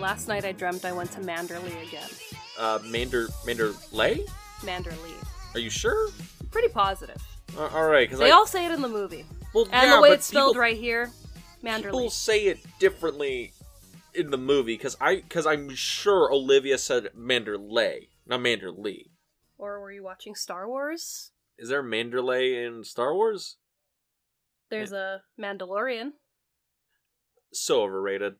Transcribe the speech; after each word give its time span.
Last 0.00 0.28
night 0.28 0.44
I 0.44 0.52
dreamt 0.52 0.84
I 0.84 0.92
went 0.92 1.12
to 1.12 1.20
Manderley 1.20 1.86
again. 1.86 2.08
Uh, 2.58 2.78
Mander 2.86 3.26
Manderley? 3.46 4.26
Manderley. 4.60 5.14
Are 5.54 5.60
you 5.60 5.70
sure? 5.70 6.08
Pretty 6.50 6.68
positive. 6.68 7.22
Uh, 7.56 7.66
all 7.68 7.84
right, 7.84 8.08
because 8.08 8.18
They 8.18 8.28
I 8.28 8.34
all 8.34 8.46
say 8.46 8.64
it 8.64 8.72
in 8.72 8.80
the 8.82 8.88
movie. 8.88 9.26
well, 9.54 9.64
And 9.72 9.88
yeah, 9.88 9.96
the 9.96 10.02
way 10.02 10.10
it's 10.10 10.26
spelled 10.26 10.52
people, 10.52 10.60
right 10.60 10.76
here, 10.76 11.10
Manderley. 11.62 11.82
People 11.84 12.10
say 12.10 12.46
it 12.46 12.58
differently 12.78 13.52
in 14.14 14.30
the 14.30 14.38
movie 14.38 14.74
because 14.74 14.96
I 15.00 15.16
because 15.16 15.46
I'm 15.46 15.74
sure 15.74 16.32
Olivia 16.32 16.78
said 16.78 17.10
Manderley, 17.16 18.08
not 18.26 18.40
Manderley. 18.40 19.10
Or 19.58 19.80
were 19.80 19.92
you 19.92 20.02
watching 20.02 20.34
Star 20.34 20.66
Wars? 20.66 21.32
Is 21.58 21.68
there 21.68 21.82
Manderley 21.82 22.66
in 22.66 22.84
Star 22.84 23.14
Wars? 23.14 23.58
There's 24.70 24.92
a 24.92 25.22
Mandalorian. 25.38 26.12
So 27.52 27.82
overrated. 27.82 28.36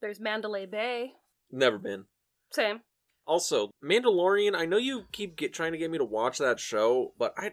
There's 0.00 0.20
Mandalay 0.20 0.66
Bay. 0.66 1.12
Never 1.50 1.78
been. 1.78 2.04
Same. 2.52 2.80
Also, 3.26 3.70
Mandalorian. 3.84 4.56
I 4.56 4.66
know 4.66 4.78
you 4.78 5.04
keep 5.12 5.36
get, 5.36 5.52
trying 5.52 5.72
to 5.72 5.78
get 5.78 5.90
me 5.90 5.98
to 5.98 6.04
watch 6.04 6.38
that 6.38 6.58
show, 6.58 7.14
but 7.18 7.34
I, 7.36 7.52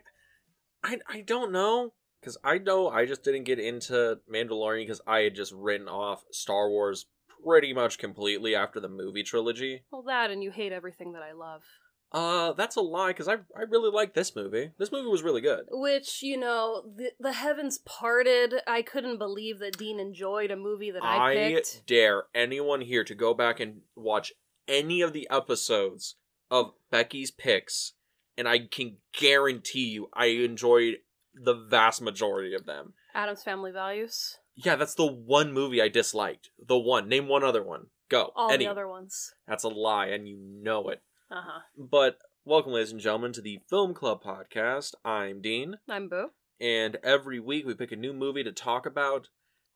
I, 0.83 0.99
I 1.07 1.21
don't 1.21 1.51
know 1.51 1.93
because 2.19 2.37
I 2.43 2.57
know 2.57 2.89
I 2.89 3.05
just 3.05 3.23
didn't 3.23 3.43
get 3.43 3.59
into 3.59 4.19
Mandalorian 4.33 4.83
because 4.83 5.01
I 5.05 5.19
had 5.19 5.35
just 5.35 5.51
written 5.51 5.87
off 5.87 6.23
Star 6.31 6.69
Wars 6.69 7.05
pretty 7.43 7.73
much 7.73 7.99
completely 7.99 8.55
after 8.55 8.79
the 8.79 8.89
movie 8.89 9.23
trilogy. 9.23 9.83
Well, 9.91 10.03
that 10.03 10.31
and 10.31 10.43
you 10.43 10.51
hate 10.51 10.71
everything 10.71 11.13
that 11.13 11.21
I 11.21 11.33
love. 11.33 11.63
Uh, 12.11 12.53
that's 12.53 12.77
a 12.77 12.81
lie 12.81 13.09
because 13.09 13.27
I 13.27 13.33
I 13.33 13.63
really 13.69 13.91
like 13.91 14.13
this 14.13 14.35
movie. 14.35 14.71
This 14.77 14.91
movie 14.91 15.09
was 15.09 15.23
really 15.23 15.41
good. 15.41 15.65
Which, 15.69 16.23
you 16.23 16.37
know, 16.37 16.83
the, 16.95 17.11
the 17.19 17.33
heavens 17.33 17.79
parted. 17.79 18.55
I 18.65 18.81
couldn't 18.81 19.17
believe 19.17 19.59
that 19.59 19.77
Dean 19.77 19.99
enjoyed 19.99 20.49
a 20.51 20.55
movie 20.55 20.91
that 20.91 21.03
I, 21.03 21.31
I 21.31 21.35
picked. 21.35 21.85
dare 21.85 22.23
anyone 22.33 22.81
here 22.81 23.03
to 23.03 23.13
go 23.15 23.33
back 23.33 23.59
and 23.59 23.81
watch 23.95 24.31
any 24.67 25.01
of 25.01 25.13
the 25.13 25.27
episodes 25.29 26.15
of 26.49 26.71
Becky's 26.91 27.31
picks, 27.31 27.93
and 28.37 28.47
I 28.47 28.59
can 28.59 28.97
guarantee 29.17 29.89
you 29.89 30.09
I 30.13 30.27
enjoyed 30.27 30.97
the 31.35 31.53
vast 31.55 32.01
majority 32.01 32.53
of 32.53 32.65
them. 32.65 32.93
Addams 33.13 33.43
Family 33.43 33.71
Values. 33.71 34.37
Yeah, 34.55 34.75
that's 34.75 34.95
the 34.95 35.05
one 35.05 35.51
movie 35.53 35.81
I 35.81 35.87
disliked. 35.87 36.49
The 36.65 36.77
one. 36.77 37.07
Name 37.09 37.27
one 37.27 37.43
other 37.43 37.63
one. 37.63 37.87
Go. 38.09 38.31
All 38.35 38.49
Any. 38.49 38.65
the 38.65 38.71
other 38.71 38.87
ones. 38.87 39.33
That's 39.47 39.63
a 39.63 39.69
lie, 39.69 40.07
and 40.07 40.27
you 40.27 40.37
know 40.39 40.87
it. 40.89 41.01
Uh 41.29 41.41
huh. 41.45 41.59
But 41.77 42.19
welcome, 42.45 42.71
ladies 42.73 42.91
and 42.91 43.01
gentlemen, 43.01 43.33
to 43.33 43.41
the 43.41 43.59
Film 43.69 43.93
Club 43.93 44.23
podcast. 44.23 44.93
I'm 45.03 45.41
Dean, 45.41 45.77
I'm 45.89 46.07
Boo. 46.07 46.29
and 46.59 46.97
every 47.03 47.39
week 47.39 47.65
we 47.65 47.73
pick 47.73 47.91
a 47.91 47.95
new 47.97 48.13
movie 48.13 48.43
to 48.43 48.51
talk 48.51 48.85
about. 48.85 49.27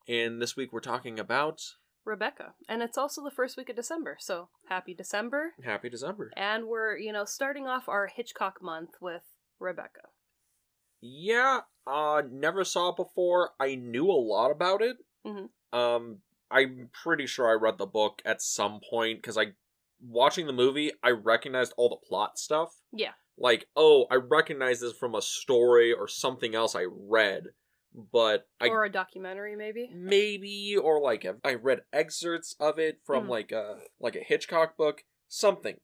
And 0.08 0.42
this 0.42 0.56
week 0.56 0.72
we're 0.74 0.80
talking 0.80 1.20
about 1.20 1.62
Rebecca. 2.06 2.54
And 2.70 2.82
it's 2.82 2.98
also 2.98 3.24
the 3.24 3.32
first 3.32 3.58
week 3.58 3.70
of 3.70 3.76
December, 3.76 4.18
so 4.20 4.50
happy 4.70 4.94
December. 4.94 5.52
Happy 5.64 5.90
December. 5.90 6.32
And 6.38 6.66
we're, 6.68 6.98
you 6.98 7.12
know, 7.12 7.26
starting 7.26 7.68
off 7.68 7.88
our 7.88 8.08
Hitchcock 8.08 8.62
month 8.62 8.92
with 9.02 9.24
Rebecca. 9.60 10.08
Yeah, 11.02 11.62
uh, 11.86 12.22
never 12.32 12.64
saw 12.64 12.90
it 12.90 12.96
before. 12.96 13.52
I 13.60 13.76
knew 13.76 14.10
a 14.10 14.14
lot 14.14 14.52
about 14.52 14.82
it. 14.82 14.98
Mhm. 15.26 15.50
Um, 15.74 16.20
I'm 16.50 16.90
pretty 17.04 17.26
sure 17.28 17.50
I 17.50 17.54
read 17.54 17.78
the 17.78 17.86
book 17.86 18.22
at 18.26 18.42
some 18.42 18.80
point 18.90 19.22
because 19.22 19.38
I, 19.38 19.54
watching 20.02 20.48
the 20.48 20.54
movie, 20.54 20.92
I 21.04 21.12
recognized 21.12 21.74
all 21.78 21.90
the 21.90 21.96
plot 22.08 22.38
stuff. 22.38 22.76
Yeah. 22.92 23.12
Like, 23.38 23.68
oh, 23.76 24.06
I 24.12 24.16
recognize 24.16 24.80
this 24.82 24.94
from 24.94 25.16
a 25.16 25.22
story 25.22 25.94
or 25.94 26.08
something 26.08 26.54
else 26.56 26.76
I 26.76 26.86
read, 26.90 27.48
but 28.12 28.48
I 28.60 28.68
or 28.68 28.84
a 28.84 28.92
documentary, 28.92 29.56
maybe. 29.56 29.90
maybe 29.94 30.76
or 30.78 31.02
like 31.02 31.26
a, 31.26 31.38
I 31.44 31.56
read 31.56 31.82
excerpts 31.92 32.56
of 32.60 32.78
it 32.80 33.00
from 33.06 33.26
Mhm. 33.26 33.30
like 33.30 33.52
a 33.52 33.80
like 34.00 34.16
a 34.16 34.20
Hitchcock 34.20 34.78
book, 34.78 35.04
something. 35.28 35.80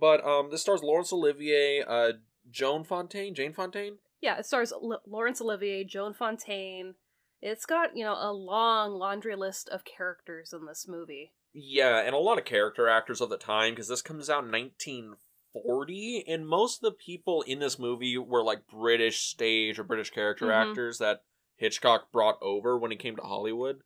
But 0.00 0.24
um, 0.24 0.50
this 0.50 0.62
stars 0.62 0.82
Laurence 0.82 1.12
Olivier, 1.12 1.82
uh, 1.86 2.12
Joan 2.50 2.84
Fontaine, 2.84 3.34
Jane 3.34 3.52
Fontaine. 3.52 3.98
Yeah, 4.20 4.38
it 4.38 4.46
stars 4.46 4.72
L- 4.72 5.02
Laurence 5.06 5.40
Olivier, 5.40 5.84
Joan 5.84 6.12
Fontaine. 6.14 6.94
It's 7.40 7.66
got, 7.66 7.96
you 7.96 8.04
know, 8.04 8.14
a 8.18 8.32
long 8.32 8.92
laundry 8.92 9.36
list 9.36 9.68
of 9.68 9.84
characters 9.84 10.52
in 10.52 10.66
this 10.66 10.86
movie. 10.88 11.32
Yeah, 11.52 11.98
and 12.00 12.14
a 12.14 12.18
lot 12.18 12.38
of 12.38 12.44
character 12.44 12.88
actors 12.88 13.20
of 13.20 13.30
the 13.30 13.38
time 13.38 13.72
because 13.72 13.88
this 13.88 14.02
comes 14.02 14.28
out 14.30 14.44
in 14.44 14.50
1940, 14.50 16.24
and 16.28 16.46
most 16.46 16.82
of 16.82 16.90
the 16.92 16.96
people 16.96 17.42
in 17.42 17.58
this 17.58 17.78
movie 17.78 18.16
were 18.18 18.42
like 18.44 18.66
British 18.66 19.20
stage 19.22 19.78
or 19.78 19.84
British 19.84 20.10
character 20.10 20.46
Mhm. 20.46 20.70
actors 20.70 20.98
that 20.98 21.24
Hitchcock 21.56 22.12
brought 22.12 22.40
over 22.42 22.78
when 22.78 22.90
he 22.90 22.96
came 22.96 23.16
to 23.16 23.22
Hollywood. 23.22 23.82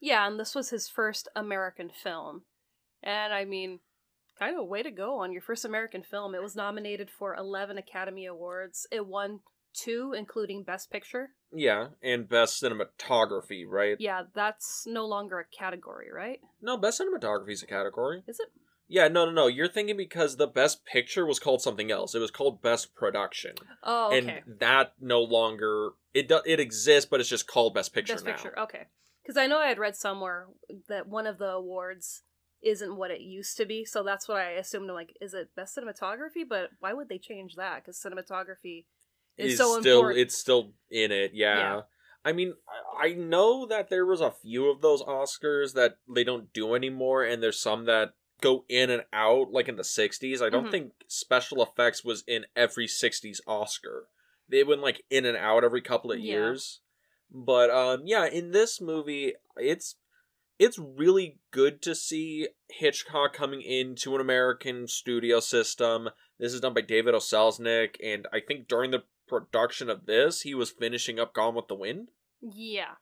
Yeah, 0.00 0.26
and 0.26 0.38
this 0.38 0.54
was 0.54 0.70
his 0.70 0.88
first 0.88 1.28
American 1.34 1.90
film. 1.90 2.44
And 3.02 3.32
I 3.32 3.44
mean, 3.44 3.80
kind 4.38 4.56
of 4.56 4.66
way 4.68 4.82
to 4.82 4.90
go 4.90 5.16
on 5.18 5.32
your 5.32 5.42
first 5.42 5.64
American 5.64 6.02
film. 6.02 6.34
It 6.34 6.42
was 6.42 6.54
nominated 6.54 7.10
for 7.10 7.34
11 7.34 7.78
Academy 7.78 8.26
Awards. 8.26 8.86
It 8.92 9.06
won 9.06 9.42
two, 9.72 10.12
including 10.12 10.62
Best 10.62 10.90
Picture. 10.90 11.34
Yeah, 11.52 11.88
and 12.02 12.28
best 12.28 12.62
cinematography, 12.62 13.64
right? 13.66 13.96
Yeah, 13.98 14.24
that's 14.34 14.84
no 14.86 15.06
longer 15.06 15.38
a 15.38 15.44
category, 15.44 16.08
right? 16.14 16.40
No, 16.60 16.76
best 16.76 17.00
cinematography 17.00 17.52
is 17.52 17.62
a 17.62 17.66
category. 17.66 18.22
Is 18.26 18.38
it? 18.40 18.48
Yeah, 18.86 19.08
no, 19.08 19.26
no, 19.26 19.32
no. 19.32 19.46
You're 19.46 19.68
thinking 19.68 19.96
because 19.96 20.36
the 20.36 20.46
best 20.46 20.84
picture 20.86 21.26
was 21.26 21.38
called 21.38 21.60
something 21.60 21.90
else. 21.90 22.14
It 22.14 22.20
was 22.20 22.30
called 22.30 22.62
best 22.62 22.94
production, 22.94 23.54
Oh, 23.82 24.14
okay. 24.14 24.42
and 24.46 24.58
that 24.60 24.94
no 25.00 25.20
longer 25.20 25.90
it 26.14 26.28
do, 26.28 26.40
it 26.46 26.58
exists, 26.58 27.08
but 27.08 27.20
it's 27.20 27.28
just 27.28 27.46
called 27.46 27.74
best 27.74 27.92
picture 27.94 28.14
Best 28.14 28.24
now. 28.24 28.32
Picture, 28.32 28.58
okay. 28.60 28.86
Because 29.22 29.36
I 29.36 29.46
know 29.46 29.58
I 29.58 29.68
had 29.68 29.78
read 29.78 29.94
somewhere 29.94 30.46
that 30.88 31.06
one 31.06 31.26
of 31.26 31.38
the 31.38 31.50
awards 31.50 32.22
isn't 32.62 32.96
what 32.96 33.10
it 33.10 33.20
used 33.20 33.56
to 33.58 33.66
be, 33.66 33.84
so 33.84 34.02
that's 34.02 34.26
what 34.26 34.38
I 34.38 34.52
assumed. 34.52 34.90
Like, 34.90 35.14
is 35.20 35.34
it 35.34 35.54
best 35.54 35.76
cinematography? 35.76 36.48
But 36.48 36.70
why 36.80 36.94
would 36.94 37.08
they 37.08 37.18
change 37.18 37.56
that? 37.56 37.84
Because 37.84 38.00
cinematography 38.00 38.86
is 39.38 39.52
Is 39.52 39.58
so 39.58 39.80
still 39.80 39.98
important. 40.00 40.20
it's 40.20 40.36
still 40.36 40.72
in 40.90 41.12
it. 41.12 41.32
Yeah. 41.34 41.56
Yeah. 41.58 41.80
I 42.24 42.32
mean, 42.32 42.54
I- 43.00 43.14
know 43.14 43.64
that 43.66 43.88
there 43.88 44.04
was 44.04 44.20
a 44.20 44.30
few 44.32 44.68
of 44.70 44.80
those 44.82 45.02
Oscars 45.02 45.72
that 45.74 45.98
they 46.12 46.24
don't 46.24 46.52
do 46.52 46.74
anymore, 46.74 47.24
and 47.24 47.42
there's 47.42 47.60
some 47.60 47.84
that 47.86 48.14
go 48.40 48.64
in 48.68 48.90
and 48.90 49.04
out, 49.12 49.50
like 49.52 49.68
in 49.68 49.76
the 49.76 49.84
'60s. 49.84 50.42
I 50.42 50.48
don't 50.50 50.66
Mhm. 50.66 50.70
think 50.70 50.92
special 51.06 51.62
effects 51.62 52.04
was 52.04 52.24
in 52.26 52.46
every 52.54 52.86
'60s 52.86 53.40
Oscar. 53.46 54.08
They 54.48 54.64
went 54.64 54.80
like 54.82 55.04
in 55.10 55.24
and 55.24 55.36
out 55.36 55.64
every 55.64 55.80
couple 55.80 56.10
of 56.12 56.18
Yeah. 56.18 56.32
years. 56.32 56.80
But 57.30 57.70
um, 57.70 58.02
yeah, 58.06 58.26
in 58.26 58.50
this 58.52 58.80
movie, 58.80 59.34
it's 59.56 59.96
it's 60.58 60.76
really 60.78 61.38
good 61.52 61.80
to 61.82 61.94
see 61.94 62.48
Hitchcock 62.68 63.32
coming 63.32 63.62
into 63.62 64.14
an 64.16 64.20
American 64.20 64.88
studio 64.88 65.38
system. 65.38 66.10
This 66.38 66.52
is 66.52 66.60
done 66.60 66.74
by 66.74 66.80
David 66.80 67.14
O. 67.14 67.18
Selznick, 67.18 67.94
and 68.02 68.26
I 68.32 68.40
think 68.40 68.66
during 68.66 68.90
the 68.90 69.04
production 69.28 69.90
of 69.90 70.06
this, 70.06 70.42
he 70.42 70.54
was 70.54 70.70
finishing 70.70 71.18
up 71.20 71.34
Gone 71.34 71.54
with 71.54 71.68
the 71.68 71.74
Wind. 71.74 72.08
Yeah. 72.40 72.94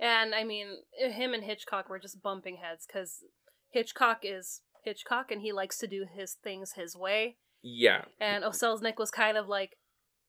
And 0.00 0.34
I 0.34 0.44
mean, 0.44 0.68
him 0.92 1.34
and 1.34 1.44
Hitchcock 1.44 1.88
were 1.88 1.98
just 1.98 2.22
bumping 2.22 2.58
heads 2.62 2.86
because 2.86 3.24
Hitchcock 3.70 4.20
is 4.22 4.62
Hitchcock 4.84 5.30
and 5.30 5.42
he 5.42 5.52
likes 5.52 5.78
to 5.78 5.86
do 5.86 6.06
his 6.12 6.36
things 6.42 6.72
his 6.72 6.96
way. 6.96 7.36
Yeah, 7.60 8.04
And 8.20 8.44
O. 8.44 8.50
Selznick 8.50 8.98
was 8.98 9.10
kind 9.10 9.36
of 9.36 9.48
like, 9.48 9.78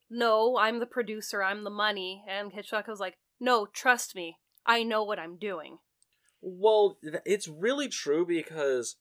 no, 0.09 0.57
I'm 0.57 0.79
the 0.79 0.87
producer, 0.87 1.43
I'm 1.43 1.63
the 1.63 1.69
money. 1.69 2.23
And 2.27 2.51
Hitchcock 2.51 2.87
was 2.87 2.99
like, 2.99 3.17
no, 3.39 3.67
trust 3.67 4.15
me, 4.15 4.37
I 4.65 4.81
know 4.83 5.03
what 5.03 5.19
I'm 5.19 5.37
doing. 5.37 5.77
well, 6.41 6.97
it's 7.25 7.47
really 7.47 7.87
true 7.87 8.25
because 8.25 8.95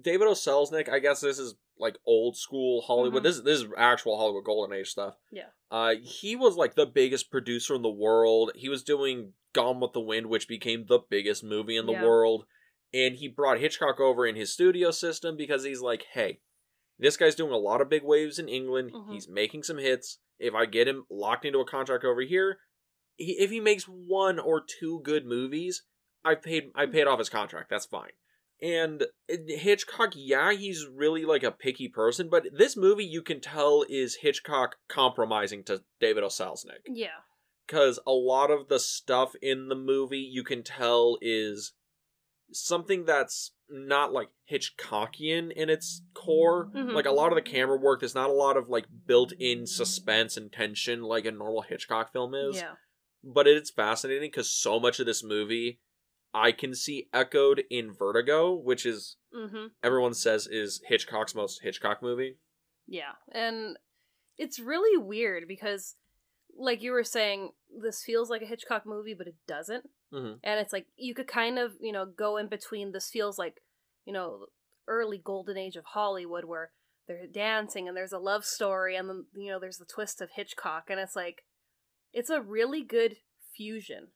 David 0.00 0.28
O. 0.28 0.32
Selznick. 0.32 0.88
I 0.88 0.98
guess 0.98 1.20
this 1.20 1.38
is 1.38 1.54
like 1.82 1.96
old 2.06 2.36
school 2.36 2.80
Hollywood. 2.82 3.20
Mhm. 3.22 3.24
This 3.24 3.40
this 3.40 3.60
is 3.60 3.66
actual 3.76 4.16
Hollywood 4.16 4.44
Golden 4.44 4.74
Age 4.74 4.88
stuff. 4.88 5.16
Yeah. 5.30 5.48
Uh, 5.70 5.96
he 6.02 6.34
was 6.36 6.56
like 6.56 6.74
the 6.74 6.86
biggest 6.86 7.30
producer 7.30 7.74
in 7.74 7.82
the 7.82 7.90
world. 7.90 8.52
He 8.54 8.68
was 8.70 8.82
doing 8.82 9.34
Gone 9.52 9.80
with 9.80 9.92
the 9.92 10.00
Wind, 10.00 10.28
which 10.28 10.48
became 10.48 10.86
the 10.86 11.00
biggest 11.10 11.44
movie 11.44 11.76
in 11.76 11.84
the 11.86 11.92
Yeah. 11.92 12.04
world. 12.04 12.46
And 12.94 13.16
he 13.16 13.28
brought 13.28 13.58
Hitchcock 13.58 14.00
over 14.00 14.26
in 14.26 14.36
his 14.36 14.52
studio 14.52 14.90
system 14.90 15.36
because 15.36 15.64
he's 15.64 15.80
like, 15.82 16.04
hey, 16.12 16.40
this 16.98 17.16
guy's 17.16 17.34
doing 17.34 17.52
a 17.52 17.56
lot 17.58 17.80
of 17.80 17.88
big 17.90 18.02
waves 18.04 18.38
in 18.38 18.48
England. 18.48 18.92
Mhm. 18.92 19.12
He's 19.12 19.28
making 19.28 19.62
some 19.64 19.78
hits. 19.78 20.18
If 20.38 20.54
I 20.54 20.66
get 20.66 20.88
him 20.88 21.04
locked 21.10 21.44
into 21.44 21.58
a 21.60 21.64
contract 21.66 22.04
over 22.04 22.20
here, 22.22 22.60
he, 23.16 23.32
if 23.38 23.50
he 23.50 23.60
makes 23.60 23.84
one 23.84 24.38
or 24.38 24.60
two 24.60 25.00
good 25.02 25.24
movies, 25.26 25.84
I 26.24 26.34
paid 26.36 26.70
I 26.74 26.86
paid 26.86 27.06
off 27.06 27.18
his 27.18 27.28
contract. 27.30 27.70
That's 27.70 27.86
fine. 27.86 28.12
And 28.62 29.06
Hitchcock, 29.28 30.12
yeah, 30.14 30.52
he's 30.52 30.86
really 30.86 31.24
like 31.24 31.42
a 31.42 31.50
picky 31.50 31.88
person, 31.88 32.28
but 32.30 32.46
this 32.56 32.76
movie 32.76 33.04
you 33.04 33.20
can 33.20 33.40
tell 33.40 33.84
is 33.88 34.18
Hitchcock 34.22 34.76
compromising 34.88 35.64
to 35.64 35.82
David 36.00 36.22
O. 36.22 36.28
Selznick 36.28 36.78
Yeah. 36.86 37.08
because 37.66 37.98
a 38.06 38.12
lot 38.12 38.52
of 38.52 38.68
the 38.68 38.78
stuff 38.78 39.34
in 39.42 39.68
the 39.68 39.74
movie 39.74 40.20
you 40.20 40.44
can 40.44 40.62
tell 40.62 41.18
is 41.20 41.72
something 42.52 43.04
that's 43.04 43.50
not 43.68 44.12
like 44.12 44.28
Hitchcockian 44.48 45.50
in 45.50 45.68
its 45.68 46.02
core. 46.14 46.70
Mhm. 46.72 46.92
Like 46.92 47.06
a 47.06 47.10
lot 47.10 47.32
of 47.32 47.36
the 47.36 47.42
camera 47.50 47.76
work, 47.78 47.98
there's 48.00 48.14
not 48.14 48.30
a 48.30 48.34
lot 48.34 48.56
of 48.56 48.68
like 48.68 48.86
built-in 49.06 49.66
suspense 49.66 50.36
and 50.36 50.52
tension 50.52 51.02
like 51.02 51.24
a 51.24 51.32
normal 51.32 51.62
Hitchcock 51.62 52.12
film 52.12 52.34
is. 52.34 52.56
Yeah. 52.56 52.74
But 53.24 53.48
it's 53.48 53.70
fascinating 53.70 54.30
because 54.30 54.52
so 54.52 54.78
much 54.78 55.00
of 55.00 55.06
this 55.06 55.24
movie 55.24 55.80
I 56.34 56.52
can 56.52 56.74
see 56.74 57.08
echoed 57.12 57.64
in 57.70 57.92
Vertigo, 57.92 58.52
which 58.54 58.86
is 58.86 59.16
Mm-hmm. 59.34 59.68
everyone 59.82 60.12
says 60.14 60.46
is 60.46 60.82
Hitchcock's 60.86 61.34
most 61.34 61.62
Hitchcock 61.62 62.02
movie. 62.02 62.36
Yeah, 62.86 63.12
and 63.32 63.78
it's 64.36 64.58
really 64.58 64.98
weird 64.98 65.48
because, 65.48 65.96
like 66.54 66.82
you 66.82 66.92
were 66.92 67.04
saying, 67.04 67.52
this 67.82 68.02
feels 68.04 68.28
like 68.28 68.42
a 68.42 68.46
Hitchcock 68.46 68.84
movie, 68.84 69.14
but 69.14 69.26
it 69.26 69.36
doesn't. 69.48 69.88
Mhm. 70.12 70.38
And 70.44 70.60
it's 70.60 70.72
like 70.72 70.86
you 70.96 71.14
could 71.14 71.28
kind 71.28 71.58
of, 71.58 71.72
you 71.80 71.92
know, 71.92 72.04
go 72.04 72.36
in 72.36 72.48
between. 72.48 72.92
This 72.92 73.08
feels 73.08 73.38
like, 73.38 73.62
you 74.04 74.12
know, 74.12 74.46
early 74.86 75.16
golden 75.16 75.56
age 75.56 75.76
of 75.76 75.84
Hollywood 75.86 76.44
where 76.44 76.72
they're 77.08 77.26
dancing 77.26 77.88
and 77.88 77.96
there's 77.96 78.12
a 78.12 78.18
love 78.18 78.44
story, 78.44 78.94
and 78.96 79.08
then 79.08 79.26
you 79.34 79.50
know 79.50 79.58
there's 79.58 79.78
the 79.78 79.86
twist 79.86 80.20
of 80.20 80.30
Hitchcock, 80.36 80.90
and 80.90 81.00
it's 81.00 81.16
like, 81.16 81.44
it's 82.12 82.30
a 82.30 82.42
really 82.42 82.82
good 82.82 83.16
fusion. 83.56 84.08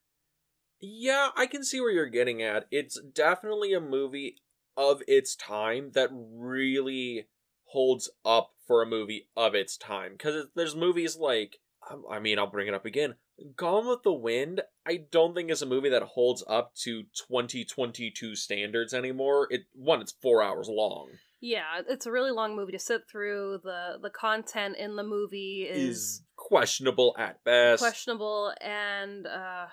Yeah, 0.80 1.28
I 1.36 1.46
can 1.46 1.64
see 1.64 1.80
where 1.80 1.90
you're 1.90 2.06
getting 2.06 2.42
at. 2.42 2.66
It's 2.70 3.00
definitely 3.00 3.72
a 3.72 3.80
movie 3.80 4.36
of 4.76 5.02
its 5.08 5.34
time 5.34 5.92
that 5.94 6.10
really 6.12 7.28
holds 7.64 8.10
up 8.24 8.50
for 8.66 8.82
a 8.82 8.86
movie 8.86 9.28
of 9.36 9.54
its 9.54 9.76
time. 9.76 10.12
Because 10.12 10.46
there's 10.54 10.76
movies 10.76 11.16
like, 11.16 11.56
um, 11.90 12.04
I 12.10 12.18
mean, 12.18 12.38
I'll 12.38 12.46
bring 12.50 12.68
it 12.68 12.74
up 12.74 12.84
again. 12.84 13.14
Gone 13.54 13.86
with 13.86 14.02
the 14.02 14.12
Wind, 14.12 14.62
I 14.86 15.04
don't 15.10 15.34
think 15.34 15.50
is 15.50 15.60
a 15.62 15.66
movie 15.66 15.90
that 15.90 16.02
holds 16.02 16.42
up 16.48 16.74
to 16.84 17.02
2022 17.28 18.34
standards 18.34 18.94
anymore. 18.94 19.46
It 19.50 19.62
one, 19.74 20.00
it's 20.00 20.14
four 20.22 20.42
hours 20.42 20.68
long. 20.70 21.08
Yeah, 21.40 21.82
it's 21.86 22.06
a 22.06 22.10
really 22.12 22.30
long 22.30 22.56
movie 22.56 22.72
to 22.72 22.78
sit 22.78 23.02
through. 23.10 23.60
the 23.62 23.98
The 24.02 24.10
content 24.10 24.76
in 24.78 24.96
the 24.96 25.02
movie 25.04 25.66
is, 25.70 25.90
Is 25.96 26.22
questionable 26.36 27.14
at 27.18 27.44
best. 27.44 27.82
questionable, 27.82 28.54
and 28.62 29.26
uh, 29.26 29.66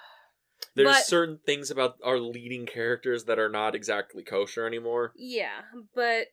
There's 0.76 0.88
but- 0.88 1.06
certain 1.06 1.40
things 1.46 1.70
about 1.72 1.98
our 2.04 2.20
leading 2.20 2.66
characters 2.66 3.26
that 3.26 3.40
are 3.40 3.50
not 3.50 3.76
exactly 3.76 4.24
kosher 4.24 4.66
anymore. 4.66 5.14
Yeah, 5.16 5.62
but 5.96 6.28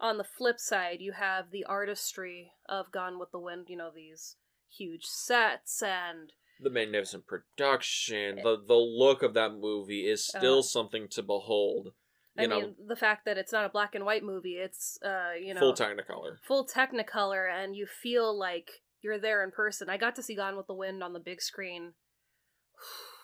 on 0.00 0.18
the 0.18 0.24
flip 0.24 0.58
side, 0.58 1.00
you 1.00 1.12
have 1.12 1.50
the 1.50 1.64
artistry 1.64 2.52
of 2.68 2.90
Gone 2.90 3.18
with 3.18 3.30
the 3.30 3.38
Wind, 3.38 3.66
you 3.68 3.76
know, 3.76 3.90
these 3.94 4.36
huge 4.76 5.04
sets 5.04 5.82
and 5.82 6.32
the 6.60 6.70
magnificent 6.70 7.26
production, 7.26 8.36
the 8.42 8.56
the 8.66 8.74
look 8.74 9.22
of 9.22 9.34
that 9.34 9.52
movie 9.52 10.08
is 10.08 10.26
still 10.26 10.58
Uh, 10.60 10.62
something 10.62 11.08
to 11.08 11.22
behold. 11.22 11.92
You 12.36 12.44
I 12.44 12.46
know, 12.46 12.60
mean 12.60 12.74
the 12.86 12.96
fact 12.96 13.24
that 13.26 13.38
it's 13.38 13.52
not 13.52 13.64
a 13.64 13.68
black 13.68 13.94
and 13.94 14.04
white 14.04 14.22
movie, 14.24 14.54
it's 14.56 14.98
uh, 15.02 15.32
you 15.40 15.52
know, 15.54 15.60
full 15.60 15.74
Technicolor. 15.74 16.38
full 16.42 16.66
technicolor 16.66 17.48
and 17.52 17.76
you 17.76 17.86
feel 17.86 18.36
like 18.36 18.82
you're 19.00 19.18
there 19.18 19.42
in 19.44 19.50
person. 19.52 19.88
I 19.90 19.96
got 19.96 20.16
to 20.16 20.22
see 20.22 20.34
Gone 20.34 20.56
with 20.56 20.66
the 20.66 20.74
Wind 20.74 21.02
on 21.02 21.12
the 21.12 21.20
big 21.20 21.40
screen 21.42 21.94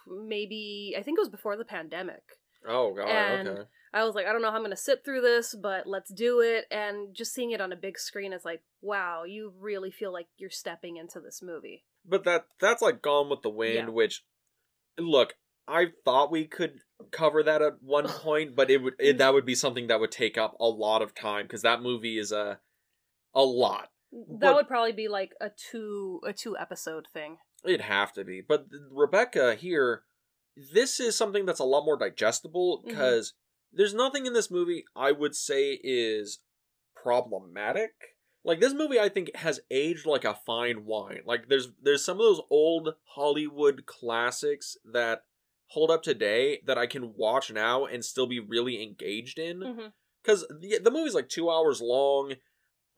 maybe 0.06 0.94
I 0.99 1.02
think 1.02 1.19
it 1.19 1.23
was 1.23 1.29
before 1.29 1.56
the 1.56 1.64
pandemic. 1.64 2.23
Oh 2.67 2.93
god, 2.94 3.08
And- 3.08 3.49
okay. 3.49 3.62
I 3.93 4.05
was 4.05 4.14
like, 4.14 4.26
I 4.26 4.32
don't 4.32 4.41
know 4.41 4.50
how 4.50 4.56
I'm 4.56 4.61
going 4.62 4.70
to 4.70 4.76
sit 4.76 5.05
through 5.05 5.20
this, 5.23 5.52
but 5.52 5.85
let's 5.85 6.12
do 6.14 6.38
it. 6.41 6.67
And 6.70 7.12
just 7.12 7.35
seeing 7.35 7.50
it 7.50 7.61
on 7.61 7.73
a 7.73 7.76
big 7.76 7.99
screen 7.99 8.32
is 8.32 8.44
like, 8.44 8.62
wow, 8.81 9.25
you 9.25 9.52
really 9.58 9.91
feel 9.91 10.12
like 10.12 10.29
you're 10.37 10.49
stepping 10.49 10.97
into 10.97 11.19
this 11.19 11.43
movie. 11.43 11.82
But 12.06 12.23
that 12.23 12.47
that's 12.61 12.82
like 12.82 13.02
Gone 13.02 13.29
with 13.29 13.43
the 13.43 13.50
Wind, 13.50 13.75
Yeah. 13.75 13.88
which 13.88 14.23
look, 14.97 15.35
I 15.67 15.87
thought 16.05 16.31
we 16.31 16.46
could 16.46 16.81
cover 17.11 17.43
that 17.43 17.62
at 17.62 17.82
one 17.82 18.06
point, 18.08 18.55
but 18.55 18.70
it 18.70 18.81
would 18.81 18.94
it, 19.00 19.19
that 19.19 19.35
would 19.35 19.44
be 19.44 19.56
something 19.56 19.88
that 19.88 19.99
would 19.99 20.12
take 20.12 20.38
up 20.38 20.55
a 20.61 20.67
lot 20.67 21.03
of 21.03 21.12
time 21.14 21.46
because 21.46 21.62
that 21.62 21.82
movie 21.82 22.17
is 22.19 22.31
a 22.31 22.61
a 23.35 23.43
lot. 23.43 23.91
That 24.12 24.38
But- 24.41 24.55
would 24.55 24.69
probably 24.69 24.93
be 24.93 25.08
like 25.08 25.32
a 25.41 25.50
two 25.50 26.20
a 26.25 26.32
two 26.32 26.56
episode 26.56 27.06
thing. 27.12 27.38
It'd 27.65 27.83
have 27.83 28.12
to 28.15 28.25
be. 28.25 28.41
But 28.41 28.67
Rebecca 28.91 29.55
here, 29.55 30.03
this 30.57 31.01
is 31.01 31.17
something 31.17 31.47
that's 31.47 31.61
a 31.61 31.65
lot 31.65 31.85
more 31.85 31.97
digestible 31.97 32.83
because 32.87 33.35
there's 33.73 33.95
nothing 33.95 34.27
in 34.27 34.33
this 34.33 34.51
movie 34.51 34.85
I 34.97 35.12
would 35.12 35.35
say 35.35 35.79
is 35.83 36.41
problematic. 36.95 37.91
Like 38.45 38.61
this 38.61 38.73
movie 38.73 38.99
I 38.99 39.09
think 39.09 39.35
has 39.37 39.61
aged 39.71 40.07
like 40.07 40.25
a 40.25 40.39
fine 40.47 40.85
wine. 40.87 41.21
Like 41.27 41.49
there's 41.49 41.69
there's 41.83 42.05
some 42.05 42.17
of 42.17 42.25
those 42.25 42.41
old 42.51 42.95
Hollywood 43.15 43.85
classics 43.87 44.77
that 44.91 45.25
hold 45.67 45.91
up 45.91 46.03
today 46.03 46.61
that 46.67 46.79
I 46.79 46.87
can 46.87 47.13
watch 47.17 47.53
now 47.53 47.85
and 47.85 48.05
still 48.05 48.27
be 48.27 48.41
really 48.41 48.83
engaged 48.83 49.39
in 49.39 49.61
Mm-hmm. 49.61 49.87
because 50.23 50.47
the, 50.49 50.79
the 50.83 50.91
movie's 50.91 51.15
like 51.15 51.29
two 51.29 51.51
hours 51.51 51.81
long 51.83 52.35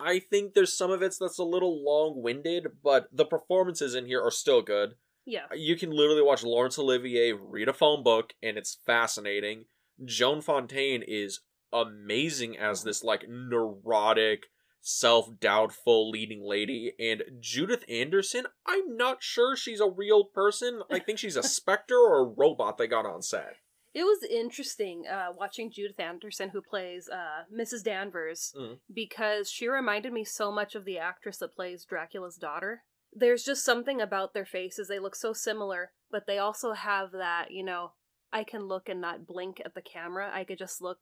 i 0.02 0.18
think 0.18 0.54
there's 0.54 0.76
some 0.76 0.90
of 0.90 1.02
it 1.02 1.14
that's 1.18 1.38
a 1.38 1.44
little 1.44 1.84
long-winded 1.84 2.68
but 2.82 3.08
the 3.12 3.24
performances 3.24 3.94
in 3.94 4.06
here 4.06 4.22
are 4.22 4.30
still 4.30 4.62
good. 4.62 4.94
Yeah. 5.24 5.46
you 5.54 5.76
can 5.76 5.90
literally 5.90 6.22
watch 6.22 6.42
laurence 6.42 6.78
olivier 6.78 7.32
read 7.32 7.68
a 7.68 7.72
phone 7.72 8.02
book 8.02 8.34
and 8.42 8.58
it's 8.58 8.78
fascinating. 8.84 9.66
Joan 10.04 10.40
fontaine 10.40 11.04
is 11.06 11.40
amazing 11.72 12.58
as 12.58 12.82
this 12.82 13.04
like 13.04 13.28
neurotic 13.28 14.46
self-doubtful 14.80 16.10
leading 16.10 16.42
lady 16.42 16.92
and 16.98 17.22
judith 17.38 17.84
anderson 17.88 18.46
i'm 18.66 18.96
not 18.96 19.22
sure 19.22 19.56
she's 19.56 19.78
a 19.80 19.88
real 19.88 20.24
person. 20.24 20.82
I 20.90 20.98
think 20.98 21.18
she's 21.20 21.36
a 21.36 21.42
specter 21.58 21.96
or 21.96 22.18
a 22.18 22.34
robot 22.36 22.78
they 22.78 22.88
got 22.88 23.06
on 23.06 23.22
set 23.22 23.54
It 23.94 24.04
was 24.04 24.22
interesting 24.22 25.06
uh, 25.06 25.32
watching 25.36 25.70
Judith 25.70 26.00
Anderson, 26.00 26.48
who 26.50 26.62
plays 26.62 27.08
uh, 27.08 27.44
Mrs. 27.52 27.84
Danvers, 27.84 28.54
Mhm. 28.56 28.80
because 28.92 29.50
she 29.50 29.68
reminded 29.68 30.12
me 30.12 30.24
so 30.24 30.50
much 30.50 30.74
of 30.74 30.84
the 30.84 30.98
actress 30.98 31.38
that 31.38 31.52
plays 31.54 31.84
Dracula's 31.84 32.36
daughter. 32.36 32.84
There's 33.12 33.44
just 33.44 33.64
something 33.64 34.00
about 34.00 34.32
their 34.32 34.46
faces. 34.46 34.88
They 34.88 34.98
look 34.98 35.14
so 35.14 35.34
similar, 35.34 35.92
but 36.10 36.26
they 36.26 36.38
also 36.38 36.72
have 36.72 37.12
that, 37.12 37.50
you 37.50 37.62
know, 37.62 37.92
I 38.32 38.44
can 38.44 38.62
look 38.62 38.88
and 38.88 39.00
not 39.00 39.26
blink 39.26 39.60
at 39.62 39.74
the 39.74 39.82
camera. 39.82 40.30
I 40.32 40.44
could 40.44 40.56
just 40.58 40.80
look 40.80 41.00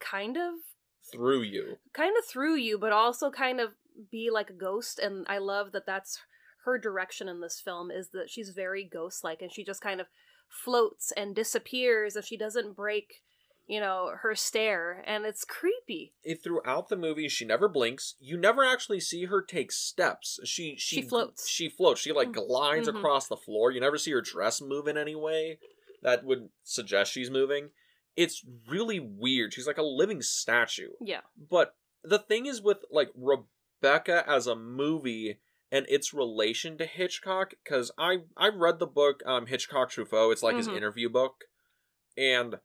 kind 0.00 0.36
of 0.36 0.54
through 1.12 1.42
you 1.42 1.78
kind 1.92 2.16
of 2.18 2.24
through 2.24 2.56
you, 2.56 2.78
but 2.78 2.90
also 2.92 3.30
kind 3.30 3.60
of 3.60 3.74
be 4.10 4.30
like 4.32 4.50
a 4.50 4.54
ghost. 4.54 4.98
And 4.98 5.24
I 5.28 5.38
love 5.38 5.70
that 5.72 5.86
that's 5.86 6.18
her 6.64 6.78
direction 6.78 7.28
in 7.28 7.40
this 7.40 7.60
film 7.60 7.90
is 7.90 8.08
that 8.10 8.30
she's 8.30 8.50
very 8.50 8.82
ghost 8.82 9.22
like 9.22 9.42
and 9.42 9.52
she 9.52 9.62
just 9.62 9.82
kind 9.82 10.00
of 10.00 10.06
floats 10.48 11.12
and 11.12 11.34
disappears 11.34 12.16
if 12.16 12.24
she 12.24 12.36
doesn't 12.36 12.74
break, 12.76 13.22
you 13.66 13.80
know, 13.80 14.12
her 14.22 14.34
stare. 14.34 15.02
And 15.06 15.24
it's 15.24 15.44
creepy. 15.44 16.14
it, 16.22 16.42
throughout 16.42 16.88
the 16.88 16.96
movie 16.96 17.28
she 17.28 17.44
never 17.44 17.68
blinks 17.68 18.14
you 18.18 18.36
never 18.36 18.64
actually 18.64 19.00
see 19.00 19.24
her 19.26 19.42
take 19.42 19.70
steps 19.72 20.38
she 20.44 20.74
she, 20.78 20.96
She 20.96 21.02
floats. 21.02 21.48
she 21.48 21.68
floats 21.68 22.00
she 22.00 22.12
like 22.12 22.28
Mhm. 22.28 22.34
glides 22.46 22.88
Mhm. 22.88 22.96
across 22.98 23.28
the 23.28 23.36
floor 23.36 23.70
you 23.70 23.80
never 23.80 23.98
see 23.98 24.10
her 24.12 24.20
dress 24.22 24.60
move 24.60 24.86
in 24.88 24.96
any 24.96 25.14
way 25.14 25.58
that 26.02 26.24
would 26.24 26.48
suggest 26.62 27.12
she's 27.12 27.30
moving 27.30 27.70
it's 28.16 28.44
really 28.68 29.00
weird 29.00 29.52
she's 29.52 29.66
like 29.66 29.78
a 29.78 29.82
living 29.82 30.22
statue 30.22 30.92
Yeah. 31.00 31.22
but 31.36 31.76
the 32.02 32.18
thing 32.18 32.46
is 32.46 32.62
with 32.62 32.84
like 32.90 33.10
rebecca 33.14 34.24
as 34.28 34.46
a 34.46 34.56
movie 34.56 35.40
and 35.74 35.86
its 35.88 36.14
relation 36.14 36.78
to 36.78 36.86
hitchcock 36.86 37.54
because 37.64 37.90
i 37.98 38.18
i 38.36 38.48
read 38.48 38.78
the 38.78 38.86
book 38.86 39.22
um 39.26 39.46
hitchcock 39.46 39.90
truffaut 39.90 40.32
it's 40.32 40.42
like 40.42 40.56
his 40.56 40.68
Mhm. 40.68 40.76
interview 40.76 41.08
book 41.08 41.44
and 42.16 42.56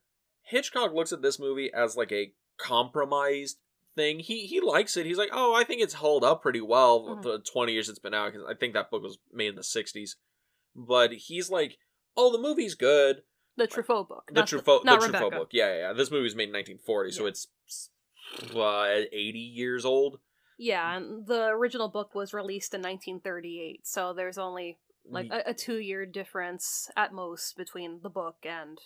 hitchcock 0.43 0.93
looks 0.93 1.11
at 1.11 1.21
this 1.21 1.39
movie 1.39 1.71
as 1.73 1.97
like 1.97 2.11
a 2.11 2.33
compromised 2.57 3.57
thing 3.95 4.19
he 4.19 4.45
he 4.45 4.61
likes 4.61 4.95
it 4.95 5.05
he's 5.05 5.17
like 5.17 5.31
oh 5.33 5.53
i 5.55 5.63
think 5.63 5.81
it's 5.81 5.95
held 5.95 6.23
up 6.23 6.41
pretty 6.41 6.61
well 6.61 7.01
Mhm. 7.07 7.21
the 7.23 7.39
20 7.39 7.73
years 7.73 7.89
it's 7.89 7.99
been 7.99 8.13
out 8.13 8.31
because 8.31 8.47
i 8.47 8.53
think 8.53 8.73
that 8.73 8.91
book 8.91 9.01
was 9.01 9.17
made 9.31 9.47
in 9.49 9.55
the 9.55 9.63
60s 9.63 10.15
but 10.75 11.11
he's 11.13 11.49
like 11.49 11.77
oh 12.15 12.31
the 12.31 12.37
movie's 12.37 12.75
good 12.75 13.23
The 13.57 13.67
Truffaut 13.67 14.07
book. 14.07 14.25
the 14.27 14.39
not 14.41 14.47
Truffaut, 14.47 14.81
the 14.83 14.85
not 14.85 15.01
Truffaut 15.01 15.31
book. 15.31 15.49
Yeah, 15.51 15.67
yeah, 15.73 15.79
yeah. 15.87 15.93
This 15.93 16.11
movie 16.11 16.23
was 16.23 16.35
made 16.35 16.47
in 16.49 16.53
1940, 16.53 17.11
so 17.11 17.25
it's 17.25 17.47
uh, 18.55 18.85
80 19.11 19.39
years 19.39 19.83
old. 19.83 20.19
Yeah, 20.59 20.97
and 20.97 21.25
the 21.25 21.45
original 21.45 21.87
book 21.87 22.13
was 22.13 22.33
released 22.33 22.73
in 22.73 22.81
1938, 22.81 23.87
so 23.87 24.13
there's 24.13 24.37
only 24.37 24.77
like 25.09 25.31
a, 25.31 25.51
a 25.51 25.53
two 25.53 25.77
year 25.77 26.05
difference 26.05 26.91
at 26.97 27.13
most 27.13 27.55
between 27.55 28.01
the 28.03 28.09
book 28.09 28.35
and 28.43 28.77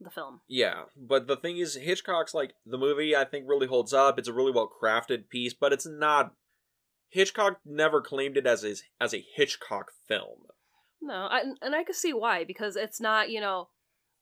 the 0.00 0.10
film. 0.10 0.40
yeah, 0.48 0.82
but 0.96 1.28
the 1.28 1.36
thing 1.36 1.58
is, 1.58 1.76
Hitchcock's 1.76 2.34
like 2.34 2.54
the 2.66 2.76
movie. 2.76 3.14
I 3.14 3.24
think 3.24 3.46
really 3.48 3.68
holds 3.68 3.92
up. 3.92 4.18
It's 4.18 4.28
a 4.28 4.32
really 4.32 4.50
well 4.52 4.70
crafted 4.82 5.28
piece, 5.30 5.54
but 5.54 5.72
it's 5.72 5.86
not. 5.86 6.34
Hitchcock 7.08 7.60
never 7.64 8.02
claimed 8.02 8.36
it 8.36 8.46
as 8.46 8.62
his 8.62 8.82
as 9.00 9.14
a 9.14 9.24
Hitchcock 9.36 9.92
film. 10.08 10.40
No, 11.00 11.28
I, 11.30 11.42
and 11.62 11.74
I 11.74 11.84
can 11.84 11.94
see 11.94 12.12
why 12.12 12.42
because 12.42 12.74
it's 12.74 13.00
not 13.00 13.30
you 13.30 13.40
know 13.40 13.68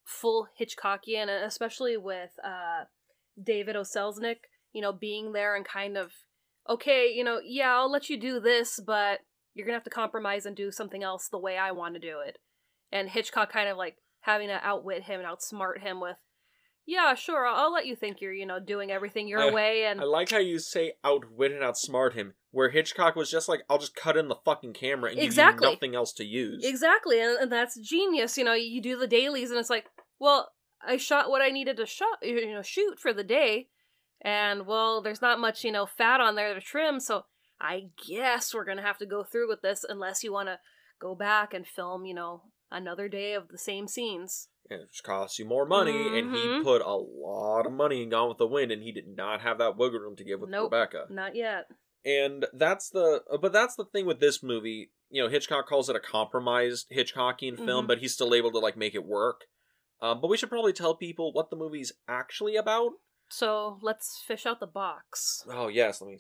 full 0.05 0.49
Hitchcockian, 0.61 1.29
especially 1.45 1.97
with 1.97 2.31
uh, 2.45 2.85
David 3.43 3.75
O. 3.75 3.81
Selznick, 3.81 4.37
you 4.75 4.83
know, 4.83 4.93
being 4.93 5.33
there 5.33 5.57
and 5.57 5.65
kind 5.65 5.97
of 5.97 6.13
okay, 6.69 7.13
you 7.13 7.25
know, 7.25 7.41
yeah, 7.45 7.75
I'll 7.75 7.91
let 7.91 8.09
you 8.11 8.19
do 8.19 8.41
this, 8.41 8.81
but 8.85 9.21
you're 9.55 9.67
gonna 9.67 9.77
have 9.77 9.85
to 9.85 9.91
compromise 9.91 10.47
and 10.47 10.57
do 10.57 10.71
something 10.71 11.03
else 11.03 11.29
the 11.29 11.39
way 11.39 11.57
I 11.57 11.73
want 11.73 11.95
to 11.95 12.01
do 12.01 12.21
it. 12.27 12.39
And 12.93 13.09
Hitchcock 13.09 13.53
kind 13.53 13.69
of 13.69 13.77
like 13.77 13.97
having 14.21 14.49
to 14.49 14.61
outwit 14.65 15.05
him 15.05 15.21
and 15.21 15.29
outsmart 15.29 15.81
him 15.81 16.01
with, 16.01 16.17
yeah, 16.87 17.15
sure, 17.15 17.47
I'll, 17.47 17.67
I'll 17.67 17.73
let 17.73 17.87
you 17.87 17.97
think 17.97 18.21
you're 18.21 18.33
you 18.33 18.47
know 18.47 18.61
doing 18.61 18.91
everything 18.91 19.29
your 19.29 19.41
I- 19.41 19.53
way, 19.53 19.85
and 19.87 20.01
I 20.01 20.05
like 20.05 20.31
how 20.31 20.39
you 20.39 20.59
say 20.59 20.95
outwit 21.05 21.53
and 21.53 21.63
outsmart 21.63 22.15
him, 22.15 22.35
where 22.51 22.71
Hitchcock 22.71 23.17
was 23.17 23.31
just 23.31 23.49
like, 23.49 23.63
"I'll 23.71 23.79
just 23.79 23.97
cut 23.97 24.17
in 24.17 24.29
the 24.29 24.37
fucking 24.45 24.75
camera 24.75 25.11
and 25.11 25.21
Exactly. 25.21 25.61
give 25.61 25.71
you 25.71 25.75
nothing 25.75 25.95
else 25.95 26.13
to 26.15 26.25
use." 26.25 26.65
Exactly, 26.65 27.21
and, 27.21 27.39
and 27.39 27.53
that's 27.53 27.79
genius. 27.79 28.37
You 28.37 28.45
know, 28.45 28.55
you 28.55 28.83
do 28.83 28.99
the 28.99 29.07
dailies, 29.07 29.51
and 29.51 29.59
it's 29.59 29.71
like, 29.71 29.87
well, 30.19 30.51
I 30.87 30.97
shot 30.97 31.31
what 31.31 31.43
I 31.43 31.49
needed 31.49 31.77
to 31.79 31.87
shot, 31.87 32.19
you 32.23 32.53
know, 32.53 32.63
shoot 32.63 32.99
for 32.99 33.13
the 33.13 33.25
day, 33.25 33.69
and 34.25 34.67
well, 34.67 35.03
there's 35.03 35.23
not 35.23 35.39
much, 35.39 35.63
you 35.63 35.71
know, 35.71 35.87
fat 35.87 36.21
on 36.21 36.35
there 36.35 36.55
to 36.55 36.61
trim, 36.61 36.99
so 36.99 37.25
I 37.61 37.91
guess 38.09 38.53
we're 38.53 38.65
gonna 38.65 38.83
have 38.83 38.99
to 38.99 39.07
go 39.07 39.23
through 39.23 39.49
with 39.49 39.63
this 39.63 39.85
unless 39.89 40.25
you 40.25 40.33
want 40.33 40.49
to 40.49 40.59
go 41.01 41.15
back 41.15 41.55
and 41.55 41.67
film, 41.67 42.05
you 42.07 42.15
know, 42.15 42.43
another 42.71 43.09
day 43.09 43.35
of 43.35 43.49
the 43.49 43.59
same 43.59 43.87
scenes. 43.87 44.49
And 44.71 44.81
it 44.81 44.91
just 44.91 45.05
costs 45.05 45.39
you 45.39 45.45
more 45.45 45.67
money, 45.67 46.19
and 46.19 46.35
he 46.35 46.41
Mhm. 46.47 46.63
put 46.63 46.81
a 46.81 46.95
lot 46.97 47.67
of 47.67 47.73
money 47.73 48.03
in 48.03 48.09
Gone 48.09 48.29
with 48.31 48.39
the 48.39 48.47
Wind, 48.47 48.73
and 48.73 48.83
he 48.83 48.93
did 48.93 49.07
not 49.07 49.43
have 49.43 49.59
that 49.59 49.77
wiggle 49.77 50.01
room 50.01 50.17
to 50.17 50.25
give 50.25 50.41
with 50.41 50.49
Nope. 50.51 50.73
Rebecca. 50.73 51.07
Not 51.11 51.37
yet. 51.37 51.67
And 52.05 52.47
that's 52.55 52.89
the, 52.91 53.23
but 53.41 53.53
that's 53.53 53.77
the 53.77 53.85
thing 53.85 54.07
with 54.07 54.21
this 54.21 54.43
movie. 54.43 54.91
You 55.11 55.23
know, 55.23 55.29
Hitchcock 55.29 55.67
calls 55.67 55.89
it 55.91 55.97
a 55.97 56.01
compromised 56.01 56.91
Hitchcockian 56.91 57.57
film, 57.57 57.85
Mhm. 57.85 57.89
but 57.89 57.99
he's 57.99 58.15
still 58.15 58.35
able 58.35 58.51
to 58.53 58.59
like 58.59 58.77
make 58.77 58.95
it 58.95 59.05
work. 59.05 59.45
Um, 60.01 60.21
but 60.21 60.29
we 60.29 60.37
should 60.37 60.49
probably 60.51 60.73
tell 60.73 60.95
people 60.97 61.33
what 61.33 61.51
the 61.51 61.57
movie's 61.57 61.93
actually 62.09 62.57
about. 62.57 62.93
So 63.29 63.79
let's 63.83 64.23
fish 64.27 64.47
out 64.47 64.61
the 64.61 64.67
box. 64.67 65.45
Oh 65.49 65.69
yes, 65.69 66.01
let 66.01 66.11
me. 66.11 66.19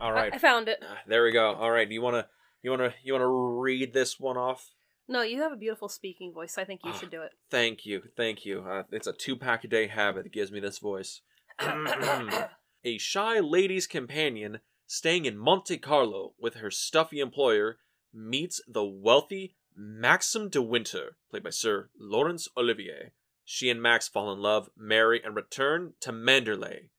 All 0.00 0.12
right, 0.12 0.32
I- 0.32 0.36
I, 0.36 0.38
found 0.38 0.68
it. 0.68 0.78
Ah, 0.82 0.98
there 1.06 1.24
we 1.24 1.32
go. 1.32 1.54
All 1.54 1.70
right, 1.70 1.88
do 1.88 1.92
you 1.94 2.00
wanna, 2.00 2.28
you 2.62 2.70
wanna, 2.70 2.94
you 3.02 3.12
wanna 3.12 3.28
read 3.28 3.92
this 3.92 4.18
one 4.20 4.36
off? 4.36 4.70
No, 5.08 5.22
you 5.22 5.40
have 5.42 5.52
a 5.52 5.56
beautiful 5.56 5.88
speaking 5.88 6.32
voice. 6.32 6.56
I 6.56 6.64
think 6.64 6.82
you 6.84 6.90
Ah. 6.92 6.96
should 6.98 7.10
do 7.10 7.22
it. 7.22 7.32
Thank 7.50 7.84
you, 7.84 8.02
thank 8.16 8.44
you. 8.46 8.60
Uh, 8.60 8.84
it's 8.92 9.06
a 9.08 9.12
two 9.12 9.36
pack 9.36 9.64
a 9.64 9.68
day 9.68 9.88
habit 9.88 10.22
that 10.24 10.32
gives 10.32 10.52
me 10.52 10.60
this 10.60 10.78
voice. 10.78 11.22
a 11.60 12.98
shy 12.98 13.40
lady's 13.40 13.86
companion 13.88 14.60
staying 14.86 15.24
in 15.24 15.36
Monte 15.36 15.78
Carlo 15.78 16.34
with 16.38 16.54
her 16.56 16.70
stuffy 16.70 17.18
employer 17.20 17.78
meets 18.14 18.60
the 18.68 18.84
wealthy 18.84 19.56
Maxim 19.74 20.48
de 20.48 20.62
Winter, 20.62 21.16
played 21.30 21.42
by 21.42 21.50
Sir 21.50 21.90
Laurence 21.98 22.48
Olivier. 22.56 23.12
She 23.50 23.70
and 23.70 23.80
Max 23.80 24.06
fall 24.06 24.30
in 24.30 24.40
love, 24.40 24.68
marry, 24.76 25.24
and 25.24 25.34
return 25.34 25.94
to 26.00 26.12
Manderley, 26.12 26.90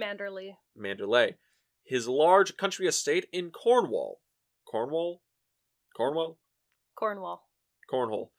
Manderley. 0.00 0.56
Manderley, 0.74 1.34
his 1.84 2.08
large 2.08 2.56
country 2.56 2.86
estate 2.86 3.26
in 3.34 3.50
Cornwall. 3.50 4.22
Cornwall? 4.64 5.20
Cornwall? 5.94 6.38
Cornwall. 6.94 7.50
Cornhole. 7.92 8.30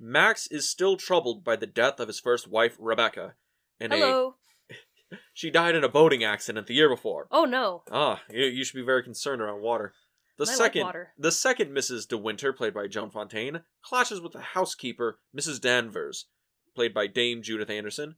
Max 0.00 0.46
is 0.46 0.66
still 0.66 0.96
troubled 0.96 1.44
by 1.44 1.56
the 1.56 1.66
death 1.66 2.00
of 2.00 2.08
his 2.08 2.20
first 2.20 2.48
wife, 2.48 2.74
Rebecca. 2.80 3.34
In 3.78 3.92
a, 3.92 3.96
Hello. 3.96 4.36
she 5.34 5.50
died 5.50 5.74
in 5.74 5.84
a 5.84 5.90
boating 5.90 6.24
accident 6.24 6.66
the 6.68 6.74
year 6.74 6.88
before. 6.88 7.28
Oh 7.30 7.44
no. 7.44 7.82
Ah, 7.90 8.22
you, 8.30 8.46
you 8.46 8.64
should 8.64 8.78
be 8.78 8.82
very 8.82 9.02
concerned 9.02 9.42
around 9.42 9.60
water. 9.60 9.92
The 10.38 10.46
I 10.46 10.48
like 10.48 10.56
second, 10.56 10.82
water. 10.84 11.12
the 11.18 11.32
second 11.32 11.76
Mrs. 11.76 12.08
De 12.08 12.16
Winter, 12.16 12.54
played 12.54 12.72
by 12.72 12.86
Joan 12.86 13.10
Fontaine, 13.10 13.60
clashes 13.82 14.22
with 14.22 14.32
the 14.32 14.40
housekeeper, 14.40 15.18
Mrs. 15.38 15.60
Danvers, 15.60 16.28
played 16.74 16.92
by 16.94 17.06
Dame 17.06 17.42
Judith 17.42 17.70
Anderson, 17.70 18.16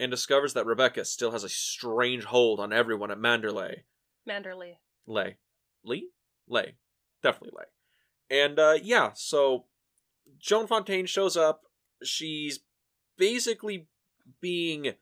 and 0.00 0.10
discovers 0.10 0.54
that 0.54 0.66
Rebecca 0.66 1.04
still 1.04 1.32
has 1.32 1.44
a 1.44 1.48
strange 1.48 2.24
hold 2.24 2.60
on 2.60 2.72
everyone 2.72 3.10
at 3.10 3.18
Manderley. 3.18 3.82
Manderley. 4.28 4.74
Lay, 5.06 5.36
Lee, 5.84 6.10
Lay, 6.48 6.76
definitely 7.22 7.56
Lay. 7.58 7.64
And 8.44 8.58
uh, 8.58 8.76
yeah, 8.82 9.10
so 9.14 9.64
Joan 10.38 10.66
Fontaine 10.66 11.06
shows 11.06 11.36
up. 11.36 11.62
She's 12.02 12.60
basically 13.16 13.88
being 14.40 14.92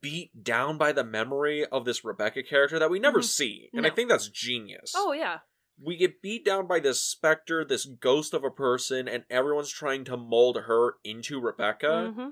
beat 0.00 0.44
down 0.44 0.78
by 0.78 0.92
the 0.92 1.04
memory 1.04 1.64
of 1.66 1.84
this 1.84 2.04
Rebecca 2.04 2.42
character 2.42 2.78
that 2.78 2.90
we 2.90 2.98
never 2.98 3.20
Mhm. 3.20 3.24
see, 3.24 3.70
and 3.72 3.86
I 3.86 3.90
think 3.90 4.08
that's 4.08 4.28
genius. 4.28 4.92
Oh 4.96 5.12
yeah. 5.12 5.38
We 5.82 5.96
get 5.96 6.22
beat 6.22 6.44
down 6.44 6.66
by 6.66 6.80
this 6.80 7.02
specter, 7.02 7.64
this 7.64 7.84
ghost 7.84 8.34
of 8.34 8.44
a 8.44 8.50
person, 8.50 9.08
and 9.08 9.24
everyone's 9.28 9.70
trying 9.70 10.04
to 10.04 10.16
mold 10.16 10.62
her 10.66 10.94
into 11.04 11.40
Rebecca 11.40 12.12
hmm 12.14 12.28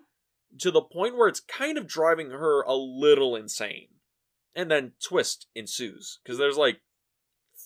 to 0.59 0.71
the 0.71 0.83
point 0.83 1.17
where 1.17 1.29
it's 1.29 1.41
kind 1.41 1.79
of 1.79 1.87
driving 1.87 2.31
her 2.31 2.63
a 2.63 2.75
little 2.75 3.37
insane. 3.37 3.89
And 4.55 4.71
then 4.71 4.93
twist 5.03 5.47
ensues 5.55 6.19
because 6.23 6.39
there's 6.39 6.59
like 6.59 6.83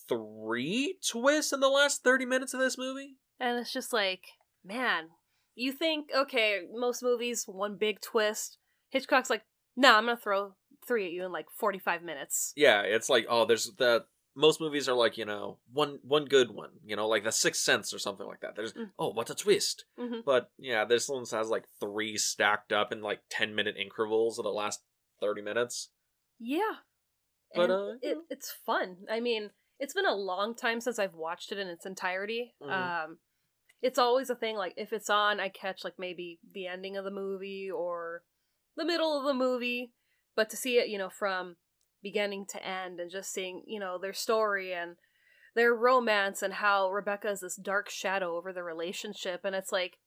three 0.07 0.97
twists 1.05 1.51
in 1.51 1.59
the 1.59 1.67
last 1.67 2.03
30 2.03 2.25
minutes 2.25 2.53
of 2.53 2.61
this 2.61 2.77
movie. 2.77 3.17
And 3.39 3.59
it's 3.59 3.73
just 3.73 3.91
like, 3.91 4.21
man, 4.63 5.09
you 5.55 5.73
think 5.73 6.09
okay, 6.15 6.61
most 6.73 7.03
movies 7.03 7.43
one 7.45 7.75
big 7.75 7.99
twist. 7.99 8.57
Hitchcock's 8.89 9.29
like, 9.29 9.43
nah, 9.75 9.97
I'm 9.97 10.05
gonna 10.05 10.15
throw 10.15 10.53
three 10.87 11.05
at 11.05 11.11
you 11.11 11.25
in 11.25 11.33
like 11.33 11.47
45 11.53 12.03
minutes. 12.03 12.53
Yeah, 12.55 12.81
it's 12.83 13.09
like 13.09 13.25
oh, 13.29 13.43
there's 13.43 13.69
the 13.77 14.05
most 14.37 14.61
movies 14.61 14.87
are 14.87 14.95
like 14.95 15.17
you 15.17 15.25
know 15.25 15.57
one 15.73 15.99
one 16.03 16.25
good 16.25 16.51
one, 16.51 16.69
you 16.85 16.95
know, 16.95 17.07
like 17.07 17.23
The 17.23 17.31
Sixth 17.31 17.61
Sense 17.63 17.93
or 17.93 17.99
something 17.99 18.25
like 18.27 18.41
that. 18.41 18.55
There's 18.55 18.73
Mm. 18.73 18.91
oh, 18.99 19.09
what 19.09 19.29
a 19.31 19.35
twist. 19.35 19.85
hmm 19.97 20.19
But 20.25 20.51
yeah, 20.59 20.85
this 20.85 21.09
one 21.09 21.25
has 21.31 21.49
like 21.49 21.65
three 21.79 22.17
stacked 22.17 22.71
up 22.71 22.91
in 22.91 23.01
like 23.01 23.21
10 23.29 23.55
minute 23.55 23.75
intervals 23.77 24.37
of 24.37 24.43
the 24.43 24.51
last 24.51 24.81
30 25.19 25.41
minutes. 25.41 25.89
Yeah. 26.39 26.75
But, 27.55 27.63
And 27.63 27.71
uh, 27.71 27.93
it, 28.01 28.17
it's 28.29 28.51
fun. 28.65 28.97
I 29.09 29.19
mean, 29.19 29.49
it's 29.79 29.93
been 29.93 30.05
a 30.05 30.13
long 30.15 30.55
time 30.55 30.81
since 30.81 30.99
I've 30.99 31.15
watched 31.15 31.51
it 31.51 31.57
in 31.57 31.67
its 31.67 31.85
entirety. 31.85 32.53
Mhm. 32.61 32.71
Um, 32.71 33.17
it's 33.81 33.97
always 33.99 34.29
a 34.29 34.35
thing. 34.35 34.55
Like 34.55 34.73
if 34.77 34.93
it's 34.93 35.09
on, 35.09 35.39
I 35.39 35.49
catch 35.49 35.83
like 35.83 35.95
maybe 35.97 36.39
the 36.53 36.67
ending 36.67 36.95
of 36.95 37.05
the 37.05 37.11
movie 37.11 37.69
or 37.71 38.21
the 38.75 38.85
middle 38.85 39.17
of 39.17 39.25
the 39.25 39.33
movie. 39.33 39.93
But 40.35 40.49
to 40.51 40.57
see 40.57 40.77
it, 40.77 40.89
you 40.89 40.99
know, 40.99 41.09
from 41.09 41.55
beginning 42.07 42.45
to 42.49 42.65
end 42.65 42.99
and 42.99 43.11
just 43.11 43.33
seeing, 43.33 43.63
you 43.67 43.79
know, 43.79 43.97
their 43.97 44.13
story 44.13 44.73
and 44.73 44.95
their 45.55 45.73
romance 45.73 46.41
and 46.41 46.53
how 46.53 46.89
Rebecca 46.89 47.29
is 47.29 47.41
this 47.41 47.55
dark 47.55 47.89
shadow 47.89 48.37
over 48.37 48.53
the 48.53 48.63
relationship, 48.63 49.41
and 49.43 49.55
it's 49.55 49.71
like, 49.71 49.97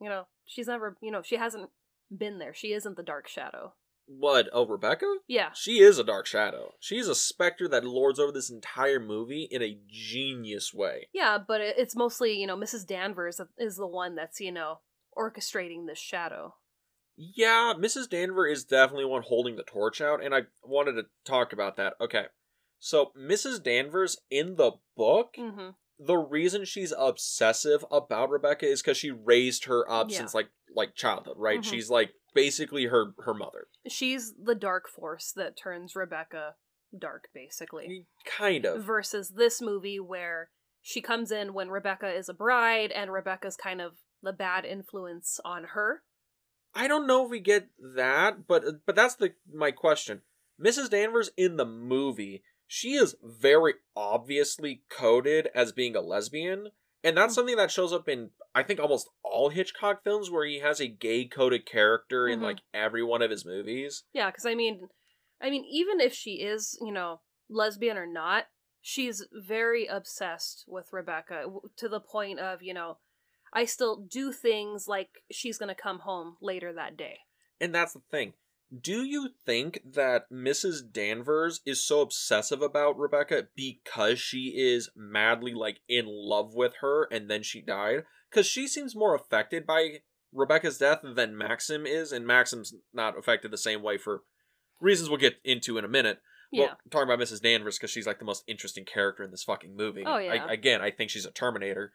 you 0.00 0.08
know, 0.08 0.26
she's 0.44 0.66
never, 0.66 0.96
you 1.00 1.10
know, 1.10 1.22
she 1.22 1.36
hasn't 1.36 1.70
been 2.10 2.38
there. 2.38 2.52
She 2.52 2.72
isn't 2.72 2.96
the 2.96 3.02
dark 3.02 3.28
shadow. 3.28 3.74
What? 4.06 4.48
Oh, 4.52 4.66
Rebecca? 4.66 5.06
Yeah. 5.26 5.50
She 5.54 5.80
is 5.80 5.98
a 5.98 6.04
dark 6.04 6.26
shadow. 6.26 6.74
She's 6.78 7.08
a 7.08 7.14
specter 7.14 7.66
that 7.68 7.84
lords 7.84 8.20
over 8.20 8.30
this 8.30 8.50
entire 8.50 9.00
movie 9.00 9.48
in 9.50 9.62
a 9.62 9.78
genius 9.88 10.72
way. 10.74 11.08
Yeah, 11.12 11.38
but 11.38 11.60
it's 11.60 11.96
mostly, 11.96 12.38
you 12.38 12.46
know, 12.46 12.56
Mrs. 12.56 12.86
Danvers 12.86 13.40
is 13.58 13.76
the 13.76 13.86
one 13.86 14.14
that's, 14.14 14.38
you 14.38 14.52
know, 14.52 14.80
orchestrating 15.16 15.86
this 15.86 15.98
shadow. 15.98 16.54
Yeah, 17.16 17.72
Mrs. 17.76 18.08
Danver 18.08 18.50
is 18.50 18.64
definitely 18.64 19.06
one 19.06 19.22
holding 19.22 19.56
the 19.56 19.62
torch 19.62 20.00
out, 20.00 20.22
and 20.22 20.34
I 20.34 20.42
wanted 20.62 20.92
to 20.92 21.04
talk 21.24 21.52
about 21.52 21.76
that. 21.76 21.94
Okay. 22.00 22.26
So, 22.78 23.12
Mrs. 23.18 23.62
Danvers 23.62 24.18
in 24.30 24.56
the 24.56 24.72
book, 24.96 25.34
Mm-hmm. 25.38 25.70
the 25.98 26.16
reason 26.18 26.64
she's 26.66 26.92
obsessive 26.96 27.84
about 27.90 28.28
Rebecca 28.28 28.66
is 28.66 28.82
because 28.82 28.98
she 28.98 29.10
raised 29.10 29.64
her 29.64 29.90
up 29.90 30.10
Yeah. 30.10 30.18
since 30.18 30.34
like 30.34 30.48
like 30.74 30.94
childhood, 30.94 31.36
right? 31.38 31.60
Mhm. 31.60 31.64
She's 31.64 31.88
like 31.88 32.12
basically 32.34 32.84
her 32.86 33.14
her 33.20 33.32
mother. 33.32 33.68
She's 33.88 34.34
the 34.34 34.54
dark 34.54 34.88
force 34.90 35.32
that 35.32 35.56
turns 35.56 35.96
Rebecca 35.96 36.56
dark, 36.96 37.28
basically. 37.32 38.06
Kind 38.26 38.66
of. 38.66 38.82
Versus 38.84 39.30
this 39.30 39.62
movie 39.62 39.98
where 40.00 40.50
she 40.82 41.00
comes 41.00 41.32
in 41.32 41.54
when 41.54 41.70
Rebecca 41.70 42.12
is 42.12 42.28
a 42.28 42.34
bride 42.34 42.92
and 42.92 43.10
Rebecca's 43.10 43.56
kind 43.56 43.80
of 43.80 43.94
the 44.22 44.34
bad 44.34 44.66
influence 44.66 45.40
on 45.46 45.64
her. 45.72 46.02
I 46.76 46.88
don't 46.88 47.06
know 47.06 47.24
if 47.24 47.30
we 47.30 47.40
get 47.40 47.68
that, 47.96 48.46
but 48.46 48.64
but 48.84 48.94
that's 48.94 49.14
the 49.14 49.34
my 49.52 49.70
question. 49.70 50.22
Mrs. 50.60 50.90
Danvers 50.90 51.30
in 51.36 51.56
the 51.56 51.64
movie, 51.66 52.42
she 52.66 52.94
is 52.94 53.16
very 53.22 53.74
obviously 53.94 54.82
coded 54.88 55.48
as 55.54 55.72
being 55.72 55.96
a 55.96 56.00
lesbian, 56.00 56.70
and 57.02 57.16
that's 57.16 57.32
Mhm. 57.32 57.36
something 57.36 57.56
that 57.56 57.70
shows 57.70 57.92
up 57.92 58.08
in 58.08 58.30
I 58.54 58.62
think 58.62 58.80
almost 58.80 59.10
all 59.22 59.50
Hitchcock 59.50 60.02
films 60.02 60.30
where 60.30 60.46
he 60.46 60.60
has 60.60 60.80
a 60.80 60.86
gay 60.88 61.26
coded 61.26 61.66
character 61.66 62.26
in 62.26 62.40
Mhm. 62.40 62.44
like 62.44 62.58
every 62.72 63.02
one 63.02 63.20
of 63.20 63.30
his 63.30 63.44
movies. 63.44 64.04
Yeah, 64.12 64.30
because 64.30 64.46
I 64.46 64.54
mean, 64.54 64.88
I 65.40 65.50
mean, 65.50 65.64
even 65.64 66.00
if 66.00 66.14
she 66.14 66.40
is, 66.40 66.78
you 66.80 66.92
know, 66.92 67.20
lesbian 67.50 67.98
or 67.98 68.06
not, 68.06 68.46
she's 68.80 69.26
very 69.32 69.86
obsessed 69.86 70.64
with 70.66 70.92
Rebecca 70.92 71.46
to 71.76 71.88
the 71.88 72.00
point 72.00 72.38
of, 72.40 72.62
you 72.62 72.72
know, 72.72 72.98
I 73.56 73.64
still 73.64 73.96
do 73.96 74.32
things 74.32 74.86
like 74.86 75.08
she's 75.32 75.58
gonna 75.58 75.74
come 75.74 76.00
home 76.00 76.36
later 76.42 76.72
that 76.74 76.96
day. 76.96 77.20
And 77.60 77.74
that's 77.74 77.94
the 77.94 78.02
thing. 78.10 78.34
Do 78.80 79.02
you 79.04 79.30
think 79.46 79.80
that 79.94 80.30
Mrs. 80.30 80.92
Danvers 80.92 81.60
is 81.64 81.82
so 81.82 82.02
obsessive 82.02 82.60
about 82.60 82.98
Rebecca 82.98 83.48
because 83.56 84.18
she 84.18 84.52
is 84.56 84.90
madly 84.94 85.54
like 85.54 85.80
in 85.88 86.04
love 86.06 86.54
with 86.54 86.74
her 86.80 87.08
and 87.10 87.30
then 87.30 87.42
she 87.42 87.62
died? 87.62 88.04
Because 88.30 88.46
she 88.46 88.68
seems 88.68 88.94
more 88.94 89.14
affected 89.14 89.66
by 89.66 90.00
Rebecca's 90.32 90.78
death 90.78 91.00
than 91.02 91.38
Maxim 91.38 91.86
is, 91.86 92.12
and 92.12 92.26
Maxim's 92.26 92.74
not 92.92 93.16
affected 93.16 93.50
the 93.52 93.56
same 93.56 93.82
way 93.82 93.96
for 93.96 94.22
reasons 94.80 95.08
we'll 95.08 95.18
get 95.18 95.36
into 95.44 95.78
in 95.78 95.84
a 95.84 95.88
minute. 95.88 96.20
Yeah. 96.52 96.66
Well, 96.66 96.78
talking 96.90 97.08
about 97.08 97.24
Mrs. 97.24 97.40
Danvers 97.40 97.78
because 97.78 97.90
she's 97.90 98.06
like 98.06 98.18
the 98.18 98.24
most 98.24 98.44
interesting 98.46 98.84
character 98.84 99.22
in 99.22 99.30
this 99.30 99.44
fucking 99.44 99.76
movie. 99.76 100.04
Oh, 100.04 100.18
yeah. 100.18 100.44
I, 100.44 100.52
again, 100.52 100.82
I 100.82 100.90
think 100.90 101.10
she's 101.10 101.24
a 101.24 101.30
Terminator. 101.30 101.92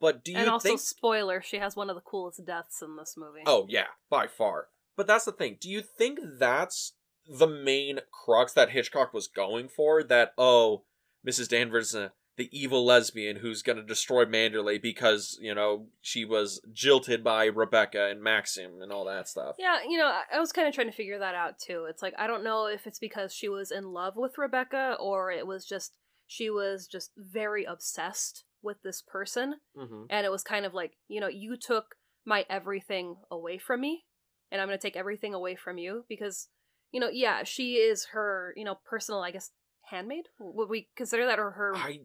But 0.00 0.24
do 0.24 0.32
you 0.32 0.38
and 0.38 0.48
also, 0.48 0.68
think 0.68 0.80
spoiler, 0.80 1.40
she 1.40 1.58
has 1.58 1.76
one 1.76 1.90
of 1.90 1.96
the 1.96 2.02
coolest 2.02 2.44
deaths 2.44 2.82
in 2.82 2.96
this 2.96 3.14
movie. 3.16 3.42
Oh 3.46 3.66
yeah, 3.68 3.86
by 4.10 4.26
far. 4.26 4.68
But 4.96 5.06
that's 5.06 5.24
the 5.24 5.32
thing. 5.32 5.56
Do 5.60 5.70
you 5.70 5.80
think 5.80 6.18
that's 6.38 6.94
the 7.28 7.46
main 7.46 8.00
crux 8.10 8.52
that 8.54 8.70
Hitchcock 8.70 9.14
was 9.14 9.28
going 9.28 9.68
for? 9.68 10.02
That 10.02 10.32
oh, 10.36 10.82
Mrs. 11.26 11.48
Danvers 11.48 11.94
uh, 11.94 12.08
the 12.38 12.48
evil 12.52 12.86
lesbian 12.86 13.36
who's 13.36 13.62
gonna 13.62 13.82
destroy 13.82 14.24
Manderley 14.24 14.80
because 14.80 15.38
you 15.42 15.54
know 15.54 15.86
she 16.00 16.24
was 16.24 16.60
jilted 16.72 17.22
by 17.22 17.46
Rebecca 17.46 18.06
and 18.06 18.22
Maxim 18.22 18.80
and 18.80 18.92
all 18.92 19.04
that 19.06 19.28
stuff. 19.28 19.56
Yeah, 19.58 19.78
you 19.86 19.98
know, 19.98 20.20
I 20.32 20.38
was 20.38 20.52
kind 20.52 20.68
of 20.68 20.74
trying 20.74 20.86
to 20.86 20.96
figure 20.96 21.18
that 21.18 21.34
out 21.34 21.58
too. 21.58 21.86
It's 21.88 22.00
like 22.02 22.14
I 22.16 22.26
don't 22.26 22.44
know 22.44 22.66
if 22.66 22.86
it's 22.86 23.00
because 23.00 23.34
she 23.34 23.48
was 23.48 23.70
in 23.70 23.92
love 23.92 24.14
with 24.16 24.38
Rebecca 24.38 24.96
or 25.00 25.30
it 25.30 25.46
was 25.46 25.66
just 25.66 25.92
she 26.26 26.48
was 26.48 26.86
just 26.86 27.10
very 27.16 27.64
obsessed 27.64 28.44
with 28.62 28.82
this 28.82 29.02
person 29.02 29.56
Mm-hmm. 29.76 30.04
and 30.10 30.26
it 30.26 30.30
was 30.30 30.42
kind 30.42 30.64
of 30.66 30.74
like, 30.74 30.92
you 31.08 31.20
know, 31.20 31.28
you 31.28 31.56
took 31.56 31.94
my 32.24 32.44
everything 32.50 33.16
away 33.30 33.58
from 33.58 33.80
me 33.80 34.04
and 34.50 34.60
I'm 34.60 34.68
going 34.68 34.78
to 34.78 34.82
take 34.82 34.96
everything 34.96 35.34
away 35.34 35.54
from 35.54 35.78
you 35.78 36.04
because 36.08 36.48
you 36.90 37.00
know, 37.00 37.10
yeah, 37.10 37.44
she 37.44 37.74
is 37.74 38.06
her, 38.12 38.54
you 38.56 38.64
know, 38.64 38.78
personal, 38.84 39.20
I 39.22 39.30
guess, 39.30 39.50
handmaid. 39.90 40.24
Would 40.40 40.68
we 40.70 40.88
consider 40.96 41.26
that 41.26 41.38
or 41.38 41.50
her 41.50 41.72
I 41.74 42.00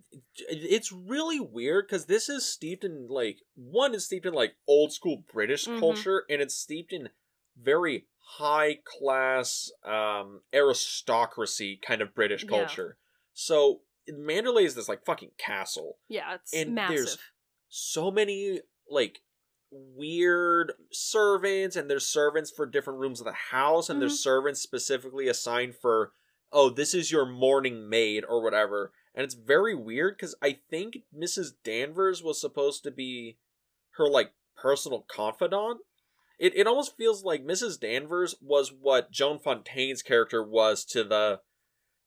it's 0.50 0.92
really 0.92 1.40
weird 1.40 1.88
because 1.88 2.06
this 2.06 2.28
is 2.30 2.46
steeped 2.46 2.84
in 2.84 3.08
like 3.10 3.40
one 3.56 3.96
is 3.96 4.06
steeped 4.06 4.26
in 4.26 4.34
like 4.34 4.56
old 4.68 4.92
school 4.94 5.24
British 5.32 5.68
Mhm. 5.68 5.80
culture 5.80 6.26
and 6.30 6.42
it's 6.42 6.56
steeped 6.56 6.92
in 6.92 7.10
very 7.62 8.06
high 8.20 8.80
class 8.84 9.72
um 9.86 10.42
aristocracy 10.54 11.78
kind 11.78 12.02
of 12.02 12.14
British 12.16 12.44
Yeah. 12.44 12.50
culture. 12.50 12.98
So 13.34 13.82
Manderley 14.10 14.66
is 14.66 14.76
this 14.76 14.90
like 14.90 15.06
fucking 15.06 15.32
castle. 15.38 15.98
Yeah, 16.10 16.36
it's 16.36 16.54
And 16.54 16.76
massive. 16.76 16.96
there's- 16.96 17.18
So 17.70 18.12
many 18.12 18.62
like 18.90 19.22
weird 19.72 20.74
servants 20.92 21.76
and 21.76 21.90
there's 21.90 22.06
servants 22.06 22.52
for 22.52 22.66
different 22.66 23.00
rooms 23.00 23.20
of 23.20 23.26
the 23.26 23.32
house 23.34 23.90
and 23.90 24.00
there's 24.02 24.20
Mhm. 24.20 24.24
servants 24.24 24.62
specifically 24.62 25.28
assigned 25.28 25.76
for 25.76 26.14
oh 26.52 26.70
this 26.70 26.94
is 26.94 27.12
your 27.12 27.26
morning 27.26 27.90
maid 27.90 28.24
or 28.24 28.42
whatever 28.44 28.94
and 29.16 29.24
it's 29.24 29.34
very 29.34 29.74
weird 29.74 30.16
because 30.16 30.36
i 30.44 30.54
think 30.70 31.00
mrs 31.16 31.54
danvers 31.64 32.22
was 32.22 32.40
supposed 32.40 32.84
to 32.84 32.92
be 32.92 33.40
her 33.92 34.08
like 34.08 34.34
personal 34.56 35.02
confidant 35.02 35.82
it, 36.38 36.56
it 36.56 36.68
almost 36.68 36.96
feels 36.96 37.24
like 37.24 37.44
mrs 37.44 37.80
danvers 37.80 38.36
was 38.42 38.72
what 38.72 39.10
joan 39.10 39.40
fontaine's 39.40 40.04
character 40.04 40.44
was 40.44 40.86
to 40.86 41.04
the 41.04 41.42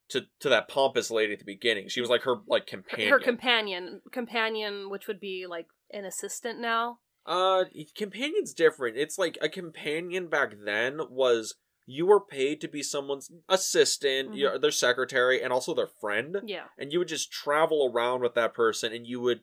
to 0.08 0.22
to 0.40 0.48
that 0.48 0.68
pompous 0.68 1.10
lady 1.10 1.32
at 1.32 1.38
the 1.38 1.44
beginning 1.44 1.88
she 1.88 2.00
was 2.00 2.10
like 2.10 2.22
her 2.22 2.36
like 2.46 2.66
companion 2.66 3.10
her 3.10 3.18
companion, 3.18 4.00
companion, 4.12 4.88
which 4.90 5.06
would 5.08 5.20
be 5.20 5.46
like 5.48 5.66
an 5.92 6.04
assistant 6.04 6.60
now. 6.60 6.98
Uh, 7.24 7.64
companion's 7.96 8.54
different. 8.54 8.96
It's 8.96 9.18
like 9.18 9.36
a 9.40 9.48
companion 9.48 10.28
back 10.28 10.54
then 10.64 11.00
was 11.10 11.56
you 11.84 12.06
were 12.06 12.20
paid 12.24 12.60
to 12.60 12.68
be 12.68 12.82
someone's 12.82 13.30
assistant, 13.48 14.30
Mhm. 14.30 14.36
your 14.38 14.58
their 14.58 14.70
secretary, 14.70 15.42
and 15.42 15.52
also 15.52 15.74
their 15.74 15.86
friend, 15.88 16.36
Yeah, 16.44 16.66
and 16.78 16.92
you 16.92 16.98
would 17.00 17.08
just 17.08 17.30
travel 17.32 17.90
around 17.92 18.22
with 18.22 18.34
that 18.34 18.54
person, 18.54 18.92
and 18.92 19.06
you 19.06 19.20
would 19.20 19.40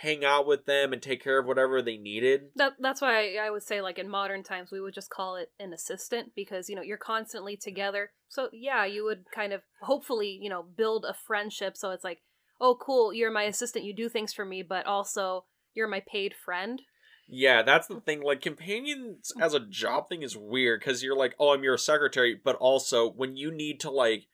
hang 0.00 0.24
out 0.24 0.46
with 0.46 0.64
them 0.66 0.92
and 0.92 1.02
take 1.02 1.22
care 1.22 1.38
of 1.38 1.46
whatever 1.46 1.82
they 1.82 1.96
needed. 1.96 2.42
that 2.56 2.72
that's 2.78 3.00
why 3.00 3.36
I, 3.36 3.46
I 3.46 3.50
would 3.50 3.62
say 3.62 3.80
like 3.82 3.98
in 3.98 4.08
modern 4.08 4.42
times 4.42 4.70
we 4.70 4.80
would 4.80 4.94
just 4.94 5.10
call 5.10 5.36
it 5.36 5.50
an 5.58 5.72
assistant 5.72 6.32
because 6.34 6.68
you 6.68 6.76
know 6.76 6.82
you're 6.82 6.96
constantly 6.96 7.56
together. 7.56 8.10
So 8.28 8.48
yeah, 8.52 8.84
you 8.86 9.04
would 9.04 9.24
kind 9.34 9.52
of 9.52 9.62
hopefully 9.82 10.38
you 10.40 10.48
know 10.48 10.62
build 10.62 11.04
a 11.04 11.14
friendship. 11.26 11.76
So 11.76 11.90
it's 11.90 12.04
like, 12.04 12.20
oh 12.60 12.76
cool, 12.80 13.12
you're 13.12 13.30
my 13.30 13.42
assistant, 13.44 13.84
you 13.84 13.94
do 13.94 14.08
things 14.08 14.32
for 14.32 14.44
me, 14.44 14.62
but 14.62 14.86
also 14.86 15.44
you're 15.74 15.88
my 15.88 16.02
paid 16.10 16.34
friend. 16.34 16.80
Yeah, 17.28 17.62
that's 17.62 17.86
the 17.86 18.00
thing. 18.00 18.22
Like 18.22 18.40
companions 18.40 19.32
as 19.40 19.54
a 19.54 19.60
job 19.60 20.08
thing 20.08 20.22
is 20.22 20.36
weird 20.36 20.80
because 20.80 21.02
you're 21.02 21.16
like, 21.16 21.34
oh, 21.38 21.52
I'm 21.54 21.62
your 21.62 21.78
secretary, 21.78 22.40
but 22.42 22.56
also 22.56 23.08
when 23.08 23.36
you 23.36 23.52
need 23.52 23.78
to 23.80 23.90
like, 23.90 24.26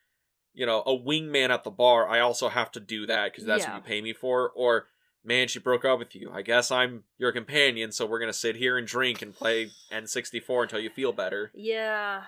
you 0.55 0.65
know, 0.65 0.81
a 0.87 0.97
wingman 0.97 1.51
at 1.51 1.63
the 1.65 1.71
bar, 1.71 2.09
I 2.09 2.21
also 2.21 2.49
have 2.49 2.71
to 2.73 2.81
do 2.81 3.05
that 3.07 3.33
because 3.33 3.45
that's 3.45 3.65
Yeah. 3.65 3.73
what 3.75 3.77
you 3.77 3.83
pay 3.83 4.01
me 4.01 4.15
for. 4.15 4.51
Or 4.57 4.87
man, 5.27 5.49
she 5.49 5.59
broke 5.59 5.85
up 5.85 5.99
with 5.99 6.15
you. 6.15 6.31
I 6.33 6.41
guess 6.43 6.71
I'm 6.71 7.05
your 7.19 7.33
companion, 7.33 7.93
so 7.93 8.07
we're 8.07 8.21
gonna 8.21 8.33
sit 8.33 8.57
here 8.57 8.79
and 8.79 8.87
drink 8.87 9.21
and 9.21 9.35
play 9.35 9.71
N64 9.93 10.63
until 10.63 10.81
you 10.81 10.89
feel 10.91 11.13
better. 11.13 11.51
Yeah, 11.55 12.23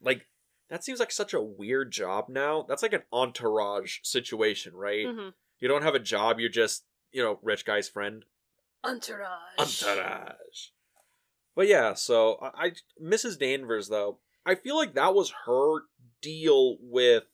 Like 0.00 0.26
that 0.70 0.82
seems 0.84 1.00
like 1.00 1.12
such 1.12 1.34
a 1.34 1.40
weird 1.42 1.90
job 1.90 2.28
now. 2.28 2.64
That's 2.66 2.82
like 2.82 2.92
an 2.94 3.02
entourage 3.12 3.98
situation, 4.02 4.74
right? 4.74 5.06
hmm 5.06 5.28
You 5.60 5.68
don't 5.68 5.82
have 5.82 5.94
a 5.94 5.98
job. 6.00 6.40
You're 6.40 6.48
just 6.48 6.84
you 7.12 7.22
know 7.22 7.38
rich 7.42 7.64
guy's 7.66 7.88
friend. 7.88 8.24
entourage. 8.82 9.38
Entourage. 9.58 10.68
But 11.56 11.68
yeah, 11.68 11.94
so 11.94 12.38
I, 12.40 12.66
I 12.66 12.72
Mrs. 13.02 13.38
Danvers 13.38 13.88
though, 13.88 14.18
I 14.46 14.54
feel 14.54 14.76
like 14.76 14.94
that 14.94 15.14
was 15.14 15.32
her 15.46 15.82
deal 16.22 16.76
with 16.80 17.24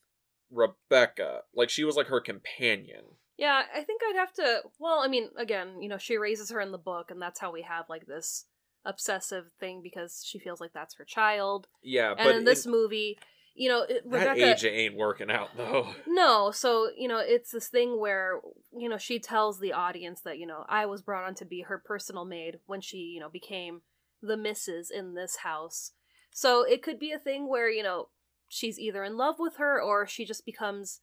Rebecca. 0.51 1.43
Like 1.55 1.71
she 1.71 1.85
was 1.85 1.97
like 1.97 2.09
her 2.09 2.21
companion. 2.21 3.05
Yeah, 3.41 3.63
I 3.75 3.83
think 3.83 4.03
I'd 4.09 4.17
have 4.17 4.33
to. 4.35 4.61
Well, 4.79 5.01
I 5.03 5.09
mean, 5.09 5.31
again, 5.37 5.81
you 5.81 5.89
know, 5.89 5.97
she 5.99 6.17
raises 6.19 6.51
her 6.51 6.61
in 6.61 6.73
the 6.73 6.79
book, 6.79 7.11
and 7.11 7.21
that's 7.21 7.41
how 7.41 7.51
we 7.51 7.63
have 7.63 7.87
like 7.89 8.07
this 8.07 8.45
obsessive 8.85 9.47
thing 9.59 9.81
because 9.83 10.23
she 10.25 10.39
feels 10.39 10.61
like 10.61 10.73
that's 10.75 10.95
her 10.97 11.05
child. 11.05 11.67
Yeah, 11.83 12.11
And 12.11 12.19
but 12.25 12.37
in 12.37 12.45
this 12.45 12.67
in- 12.67 12.73
movie, 12.73 13.19
you 13.55 13.69
know, 13.69 13.83
it, 13.83 14.09
that 14.11 14.19
Rebecca. 14.29 14.51
age 14.53 14.65
it 14.65 14.71
ain't 14.71 14.95
working 14.97 15.31
out 15.31 15.51
though. 15.57 15.89
No, 16.07 16.51
so 16.51 16.91
you 16.97 17.09
know, 17.09 17.19
it's 17.19 17.51
this 17.51 17.69
thing 17.69 17.99
where 17.99 18.41
you 18.77 18.89
know 18.89 18.99
she 18.99 19.19
tells 19.19 19.59
the 19.59 19.73
audience 19.73 20.21
that 20.23 20.39
you 20.39 20.47
know 20.47 20.65
I 20.69 20.85
was 20.87 21.03
brought 21.03 21.25
on 21.27 21.35
to 21.37 21.45
be 21.45 21.63
her 21.63 21.79
personal 21.79 22.25
maid 22.25 22.59
when 22.67 22.81
she 22.83 22.99
you 22.99 23.21
know 23.21 23.29
became 23.31 23.81
the 24.23 24.37
missus 24.37 24.91
in 24.91 25.15
this 25.15 25.37
house. 25.37 25.93
So 26.31 26.63
it 26.63 26.83
could 26.83 26.99
be 26.99 27.11
a 27.13 27.19
thing 27.19 27.49
where 27.49 27.71
you 27.71 27.83
know 27.83 28.09
she's 28.51 28.79
either 28.79 29.03
in 29.03 29.17
love 29.17 29.37
with 29.39 29.57
her 29.57 29.81
or 29.81 30.07
she 30.07 30.25
just 30.25 30.45
becomes 30.45 31.01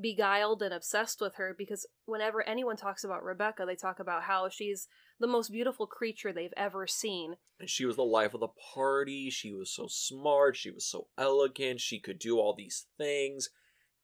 beguiled 0.00 0.62
and 0.62 0.72
obsessed 0.72 1.20
with 1.20 1.34
her 1.36 1.54
because 1.56 1.86
whenever 2.06 2.46
anyone 2.46 2.76
talks 2.76 3.04
about 3.04 3.22
Rebecca, 3.22 3.64
they 3.66 3.76
talk 3.76 4.00
about 4.00 4.24
how 4.24 4.48
she's 4.48 4.88
the 5.20 5.26
most 5.26 5.50
beautiful 5.50 5.86
creature 5.86 6.32
they've 6.32 6.52
ever 6.56 6.86
seen. 6.86 7.36
And 7.58 7.68
she 7.68 7.84
was 7.84 7.96
the 7.96 8.04
life 8.04 8.34
of 8.34 8.40
the 8.40 8.48
party. 8.74 9.30
She 9.30 9.52
was 9.52 9.70
so 9.70 9.86
smart. 9.88 10.56
She 10.56 10.70
was 10.70 10.86
so 10.86 11.08
elegant. 11.18 11.80
She 11.80 11.98
could 11.98 12.18
do 12.18 12.38
all 12.38 12.54
these 12.54 12.86
things. 12.96 13.50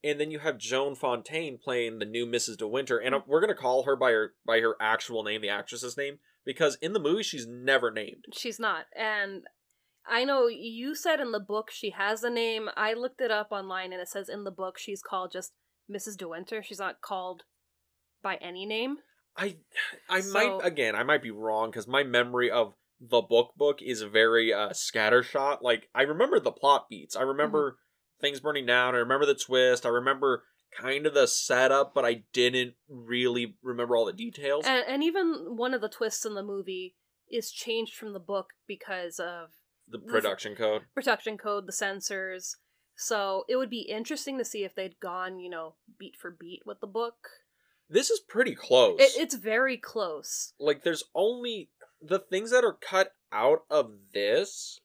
And 0.03 0.19
then 0.19 0.29
you 0.29 0.39
have 0.39 0.59
Joan 0.59 0.95
Fontaine 0.95 1.57
playing 1.57 1.97
the 1.97 2.05
new 2.05 2.27
Mrs. 2.27 2.57
De 2.57 2.67
Winter, 2.67 2.99
and 2.99 3.15
uh, 3.15 3.21
we're 3.25 3.41
gonna 3.41 3.55
call 3.55 3.83
her 3.83 3.95
by 3.95 4.11
her 4.11 4.33
by 4.45 4.59
her 4.59 4.75
actual 4.79 5.23
name, 5.23 5.41
the 5.41 5.49
actress's 5.49 5.97
name, 5.97 6.19
because 6.45 6.77
in 6.79 6.93
the 6.93 6.99
movie 6.99 7.23
she's 7.23 7.47
never 7.47 7.89
named. 7.89 8.25
She's 8.31 8.59
not. 8.59 8.85
And 8.95 9.45
I 10.07 10.23
know 10.23 10.47
you 10.47 10.93
said 10.93 11.19
in 11.19 11.31
the 11.31 11.39
book 11.39 11.71
she 11.71 11.89
has 11.91 12.23
a 12.23 12.29
name. 12.29 12.69
I 12.77 12.93
looked 12.93 13.21
it 13.21 13.31
up 13.31 13.47
online 13.51 13.91
and 13.91 14.01
it 14.01 14.07
says 14.07 14.29
in 14.29 14.43
the 14.43 14.51
book 14.51 14.77
she's 14.77 15.01
called 15.01 15.31
just 15.31 15.53
Mrs. 15.91 16.17
De 16.17 16.27
Winter. 16.27 16.63
She's 16.63 16.79
not 16.79 17.01
called 17.01 17.43
by 18.23 18.35
any 18.35 18.65
name. 18.65 18.97
I 19.37 19.57
I 20.09 20.21
So- 20.21 20.33
might 20.33 20.65
again 20.65 20.95
I 20.95 21.03
might 21.03 21.21
be 21.21 21.31
wrong 21.31 21.69
because 21.71 21.87
my 21.87 22.03
memory 22.03 22.49
of 22.49 22.73
the 23.01 23.21
book 23.21 23.51
book 23.57 23.81
is 23.81 24.01
very 24.01 24.53
uh 24.53 24.69
scattershot. 24.69 25.61
Like 25.61 25.89
I 25.93 26.03
remember 26.03 26.39
the 26.39 26.51
plot 26.51 26.87
beats. 26.89 27.15
I 27.15 27.21
remember 27.21 27.71
Mm-hmm. 27.71 28.21
things 28.21 28.39
burning 28.39 28.65
down. 28.65 28.95
I 28.95 28.99
remember 28.99 29.25
the 29.25 29.35
twist. 29.35 29.85
I 29.85 29.89
remember 29.89 30.43
kind 30.71 31.05
of 31.05 31.13
the 31.13 31.27
setup, 31.27 31.93
but 31.93 32.05
I 32.05 32.23
didn't 32.33 32.75
really 32.89 33.57
remember 33.61 33.95
all 33.95 34.05
the 34.05 34.13
details. 34.13 34.65
And, 34.65 34.83
and 34.87 35.03
even 35.03 35.55
one 35.57 35.73
of 35.73 35.81
the 35.81 35.89
twists 35.89 36.25
in 36.25 36.33
the 36.33 36.43
movie 36.43 36.95
is 37.29 37.51
changed 37.51 37.93
from 37.95 38.13
the 38.13 38.19
book 38.19 38.47
because 38.67 39.19
of 39.19 39.49
the 39.87 39.99
production 39.99 40.55
code. 40.55 40.83
production 40.93 41.37
code, 41.37 41.67
the 41.67 41.71
censors. 41.73 42.55
So 42.95 43.43
it 43.49 43.55
would 43.57 43.69
be 43.69 43.81
interesting 43.81 44.37
to 44.37 44.45
see 44.45 44.63
if 44.63 44.73
they'd 44.75 44.99
gone, 44.99 45.39
you 45.39 45.49
know, 45.49 45.75
beat 45.99 46.15
for 46.15 46.31
beat 46.31 46.61
with 46.65 46.79
the 46.79 46.87
book. 46.87 47.15
This 47.89 48.09
is 48.09 48.19
pretty 48.19 48.55
close. 48.55 48.99
It, 48.99 49.11
it's 49.17 49.35
very 49.35 49.77
close. 49.77 50.53
like 50.59 50.83
there's 50.83 51.03
only 51.13 51.69
the 52.01 52.19
things 52.19 52.51
that 52.51 52.63
are 52.63 52.73
cut 52.81 53.13
out 53.31 53.59
of 53.69 53.91
this 54.13 54.79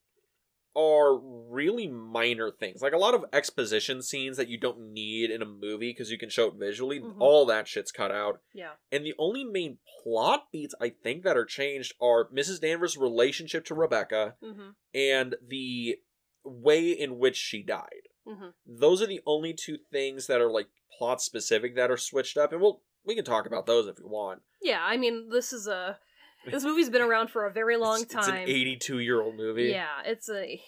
are 0.77 1.19
really 1.19 1.89
minor 1.89 2.51
things. 2.51 2.81
Like 2.81 2.93
a 2.93 2.97
lot 2.99 3.15
of 3.15 3.25
exposition 3.33 4.03
scenes 4.03 4.37
that 4.37 4.49
you 4.49 4.57
don't 4.59 4.93
need 4.93 5.31
in 5.31 5.43
a 5.43 5.47
movie 5.47 5.91
because 5.91 6.11
you 6.13 6.19
can 6.19 6.31
show 6.31 6.47
it 6.47 6.55
visually. 6.55 7.01
Mhm. 7.01 7.17
All 7.19 7.45
that 7.47 7.67
shit's 7.67 7.91
cut 7.91 8.13
out. 8.13 8.41
Yeah. 8.55 8.73
And 8.93 9.05
the 9.05 9.15
only 9.19 9.43
main 9.45 9.79
plot 10.03 10.47
beats 10.53 10.75
I 10.81 10.91
think 10.91 11.25
that 11.25 11.37
are 11.37 11.45
changed 11.45 11.95
are 12.01 12.29
Mrs. 12.31 12.61
Danvers' 12.61 12.97
relationship 12.97 13.65
to 13.67 13.75
Rebecca 13.75 14.37
Mm-hmm. 14.43 14.71
and 14.95 15.35
the 15.45 15.99
way 16.45 16.91
in 16.91 17.19
which 17.19 17.37
she 17.37 17.63
died. 17.63 18.09
Mm-hmm. 18.27 18.49
Those 18.67 19.03
are 19.03 19.07
the 19.07 19.21
only 19.27 19.53
two 19.55 19.79
things 19.91 20.27
that 20.27 20.41
are 20.41 20.51
like 20.51 20.69
plot 20.99 21.21
specific 21.23 21.75
that 21.77 21.91
are 21.91 21.97
switched 21.97 22.37
up, 22.37 22.53
and 22.53 22.61
we'll 22.61 22.81
we 23.05 23.15
can 23.15 23.25
talk 23.25 23.47
about 23.47 23.67
those 23.67 23.87
if 23.87 23.99
you 23.99 24.07
want. 24.09 24.43
Yeah, 24.63 24.81
I 24.83 24.97
mean, 24.97 25.29
this 25.31 25.53
is 25.53 25.67
a 25.67 25.99
this 26.51 26.65
movie's 26.65 26.91
been 26.91 27.03
around 27.03 27.31
for 27.31 27.47
a 27.47 27.53
very 27.53 27.77
long 27.77 28.03
It's- 28.03 28.15
It's 28.17 28.29
an 28.29 28.35
time. 28.35 28.49
82 28.49 28.99
year 29.01 29.21
old 29.23 29.37
movie. 29.37 29.65
Yeah, 29.71 29.89
it's 30.05 30.29
a 30.29 30.61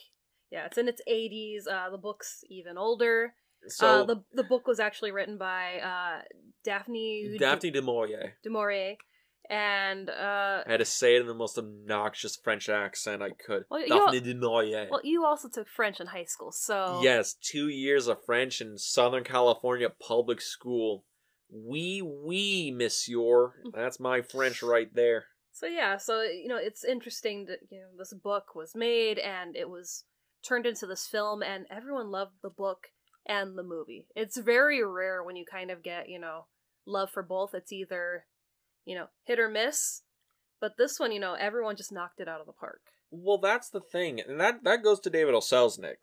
yeah, 0.51 0.67
it's 0.67 0.77
in 0.79 0.89
its 0.89 1.01
80s. 1.11 1.67
Uh, 1.71 1.91
the 1.91 1.99
book's 1.99 2.45
even 2.51 2.77
older. 2.79 3.35
So 3.69 3.87
uh, 4.03 4.05
the 4.05 4.25
the 4.35 4.43
book 4.45 4.67
was 4.67 4.81
actually 4.81 5.13
written 5.13 5.39
by 5.39 5.79
uh, 5.79 6.23
Daphne 6.65 7.37
Daphne 7.39 7.71
du 7.71 7.81
Maurier. 7.83 8.35
du 8.43 8.51
Maurier, 8.51 8.97
and 9.53 10.09
uh, 10.09 10.63
I 10.67 10.71
had 10.71 10.79
to 10.79 10.85
say 10.85 11.17
it 11.17 11.21
in 11.21 11.27
the 11.27 11.35
most 11.35 11.59
obnoxious 11.59 12.37
French 12.37 12.69
accent 12.69 13.23
I 13.23 13.31
could. 13.31 13.65
Well, 13.71 13.81
you 13.81 13.89
Daphne 13.89 14.21
du 14.21 14.35
Maurier. 14.35 14.89
well, 14.91 15.01
you 15.05 15.25
also 15.25 15.49
took 15.49 15.69
French 15.69 16.01
in 16.01 16.07
high 16.07 16.25
school, 16.25 16.53
so 16.53 17.01
Yes, 17.03 17.35
two 17.35 17.69
years 17.69 18.07
of 18.09 18.25
French 18.25 18.61
in 18.61 18.79
Southern 18.79 19.25
California 19.25 19.89
public 19.91 20.41
school 20.41 21.05
Oui, 21.51 22.01
oui, 22.03 22.73
monsieur. 22.75 23.53
That's 23.75 24.01
my 24.01 24.23
French 24.23 24.63
right 24.63 24.89
there. 24.95 25.27
So 25.53 25.67
yeah, 25.67 25.99
so 25.99 26.23
you 26.23 26.49
know, 26.49 26.57
it's 26.57 26.83
interesting 26.83 27.45
that 27.47 27.59
you 27.71 27.81
know 27.81 27.99
this 27.99 28.15
book 28.15 28.55
was 28.55 28.75
made 28.75 29.19
and 29.19 29.55
it 29.55 29.69
was 29.69 30.05
turned 30.43 30.65
into 30.65 30.87
this 30.87 31.07
film 31.07 31.43
and 31.43 31.67
everyone 31.71 32.11
loved 32.11 32.33
the 32.43 32.51
book 32.51 32.87
and 33.27 33.57
the 33.57 33.63
movie. 33.63 34.07
It's 34.17 34.39
very 34.39 34.85
rare 34.85 35.23
when 35.23 35.37
you 35.37 35.45
kind 35.45 35.71
of 35.71 35.83
get, 35.83 36.09
you 36.09 36.19
know, 36.19 36.47
love 36.87 37.11
for 37.11 37.23
both. 37.23 37.55
It's 37.55 37.73
either, 37.73 38.25
you 38.85 38.95
know, 38.95 39.07
hit 39.25 39.39
or 39.39 39.49
miss. 39.49 40.03
But 40.61 40.77
this 40.79 40.99
one, 41.01 41.13
you 41.13 41.21
know, 41.21 41.35
everyone 41.35 41.77
just 41.77 41.93
knocked 41.93 42.21
it 42.21 42.29
out 42.29 42.41
of 42.41 42.47
the 42.47 42.53
park. 42.53 42.81
Well, 43.11 43.39
that's 43.39 43.69
the 43.69 43.81
thing, 43.81 44.21
and 44.21 44.41
that 44.41 44.65
that 44.65 44.83
goes 44.83 45.01
to 45.01 45.11
David 45.11 45.35
O. 45.35 45.41
Selznick 45.41 45.97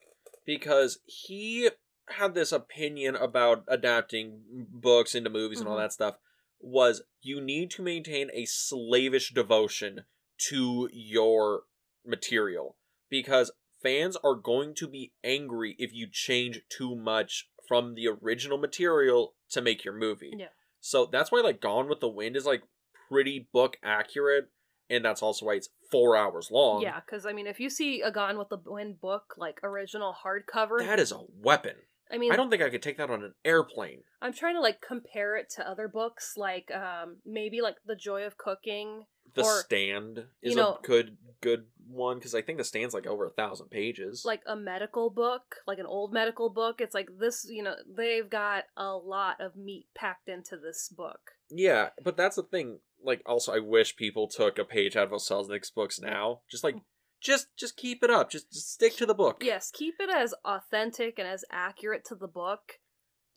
because 0.46 1.00
he 1.06 1.70
had 2.10 2.34
this 2.34 2.52
opinion 2.52 3.16
about 3.16 3.64
adapting 3.68 4.42
books 4.72 5.16
into 5.16 5.30
movies 5.30 5.60
and 5.60 5.68
all 5.70 5.76
Mhm. 5.76 5.82
that 5.84 5.94
stuff. 5.94 6.18
Was 6.60 7.04
you 7.22 7.40
need 7.40 7.72
to 7.72 7.82
maintain 7.82 8.30
a 8.34 8.46
slavish 8.46 9.32
devotion 9.34 10.06
to 10.50 10.90
your 10.92 11.64
material 12.06 12.78
because 13.10 13.52
fans 13.82 14.18
are 14.24 14.36
going 14.36 14.76
to 14.76 14.88
be 14.88 15.14
angry 15.24 15.76
if 15.80 15.94
you 15.94 16.08
change 16.12 16.62
too 16.70 16.96
much 16.96 17.50
from 17.68 17.94
the 17.96 18.08
original 18.08 18.58
material 18.58 19.36
to 19.52 19.62
make 19.62 19.84
your 19.86 19.94
movie. 19.94 20.34
Yeah. 20.36 20.50
So 20.82 21.08
that's 21.12 21.32
why 21.32 21.42
like 21.42 21.62
Gone 21.62 21.90
with 21.90 22.00
the 22.00 22.08
Wind 22.08 22.36
is 22.36 22.46
like 22.46 22.64
pretty 23.10 23.48
book 23.52 23.78
accurate 23.84 24.50
and 24.90 25.06
that's 25.06 25.22
also 25.22 25.46
why 25.46 25.54
it's 25.54 25.70
4 25.92 26.16
hours 26.16 26.50
long. 26.52 26.82
Yeah, 26.82 27.00
because 27.00 27.26
I 27.26 27.34
mean, 27.34 27.48
if 27.48 27.60
you 27.60 27.70
see 27.70 28.02
a 28.02 28.12
Gone 28.12 28.38
with 28.38 28.50
the 28.50 28.58
Wind 28.66 29.00
book, 29.00 29.36
like 29.38 29.60
original 29.64 30.16
hardcover, 30.26 30.80
That 30.80 31.00
is 31.00 31.12
a 31.12 31.22
weapon. 31.42 31.76
I 32.12 32.18
mean, 32.18 32.32
I 32.32 32.36
don't 32.36 32.50
think 32.50 32.64
I 32.64 32.72
could 32.72 32.82
take 32.82 32.98
that 32.98 33.12
on 33.12 33.24
an 33.24 33.36
airplane. 33.46 34.02
I'm 34.20 34.34
trying 34.34 34.56
to 34.56 34.62
like 34.62 34.82
compare 34.82 35.38
it 35.38 35.52
to 35.58 35.70
other 35.70 35.88
books, 35.88 36.34
like 36.38 36.72
um 36.72 37.18
maybe 37.26 37.62
like 37.62 37.76
The 37.86 37.96
Joy 37.96 38.24
of 38.24 38.38
Cooking. 38.38 39.04
The 39.34 39.44
Or, 39.44 39.62
Stand 39.62 40.26
is 40.42 40.52
you 40.52 40.56
know- 40.56 40.80
a 40.84 40.86
good 40.86 41.18
good 41.42 41.66
one 41.88 42.18
because 42.18 42.36
I 42.36 42.42
think 42.42 42.58
the 42.58 42.64
Stand's 42.64 42.94
like 42.94 43.08
over 43.08 43.26
a 43.26 43.32
thousand 43.32 43.70
pages. 43.70 44.24
like 44.26 44.42
a 44.46 44.56
medical 44.56 45.10
book, 45.10 45.56
like 45.66 45.80
an 45.80 45.86
old 45.88 46.14
medical 46.14 46.50
book. 46.50 46.82
It's 46.82 46.94
like 46.94 47.08
this, 47.20 47.48
you 47.50 47.64
know, 47.64 47.76
they've 47.98 48.30
got 48.30 48.66
a 48.78 48.92
lot 48.92 49.42
of 49.42 49.56
meat 49.56 49.88
packed 49.96 50.30
into 50.30 50.58
this 50.58 50.90
book. 50.90 51.20
yeah, 51.50 51.90
but 52.04 52.16
that's 52.18 52.36
the 52.36 52.44
thing. 52.44 52.80
Like, 53.04 53.22
also, 53.26 53.54
I 53.54 53.60
wish 53.60 53.96
people 53.96 54.28
took 54.28 54.60
a 54.60 54.66
page 54.66 54.96
out 54.98 55.12
of 55.12 55.22
Selznick's 55.22 55.72
books 55.72 56.00
now. 56.00 56.42
Just 56.52 56.64
like, 56.66 56.76
hmm. 56.76 56.82
just 57.22 57.48
just 57.58 57.78
keep 57.78 58.04
it 58.04 58.10
up. 58.12 58.30
Just, 58.30 58.52
just 58.52 58.74
stick 58.74 58.98
to 58.98 59.06
the 59.06 59.14
book. 59.16 59.42
Yes, 59.42 59.72
keep 59.74 59.96
it 60.00 60.10
as 60.14 60.34
authentic 60.44 61.18
and 61.18 61.28
as 61.28 61.46
accurate 61.50 62.04
to 62.06 62.16
the 62.16 62.28
book. 62.28 62.74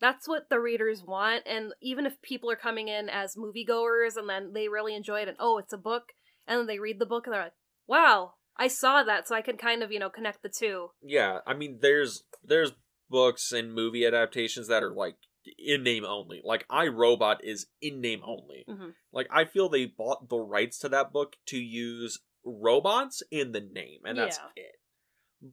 That's 0.03 0.27
what 0.27 0.49
the 0.49 0.59
readers 0.59 1.01
want. 1.01 1.43
And 1.47 1.71
even 1.81 2.05
if 2.05 2.21
people 2.21 2.51
are 2.51 2.57
coming 2.57 2.89
in 2.89 3.07
as 3.09 3.37
moviegoers 3.37 4.17
and 4.17 4.27
then 4.29 4.51
they 4.53 4.67
really 4.67 4.93
enjoy 4.95 5.21
it 5.21 5.29
and 5.29 5.37
oh, 5.39 5.57
it's 5.59 5.71
a 5.71 5.77
book, 5.77 6.11
and 6.45 6.59
then 6.59 6.67
they 6.67 6.77
read 6.77 6.99
the 6.99 7.05
book 7.05 7.25
and 7.25 7.33
they're 7.33 7.43
like, 7.43 7.53
wow, 7.87 8.33
I 8.57 8.67
saw 8.67 9.01
that, 9.03 9.27
so 9.27 9.33
I 9.33 9.41
can 9.41 9.55
kind 9.57 9.81
of, 9.81 9.91
you 9.93 9.99
know, 9.99 10.09
connect 10.09 10.43
the 10.43 10.49
two. 10.49 10.89
yeah 11.01 11.39
i 11.47 11.53
mean 11.53 11.79
there's 11.81 12.23
there's 12.43 12.71
books 13.09 13.51
and 13.53 13.73
movie 13.73 14.05
adaptations 14.05 14.67
that 14.67 14.83
are 14.83 14.93
like 14.93 15.15
in 15.57 15.83
name 15.83 16.05
only 16.05 16.41
like 16.43 16.65
i 16.69 16.85
robot 16.87 17.43
is 17.43 17.67
in 17.81 18.01
name 18.01 18.21
only 18.25 18.63
hmm 18.67 18.89
like 19.11 19.27
i 19.31 19.43
feel 19.45 19.69
they 19.69 19.85
bought 19.85 20.29
the 20.29 20.37
rights 20.37 20.77
to 20.79 20.89
that 20.89 21.11
book 21.13 21.35
to 21.45 21.57
use 21.57 22.19
robots 22.45 23.23
in 23.31 23.51
the 23.53 23.61
name 23.61 23.99
and 24.05 24.17
that's 24.17 24.37
Yeah. 24.37 24.63
it 24.63 24.75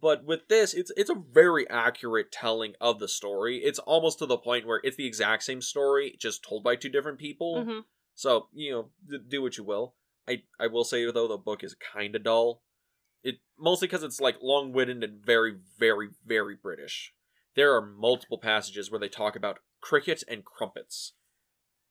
but 0.00 0.24
with 0.24 0.46
this 0.48 0.72
it's 0.72 0.92
it's 0.96 1.11
a 1.11 1.22
very 1.33 1.68
accurate 1.68 2.31
telling 2.31 2.74
of 2.81 2.98
the 3.00 3.09
story 3.09 3.59
it's 3.59 3.81
almost 3.81 4.18
to 4.18 4.26
the 4.26 4.37
point 4.37 4.66
where 4.66 4.81
it's 4.85 4.96
the 4.96 5.07
exact 5.07 5.42
same 5.42 5.61
story 5.61 6.16
just 6.20 6.44
told 6.44 6.62
by 6.62 6.76
two 6.76 6.88
different 6.88 7.18
people 7.18 7.64
hmm 7.64 7.81
so 8.20 8.48
you 8.53 8.70
know, 8.70 8.90
d- 9.09 9.24
do 9.26 9.40
what 9.40 9.57
you 9.57 9.64
will. 9.64 9.94
I 10.29 10.42
I 10.59 10.66
will 10.66 10.85
say 10.85 11.11
though 11.11 11.26
the 11.26 11.38
book 11.38 11.64
is 11.64 11.74
kind 11.74 12.14
of 12.14 12.22
dull. 12.22 12.62
It 13.22 13.37
mostly 13.59 13.88
because 13.88 14.03
it's 14.03 14.20
like 14.20 14.37
long-winded 14.42 15.03
and 15.03 15.24
very 15.24 15.57
very 15.79 16.11
very 16.26 16.55
British. 16.55 17.14
There 17.57 17.74
are 17.74 17.81
multiple 17.81 18.37
passages 18.37 18.90
where 18.90 19.00
they 19.00 19.09
talk 19.09 19.37
about 19.37 19.61
cricket 19.81 20.22
and 20.29 20.44
crumpets. 20.44 21.14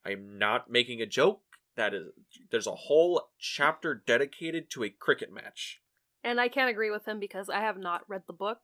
I'm 0.05 0.37
not 0.37 0.69
making 0.69 1.01
a 1.01 1.07
joke. 1.07 1.41
That 1.75 1.95
is, 1.95 2.07
there's 2.51 2.67
a 2.67 2.75
whole 2.75 3.29
chapter 3.39 3.95
dedicated 3.95 4.69
to 4.71 4.83
a 4.83 4.89
cricket 4.89 5.33
match. 5.33 5.81
And 6.23 6.39
I 6.39 6.49
can't 6.49 6.69
agree 6.69 6.91
with 6.91 7.07
him 7.07 7.19
because 7.19 7.49
I 7.49 7.61
have 7.61 7.77
not 7.77 8.07
read 8.07 8.23
the 8.27 8.33
book. 8.33 8.59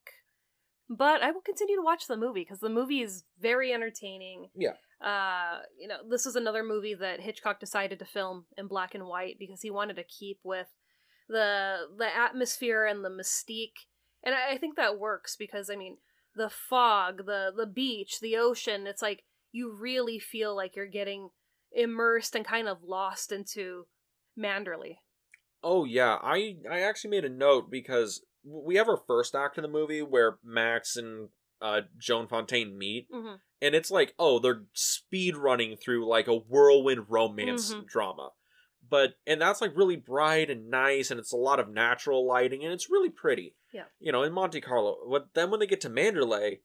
But 0.89 1.23
I 1.23 1.31
will 1.31 1.41
continue 1.41 1.77
to 1.77 1.83
watch 1.83 2.07
the 2.07 2.17
movie 2.17 2.41
because 2.41 2.59
the 2.59 2.69
movie 2.69 3.01
is 3.01 3.23
very 3.39 3.73
entertaining. 3.73 4.49
Yeah. 4.55 4.73
Uh, 5.01 5.61
you 5.79 5.87
know, 5.87 5.97
this 6.07 6.25
is 6.25 6.35
another 6.35 6.63
movie 6.63 6.93
that 6.93 7.21
Hitchcock 7.21 7.59
decided 7.59 7.99
to 7.99 8.05
film 8.05 8.45
in 8.57 8.67
black 8.67 8.93
and 8.93 9.05
white 9.07 9.37
because 9.39 9.61
he 9.61 9.71
wanted 9.71 9.95
to 9.95 10.03
keep 10.03 10.39
with 10.43 10.67
the 11.27 11.87
the 11.97 12.15
atmosphere 12.15 12.85
and 12.85 13.03
the 13.03 13.09
mystique. 13.09 13.87
And 14.23 14.35
I, 14.35 14.53
I 14.53 14.57
think 14.57 14.75
that 14.75 14.99
works 14.99 15.35
because 15.35 15.71
I 15.71 15.75
mean, 15.75 15.97
the 16.35 16.49
fog, 16.49 17.25
the 17.25 17.51
the 17.55 17.65
beach, 17.65 18.19
the 18.19 18.37
ocean, 18.37 18.85
it's 18.85 19.01
like 19.01 19.23
you 19.51 19.71
really 19.71 20.19
feel 20.19 20.55
like 20.55 20.75
you're 20.75 20.85
getting 20.85 21.29
immersed 21.71 22.35
and 22.35 22.45
kind 22.45 22.67
of 22.67 22.83
lost 22.83 23.31
into 23.31 23.87
Manderley. 24.37 24.97
Oh 25.67 25.83
yeah, 25.83 26.19
I 26.21 26.57
I 26.69 26.81
actually 26.81 27.09
made 27.09 27.25
a 27.25 27.29
note 27.29 27.71
because 27.71 28.23
we 28.43 28.75
have 28.75 28.87
our 28.87 29.01
first 29.07 29.33
act 29.33 29.57
of 29.57 29.63
the 29.63 29.67
movie 29.67 30.03
where 30.03 30.37
Max 30.43 30.95
and 30.95 31.29
uh, 31.59 31.81
Joan 31.97 32.27
Fontaine 32.27 32.77
meet, 32.77 33.07
Mhm. 33.11 33.39
and 33.61 33.73
it's 33.73 33.89
like, 33.89 34.13
oh, 34.19 34.37
they're 34.37 34.65
speed 34.73 35.35
running 35.35 35.75
through 35.77 36.07
like 36.07 36.27
a 36.27 36.35
whirlwind 36.35 37.09
romance 37.09 37.73
Mhm. 37.73 37.87
drama. 37.87 38.29
But 38.87 39.15
and 39.25 39.41
that's 39.41 39.61
like 39.61 39.75
really 39.75 39.95
bright 39.95 40.51
and 40.51 40.69
nice, 40.69 41.09
and 41.09 41.19
it's 41.19 41.33
a 41.33 41.37
lot 41.37 41.59
of 41.59 41.69
natural 41.69 42.27
lighting, 42.27 42.63
and 42.63 42.71
it's 42.71 42.89
really 42.91 43.09
pretty. 43.09 43.55
Yeah. 43.73 43.85
You 43.99 44.11
know, 44.11 44.21
in 44.21 44.33
Monte 44.33 44.61
Carlo. 44.61 45.07
But 45.09 45.33
then 45.33 45.49
when 45.49 45.59
they 45.59 45.65
get 45.67 45.81
to 45.81 45.89
Manderley, 45.89 46.61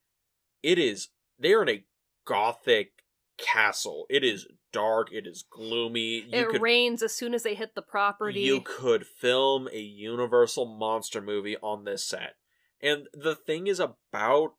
it 0.62 0.78
is 0.78 1.08
they're 1.38 1.62
in 1.62 1.70
a 1.70 1.84
gothic 2.26 2.92
castle. 3.38 4.04
It 4.10 4.22
is 4.22 4.46
dark. 4.72 5.12
It 5.12 5.26
is 5.26 5.44
gloomy. 5.48 6.24
You 6.28 6.28
it 6.32 6.48
could 6.48 6.62
rains 6.62 7.02
as 7.02 7.14
soon 7.14 7.34
as 7.34 7.42
they 7.42 7.54
hit 7.54 7.74
the 7.74 7.82
property. 7.82 8.40
you 8.40 8.60
could 8.60 9.06
film 9.06 9.68
a 9.72 9.80
Universal 9.80 10.66
monster 10.66 11.20
movie 11.20 11.56
on 11.62 11.84
this 11.84 12.04
set. 12.04 12.36
And 12.82 13.08
the 13.12 13.34
thing 13.34 13.66
is 13.66 13.80
about 13.80 14.54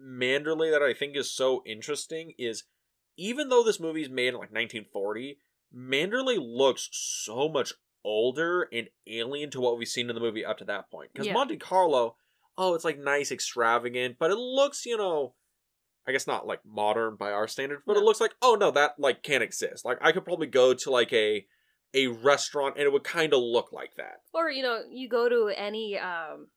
Manderley 0.00 0.70
that 0.70 0.82
I 0.82 0.94
think 0.94 1.16
is 1.16 1.30
so 1.30 1.62
interesting 1.66 2.32
is 2.38 2.64
even 3.16 3.48
though 3.48 3.62
this 3.62 3.80
movie 3.80 4.02
is 4.02 4.10
made 4.10 4.28
in 4.28 4.34
like 4.34 4.52
1940, 4.52 5.38
Manderley 5.74 6.38
looks 6.38 6.88
so 6.92 7.48
much 7.48 7.72
older 8.04 8.68
and 8.72 8.88
alien 9.06 9.50
to 9.50 9.60
what 9.60 9.78
we've 9.78 9.88
seen 9.88 10.08
in 10.08 10.14
the 10.14 10.20
movie 10.20 10.44
up 10.44 10.58
to 10.58 10.64
that 10.64 10.90
point. 10.90 11.10
Because 11.12 11.26
Yeah. 11.26 11.32
Monte 11.32 11.56
Carlo, 11.56 12.16
oh, 12.56 12.74
it's 12.74 12.84
like 12.84 12.98
nice, 12.98 13.32
extravagant, 13.32 14.16
but 14.18 14.30
it 14.30 14.36
looks, 14.36 14.86
you 14.86 14.96
know, 14.96 15.34
I 16.08 16.12
guess 16.12 16.26
not 16.26 16.46
like 16.46 16.60
modern 16.64 17.16
by 17.16 17.32
our 17.32 17.48
standards, 17.48 17.82
but 17.86 17.96
it 17.96 18.02
looks 18.04 18.20
like, 18.20 18.32
oh 18.40 18.56
no, 18.58 18.70
that 18.70 18.92
like 18.98 19.22
can't 19.22 19.42
exist. 19.42 19.84
Like 19.84 19.98
I 20.00 20.12
could 20.12 20.24
probably 20.24 20.46
go 20.46 20.72
to 20.74 20.90
like 20.90 21.12
a 21.12 21.46
a 21.94 22.08
restaurant 22.08 22.74
and 22.76 22.84
it 22.84 22.92
would 22.92 23.04
kind 23.04 23.32
of 23.32 23.40
look 23.40 23.72
like 23.72 23.94
that. 23.96 24.16
or 24.34 24.50
you 24.50 24.62
know, 24.62 24.82
you 24.90 25.08
go 25.08 25.28
to 25.28 25.52
any 25.56 25.98
um, 25.98 26.48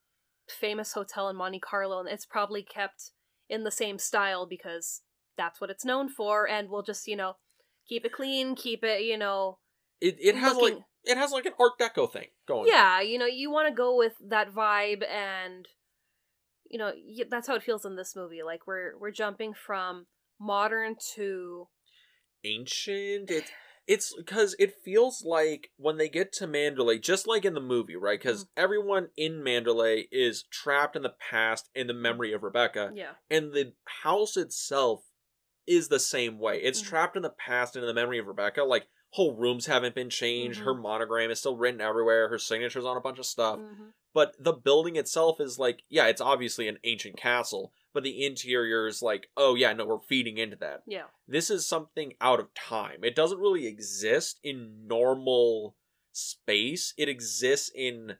famous 0.50 0.94
hotel 0.94 1.30
in 1.30 1.36
Monte 1.36 1.60
Carlo, 1.60 2.00
and 2.00 2.10
it's 2.10 2.26
probably 2.26 2.62
kept 2.64 3.12
in 3.50 3.64
the 3.64 3.72
same 3.72 3.98
style 3.98 4.46
because 4.48 5.02
that's 5.38 5.60
what 5.62 5.70
it's 5.70 5.86
known 5.86 6.10
for, 6.10 6.48
and 6.48 6.70
we'll 6.70 6.84
just 6.84 7.08
you 7.08 7.16
know 7.16 7.34
keep 7.88 8.06
it 8.06 8.12
clean, 8.12 8.56
keep 8.56 8.84
it 8.84 9.02
you 9.02 9.18
know 9.18 9.60
It 10.02 10.18
it 10.20 10.36
has 10.36 10.58
like 10.58 10.78
it 11.06 11.18
has 11.18 11.32
like 11.32 11.46
an 11.46 11.54
Art 11.60 11.74
Deco 11.80 12.12
thing 12.12 12.28
going. 12.48 12.62
on. 12.64 12.68
yeah, 12.68 13.02
you 13.02 13.18
know, 13.18 13.26
you 13.26 13.50
want 13.50 13.68
to 13.70 13.74
go 13.74 13.96
with 13.96 14.14
that 14.28 14.54
vibe, 14.54 15.04
and 15.10 15.68
you 16.70 16.78
know 16.78 16.92
that's 17.30 17.48
how 17.48 17.56
it 17.56 17.64
feels 17.64 17.86
in 17.86 17.96
this 17.96 18.16
movie. 18.16 18.44
Like 18.44 18.68
we're 18.68 18.98
we're 18.98 19.12
jumping 19.12 19.54
from 19.54 20.06
modern 20.40 20.96
to 21.16 21.68
ancient. 22.44 23.30
It's 23.40 23.52
it's 23.88 24.14
because 24.16 24.56
it 24.60 24.76
feels 24.86 25.24
like 25.26 25.72
when 25.78 25.98
they 25.98 26.10
get 26.10 26.32
to 26.34 26.46
Mandalay, 26.46 27.00
just 27.00 27.26
like 27.28 27.44
in 27.44 27.56
the 27.56 27.60
movie, 27.60 27.96
right? 27.96 28.20
Because 28.20 28.44
Mm-hmm. 28.44 28.62
everyone 28.64 29.08
in 29.18 29.44
Mandalay 29.44 30.08
is 30.12 30.44
trapped 30.52 30.96
in 30.96 31.02
the 31.02 31.16
past 31.32 31.70
in 31.74 31.88
the 31.88 31.94
memory 31.96 32.32
of 32.32 32.44
Rebecca, 32.44 32.92
yeah, 32.94 33.14
and 33.32 33.52
the 33.52 33.74
house 34.04 34.38
itself 34.38 35.02
is 35.66 35.88
the 35.88 36.00
same 36.00 36.38
way. 36.38 36.62
It's 36.62 36.84
Mhm. 36.84 36.86
trapped 36.86 37.16
in 37.16 37.24
the 37.24 37.32
past 37.32 37.76
and 37.76 37.84
in 37.84 37.88
the 37.88 38.00
memory 38.00 38.20
of 38.20 38.28
Rebecca. 38.28 38.64
Like 38.64 38.88
whole 39.14 39.36
rooms 39.36 39.66
haven't 39.66 39.96
been 39.96 40.12
changed. 40.12 40.60
Mhm. 40.62 40.66
Her 40.66 40.74
monogram 40.76 41.32
is 41.32 41.40
still 41.40 41.58
written 41.58 41.82
everywhere. 41.82 42.30
Her 42.30 42.38
signature's 42.38 42.86
on 42.86 42.96
a 42.96 43.02
bunch 43.02 43.18
of 43.18 43.26
stuff. 43.26 43.60
But 44.14 44.34
the 44.40 44.54
building 44.54 44.96
itself 44.96 45.40
is 45.40 45.60
like, 45.60 45.84
yeah, 45.90 46.08
it's 46.08 46.22
obviously 46.22 46.68
an 46.68 46.80
ancient 46.84 47.16
castle, 47.18 47.74
but 47.94 48.04
the 48.04 48.26
interior 48.26 48.88
is 48.88 49.02
like, 49.02 49.28
oh 49.38 49.56
yeah, 49.56 49.72
no, 49.74 49.86
we're 49.86 50.00
feeding 50.00 50.38
into 50.38 50.56
that. 50.58 50.82
yeah, 50.88 51.06
This 51.28 51.50
is 51.50 51.68
something 51.68 52.14
out 52.20 52.40
of 52.40 52.54
time. 52.56 53.04
It 53.04 53.16
doesn't 53.16 53.40
really 53.40 53.68
exist 53.68 54.40
in 54.44 54.88
normal 54.88 55.76
space. 56.12 56.94
It 56.98 57.08
exists 57.10 57.72
in 57.74 58.18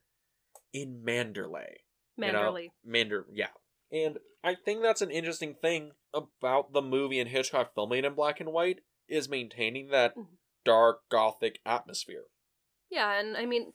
in 0.74 1.02
Manderley. 1.04 1.78
You 2.18 2.32
know? 2.32 2.58
Mander, 2.86 3.26
yeah. 3.32 3.48
And 3.92 4.20
I 4.44 4.54
think 4.56 4.82
that's 4.84 5.02
an 5.02 5.10
interesting 5.10 5.56
thing 5.56 5.92
about 6.14 6.74
the 6.74 6.82
movie 6.82 7.20
and 7.20 7.30
Hitchcock 7.30 7.74
filming 7.74 8.06
in 8.06 8.14
black 8.14 8.40
and 8.40 8.52
white 8.52 8.82
is 9.08 9.28
maintaining 9.30 9.88
that 9.90 10.16
Mhm. 10.16 10.28
dark 10.64 11.02
gothic 11.10 11.60
atmosphere. 11.66 12.26
Yeah, 12.92 13.20
and 13.20 13.36
I 13.38 13.46
mean, 13.46 13.74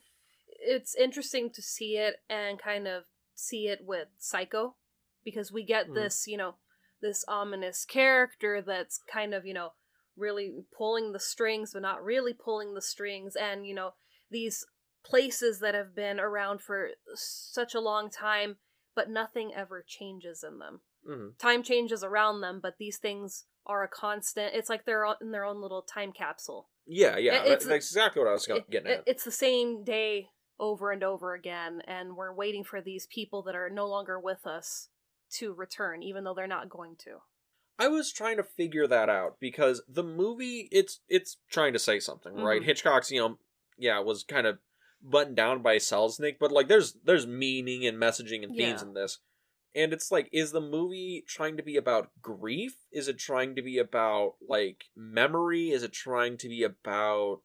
it's 0.65 0.95
interesting 0.95 1.49
to 1.51 1.61
see 1.61 1.97
it 1.97 2.17
and 2.29 2.59
kind 2.59 2.87
of 2.87 3.03
see 3.33 3.67
it 3.67 3.79
with 3.83 4.07
Psycho 4.17 4.75
because 5.23 5.51
we 5.51 5.63
get 5.63 5.87
Mhm. 5.89 5.93
this, 5.95 6.27
you 6.27 6.37
know, 6.37 6.55
this 7.01 7.23
ominous 7.27 7.85
character 7.85 8.61
that's 8.61 8.97
kind 9.07 9.33
of, 9.33 9.45
you 9.45 9.53
know, 9.53 9.73
really 10.15 10.65
pulling 10.71 11.11
the 11.11 11.19
strings 11.19 11.73
but 11.73 11.81
not 11.81 12.03
really 12.03 12.33
pulling 12.33 12.73
the 12.73 12.81
strings 12.81 13.35
and, 13.35 13.67
you 13.67 13.73
know, 13.73 13.93
these 14.29 14.65
places 15.03 15.59
that 15.59 15.75
have 15.75 15.93
been 15.93 16.19
around 16.19 16.61
for 16.61 16.91
such 17.13 17.75
a 17.75 17.79
long 17.79 18.09
time 18.09 18.57
but 18.95 19.09
nothing 19.09 19.53
ever 19.53 19.83
changes 19.85 20.43
in 20.43 20.57
them. 20.59 20.81
hmm 21.05 21.29
Time 21.37 21.61
changes 21.63 22.01
around 22.03 22.39
them, 22.41 22.59
but 22.61 22.77
these 22.77 22.97
things 22.97 23.45
are 23.65 23.83
a 23.83 23.89
constant. 23.89 24.53
It's 24.55 24.69
like 24.69 24.85
they're 24.85 25.05
in 25.19 25.31
their 25.31 25.43
own 25.43 25.61
little 25.61 25.81
time 25.81 26.13
capsule. 26.13 26.69
Yeah, 26.85 27.17
yeah, 27.17 27.33
It- 27.43 27.45
it's- 27.45 27.65
that's 27.65 27.87
exactly 27.91 28.21
what 28.21 28.29
I 28.29 28.33
was 28.33 28.47
getting 28.47 28.87
it- 28.87 28.99
at. 28.99 29.03
it's 29.05 29.25
the 29.25 29.31
same 29.31 29.83
day 29.83 30.31
over 30.59 30.91
and 30.91 31.03
over 31.03 31.33
again, 31.33 31.81
and 31.87 32.15
we're 32.15 32.33
waiting 32.33 32.63
for 32.63 32.81
these 32.81 33.07
people 33.07 33.41
that 33.43 33.55
are 33.55 33.69
no 33.69 33.87
longer 33.87 34.19
with 34.19 34.45
us 34.47 34.89
to 35.31 35.53
return, 35.53 36.01
even 36.03 36.23
though 36.23 36.33
they're 36.33 36.47
not 36.47 36.69
going 36.69 36.95
to. 36.97 37.17
I 37.77 37.89
was 37.89 38.13
trying 38.13 38.37
to 38.37 38.43
figure 38.43 38.87
that 38.87 39.09
out 39.09 39.37
because 39.39 39.81
the 39.87 40.03
movie 40.03 40.69
it's 40.71 41.01
it's 41.09 41.37
trying 41.51 41.73
to 41.73 41.79
say 41.79 41.99
something, 41.99 42.33
right? 42.35 42.61
Mhm. 42.61 42.65
Hitchcock's, 42.65 43.11
you 43.11 43.19
know, 43.19 43.37
yeah, 43.77 43.99
was 43.99 44.23
kind 44.23 44.47
of 44.47 44.59
buttoned 45.01 45.35
down 45.35 45.61
by 45.61 45.75
Selznick, 45.75 46.37
but 46.39 46.51
like 46.53 46.69
there's 46.69 46.93
there's 47.03 47.27
meaning 47.27 47.85
and 47.85 47.97
messaging 47.97 48.43
and 48.43 48.55
themes 48.55 48.81
Yeah. 48.81 48.87
in 48.87 48.93
this. 48.93 49.19
And 49.75 49.91
it's 49.91 50.09
like 50.09 50.29
is 50.31 50.53
the 50.53 50.61
movie 50.61 51.25
trying 51.27 51.57
to 51.57 51.63
be 51.63 51.75
about 51.75 52.11
grief? 52.21 52.77
Is 52.93 53.09
it 53.09 53.19
trying 53.19 53.55
to 53.55 53.61
be 53.61 53.77
about 53.77 54.35
like 54.47 54.85
memory? 54.95 55.71
Is 55.71 55.83
it 55.83 55.91
trying 55.91 56.37
to 56.37 56.47
be 56.47 56.63
about 56.63 57.41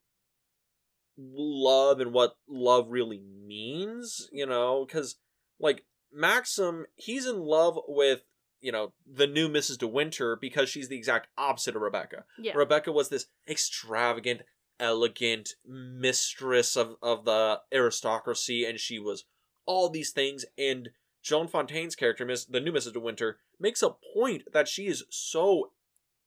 love 1.20 2.00
and 2.00 2.12
what 2.12 2.37
love 2.48 2.87
really 2.88 3.20
means, 3.20 4.28
you 4.33 4.46
know? 4.46 4.87
Cuz 4.87 5.16
like 5.59 5.85
Maxim, 6.12 6.87
he's 6.96 7.26
in 7.26 7.40
love 7.40 7.78
with 7.87 8.22
you 8.61 8.70
know, 8.72 8.92
the 9.11 9.26
new 9.26 9.48
Mrs. 9.48 9.78
De 9.78 9.87
Winter 9.87 10.37
because 10.37 10.68
she's 10.68 10.88
the 10.88 10.96
exact 10.96 11.28
opposite 11.37 11.76
of 11.76 11.83
Rebecca. 11.83 12.24
Yeah. 12.38 12.52
Rebecca 12.54 12.92
was 12.92 13.09
this 13.09 13.26
extravagant, 13.48 14.42
elegant 14.78 15.54
mistress 15.66 16.76
of, 16.76 16.96
of 17.02 17.24
the 17.24 17.61
aristocracy, 17.72 18.64
and 18.64 18.78
she 18.78 18.98
was 18.98 19.24
all 19.66 19.88
these 19.88 20.11
things. 20.11 20.44
And 20.59 20.90
Joan 21.22 21.48
Fontaine's 21.48 21.96
character, 21.96 22.24
Miss 22.24 22.44
the 22.44 22.61
new 22.61 22.72
Mrs. 22.72 22.92
De 22.92 23.00
Winter, 23.00 23.38
makes 23.59 23.83
a 23.83 23.96
point 24.14 24.52
that 24.52 24.68
she 24.68 24.87
is 24.87 25.04
so 25.11 25.72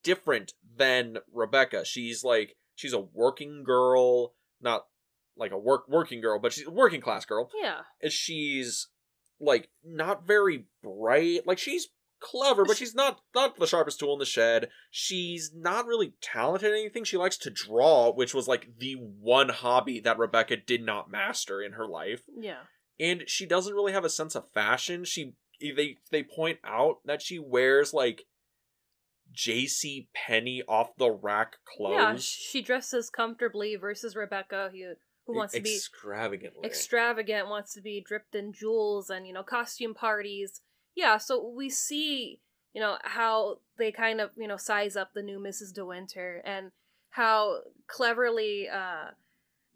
different 0.03 0.53
than 0.75 1.17
Rebecca. 1.32 1.86
She's 1.86 2.23
like 2.23 2.56
she's 2.75 2.93
a 2.93 2.99
working 2.99 3.63
girl, 3.63 4.34
not 4.63 4.86
like 5.38 5.52
a 5.52 5.58
work 5.58 5.84
working 5.89 6.21
girl, 6.21 6.39
but 6.39 6.54
she's 6.54 6.67
a 6.67 6.71
working 6.71 7.02
class 7.02 7.26
girl. 7.26 7.49
Yeah. 7.62 7.82
and 8.02 8.12
she's 8.12 8.88
like 9.39 9.69
not 9.84 10.26
very 10.28 10.65
bright. 10.84 11.45
Like 11.45 11.58
she's 11.58 11.88
clever 12.19 12.63
but 12.63 12.78
she's 12.78 12.95
not 12.95 13.19
not 13.36 13.58
the 13.60 13.67
sharpest 13.67 13.99
tool 13.99 14.13
in 14.13 14.19
the 14.19 14.26
shed. 14.26 14.69
She's 14.89 15.52
not 15.54 15.86
really 15.86 16.13
talented 16.21 16.71
at 16.71 16.78
anything. 16.80 17.04
She 17.04 17.17
likes 17.17 17.36
to 17.38 17.49
draw 17.49 18.12
which 18.13 18.34
was 18.34 18.47
like 18.47 18.69
the 18.80 18.93
one 18.93 19.49
hobby 19.49 19.99
that 19.99 20.17
rebecca 20.17 20.56
did 20.56 20.82
not 20.86 21.12
master 21.12 21.62
in 21.62 21.73
her 21.73 21.86
life. 21.88 22.21
Yeah. 22.39 22.62
and 22.99 23.23
she 23.28 23.45
doesn't 23.45 23.73
really 23.73 23.91
have 23.91 24.06
a 24.06 24.10
sense 24.10 24.36
of 24.36 24.49
fashion. 24.54 25.04
She 25.04 25.34
they 25.60 25.97
they 26.12 26.23
point 26.23 26.60
out 26.63 26.97
that 27.06 27.21
she 27.21 27.39
wears 27.39 27.93
like 27.93 28.23
JC 29.35 30.07
Penney 30.13 30.63
off 30.67 30.95
the 30.97 31.11
rack 31.11 31.57
clothes 31.65 31.93
Yeah. 31.93 32.15
She 32.19 32.61
dresses 32.61 33.09
comfortably 33.09 33.75
versus 33.75 34.15
Rebecca, 34.15 34.69
who, 34.71 34.93
who 35.25 35.37
wants 35.37 35.53
to 35.53 35.61
be 35.61 35.75
extravagantly 35.75 36.65
extravagant, 36.67 37.49
wants 37.49 37.73
to 37.73 37.81
be 37.81 38.03
dripped 38.05 38.35
in 38.35 38.53
jewels 38.53 39.09
and, 39.09 39.25
you 39.27 39.33
know, 39.33 39.43
costume 39.43 39.93
parties. 39.93 40.61
Yeah, 40.95 41.17
so 41.17 41.53
we 41.55 41.69
see, 41.69 42.39
you 42.73 42.81
know, 42.81 42.97
how 43.03 43.59
they 43.77 43.91
kind 43.91 44.21
of, 44.21 44.31
you 44.37 44.47
know, 44.47 44.57
size 44.57 44.95
up 44.95 45.13
the 45.13 45.23
new 45.23 45.39
Mrs. 45.39 45.73
De 45.73 45.85
Winter 45.85 46.41
and 46.45 46.71
how 47.09 47.59
cleverly 47.87 48.67
uh 48.67 49.11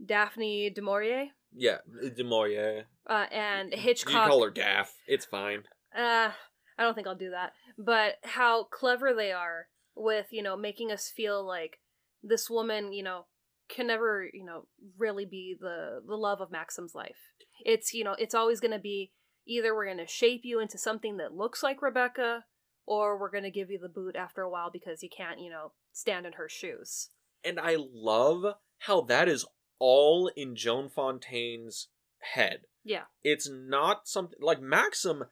Daphne 0.04 0.70
du 0.70 0.82
Maurier 0.82 1.30
yeah 1.56 1.78
de 2.16 2.24
Maurier. 2.24 2.86
uh, 3.08 3.26
and 3.32 3.74
Hitchcock. 3.74 4.14
You 4.14 4.20
call 4.30 4.44
her 4.44 4.50
Daff. 4.50 4.94
It's 5.08 5.26
fine. 5.26 5.64
uh 5.96 6.32
I 6.78 6.84
don't 6.84 6.94
think 6.94 7.08
I'll 7.08 7.16
do 7.16 7.32
that. 7.32 7.54
But 7.78 8.16
how 8.24 8.66
clever 8.66 9.14
they 9.14 9.32
are 9.32 9.68
with, 9.96 10.28
you 10.32 10.44
know, 10.44 10.56
making 10.56 10.92
us 10.92 11.12
feel 11.14 11.46
like 11.46 11.80
this 12.24 12.50
woman, 12.50 12.94
you 12.94 13.04
know, 13.04 13.26
can 13.70 13.88
never, 13.88 14.30
you 14.32 14.46
know, 14.46 14.68
really 14.98 15.26
be 15.26 15.56
the 15.60 16.02
the 16.06 16.16
love 16.16 16.40
of 16.40 16.52
Maxim's 16.52 16.96
life. 16.96 17.32
It's, 17.66 17.94
you 17.94 18.04
know, 18.04 18.16
it's 18.18 18.36
always 18.36 18.60
going 18.60 18.72
to 18.72 18.80
be 18.80 19.12
either 19.48 19.74
we're 19.74 19.86
going 19.86 19.98
to 19.98 20.08
shape 20.08 20.42
you 20.44 20.60
into 20.60 20.78
something 20.78 21.18
that 21.18 21.34
looks 21.34 21.64
like 21.64 21.82
Rebecca 21.82 22.46
or 22.86 23.20
we're 23.20 23.32
going 23.32 23.44
to 23.44 23.52
give 23.52 23.70
you 23.70 23.80
the 23.80 23.90
boot 23.90 24.16
after 24.16 24.42
a 24.42 24.50
while 24.50 24.70
because 24.72 25.04
you 25.04 25.10
can't, 25.16 25.40
you 25.40 25.50
know, 25.50 25.74
stand 25.92 26.26
in 26.26 26.34
her 26.34 26.48
shoes. 26.50 27.10
And 27.44 27.60
I 27.60 27.78
love 27.78 28.56
how 28.80 29.02
that 29.02 29.28
is 29.28 29.46
all 29.80 30.32
in 30.36 30.56
Joan 30.56 30.90
Fontaine's 30.90 31.90
head. 32.34 32.62
Yeah. 32.84 33.04
It's 33.24 33.50
not 33.52 34.08
something 34.08 34.40
like 34.42 34.62
Maxim 34.62 35.26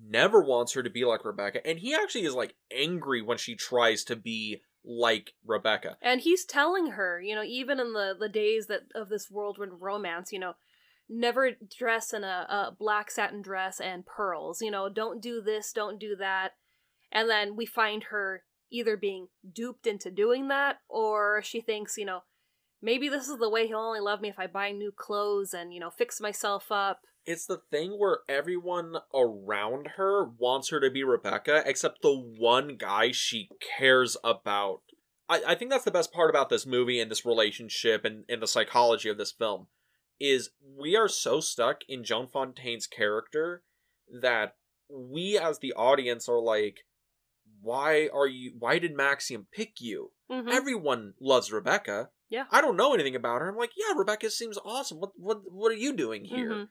never 0.00 0.42
wants 0.42 0.72
her 0.74 0.82
to 0.82 0.90
be 0.90 1.04
like 1.04 1.24
Rebecca, 1.24 1.66
and 1.66 1.78
he 1.78 1.94
actually 1.94 2.24
is 2.24 2.34
like 2.34 2.54
angry 2.74 3.22
when 3.22 3.38
she 3.38 3.54
tries 3.54 4.04
to 4.04 4.16
be 4.16 4.62
like 4.84 5.34
Rebecca. 5.46 5.96
And 6.02 6.20
he's 6.20 6.44
telling 6.44 6.92
her, 6.92 7.20
you 7.20 7.34
know, 7.34 7.44
even 7.44 7.78
in 7.80 7.92
the 7.92 8.14
the 8.18 8.28
days 8.28 8.66
that 8.66 8.82
of 8.94 9.08
this 9.08 9.30
whirlwind 9.30 9.80
romance, 9.80 10.32
you 10.32 10.38
know, 10.38 10.54
never 11.08 11.50
dress 11.78 12.12
in 12.12 12.24
a, 12.24 12.46
a 12.48 12.76
black 12.76 13.10
satin 13.10 13.42
dress 13.42 13.80
and 13.80 14.06
pearls. 14.06 14.60
You 14.60 14.70
know, 14.70 14.88
don't 14.88 15.22
do 15.22 15.40
this, 15.40 15.72
don't 15.72 15.98
do 15.98 16.16
that. 16.16 16.52
And 17.10 17.28
then 17.28 17.56
we 17.56 17.66
find 17.66 18.04
her 18.04 18.44
either 18.70 18.96
being 18.96 19.28
duped 19.52 19.86
into 19.86 20.10
doing 20.10 20.48
that, 20.48 20.78
or 20.88 21.42
she 21.42 21.60
thinks, 21.60 21.98
you 21.98 22.06
know, 22.06 22.22
maybe 22.80 23.08
this 23.08 23.28
is 23.28 23.38
the 23.38 23.50
way 23.50 23.66
he'll 23.66 23.78
only 23.78 24.00
love 24.00 24.20
me 24.20 24.28
if 24.28 24.38
I 24.38 24.46
buy 24.46 24.72
new 24.72 24.90
clothes 24.90 25.54
and 25.54 25.72
you 25.72 25.80
know 25.80 25.90
fix 25.90 26.20
myself 26.20 26.72
up. 26.72 27.02
It's 27.24 27.46
the 27.46 27.60
thing 27.70 27.92
where 27.98 28.20
everyone 28.28 28.96
around 29.14 29.92
her 29.96 30.24
wants 30.24 30.70
her 30.70 30.80
to 30.80 30.90
be 30.90 31.04
Rebecca, 31.04 31.62
except 31.66 32.02
the 32.02 32.14
one 32.14 32.76
guy 32.76 33.12
she 33.12 33.48
cares 33.78 34.16
about. 34.24 34.80
I, 35.28 35.42
I 35.48 35.54
think 35.54 35.70
that's 35.70 35.84
the 35.84 35.90
best 35.90 36.12
part 36.12 36.30
about 36.30 36.48
this 36.48 36.66
movie 36.66 37.00
and 37.00 37.10
this 37.10 37.24
relationship 37.24 38.04
and, 38.04 38.24
and 38.28 38.42
the 38.42 38.46
psychology 38.48 39.08
of 39.08 39.18
this 39.18 39.32
film 39.32 39.68
is 40.20 40.50
we 40.78 40.96
are 40.96 41.08
so 41.08 41.40
stuck 41.40 41.78
in 41.88 42.04
Joan 42.04 42.28
Fontaine's 42.28 42.86
character 42.86 43.62
that 44.20 44.56
we 44.88 45.38
as 45.38 45.58
the 45.58 45.72
audience 45.72 46.28
are 46.28 46.40
like, 46.40 46.78
why 47.60 48.08
are 48.12 48.26
you 48.26 48.52
why 48.58 48.78
did 48.78 48.96
Maxim 48.96 49.46
pick 49.52 49.74
you? 49.80 50.10
Mhm. 50.30 50.50
Everyone 50.50 51.14
loves 51.20 51.52
Rebecca. 51.52 52.10
Yeah. 52.28 52.44
I 52.50 52.60
don't 52.60 52.76
know 52.76 52.94
anything 52.94 53.14
about 53.14 53.40
her. 53.40 53.48
I'm 53.48 53.56
like, 53.56 53.72
yeah, 53.76 53.94
Rebecca 53.96 54.30
seems 54.30 54.58
awesome. 54.64 54.98
What 54.98 55.10
what 55.16 55.40
what 55.46 55.70
are 55.70 55.76
you 55.76 55.92
doing 55.96 56.24
here? 56.24 56.50
Mhm. 56.50 56.68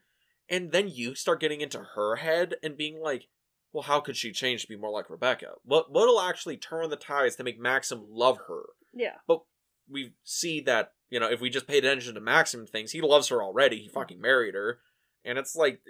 And 0.48 0.72
then 0.72 0.88
you 0.88 1.14
start 1.14 1.40
getting 1.40 1.60
into 1.60 1.86
her 1.94 2.16
head 2.16 2.54
and 2.62 2.76
being 2.76 3.00
like, 3.00 3.28
well, 3.72 3.84
how 3.84 4.00
could 4.00 4.16
she 4.16 4.32
change 4.32 4.62
to 4.62 4.68
be 4.68 4.76
more 4.76 4.90
like 4.90 5.08
Rebecca? 5.08 5.52
What 5.64 5.90
what'll 5.90 6.20
actually 6.20 6.58
turn 6.58 6.90
the 6.90 6.96
tides 6.96 7.36
to 7.36 7.44
make 7.44 7.58
Maxim 7.58 8.04
love 8.10 8.38
her? 8.48 8.62
Yeah. 8.92 9.16
But 9.26 9.42
we 9.88 10.12
see 10.24 10.60
that, 10.62 10.92
you 11.10 11.18
know, 11.18 11.30
if 11.30 11.40
we 11.40 11.48
just 11.48 11.66
paid 11.66 11.84
attention 11.84 12.14
to 12.14 12.20
Maxim 12.20 12.66
things, 12.66 12.92
he 12.92 13.00
loves 13.00 13.28
her 13.28 13.42
already. 13.42 13.78
He 13.78 13.88
fucking 13.88 14.20
married 14.20 14.54
her. 14.54 14.80
And 15.24 15.38
it's 15.38 15.56
like 15.56 15.80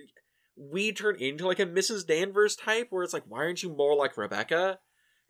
we 0.57 0.93
turn 0.93 1.17
into 1.17 1.47
like 1.47 1.59
a 1.59 1.67
Mrs. 1.67 2.07
Danvers 2.07 2.55
type 2.55 2.89
where 2.91 3.03
it's 3.03 3.15
like, 3.15 3.25
why 3.27 3.39
aren't 3.39 3.63
you 3.63 3.75
more 3.75 3.97
like 3.97 4.17
Rebecca? 4.17 4.79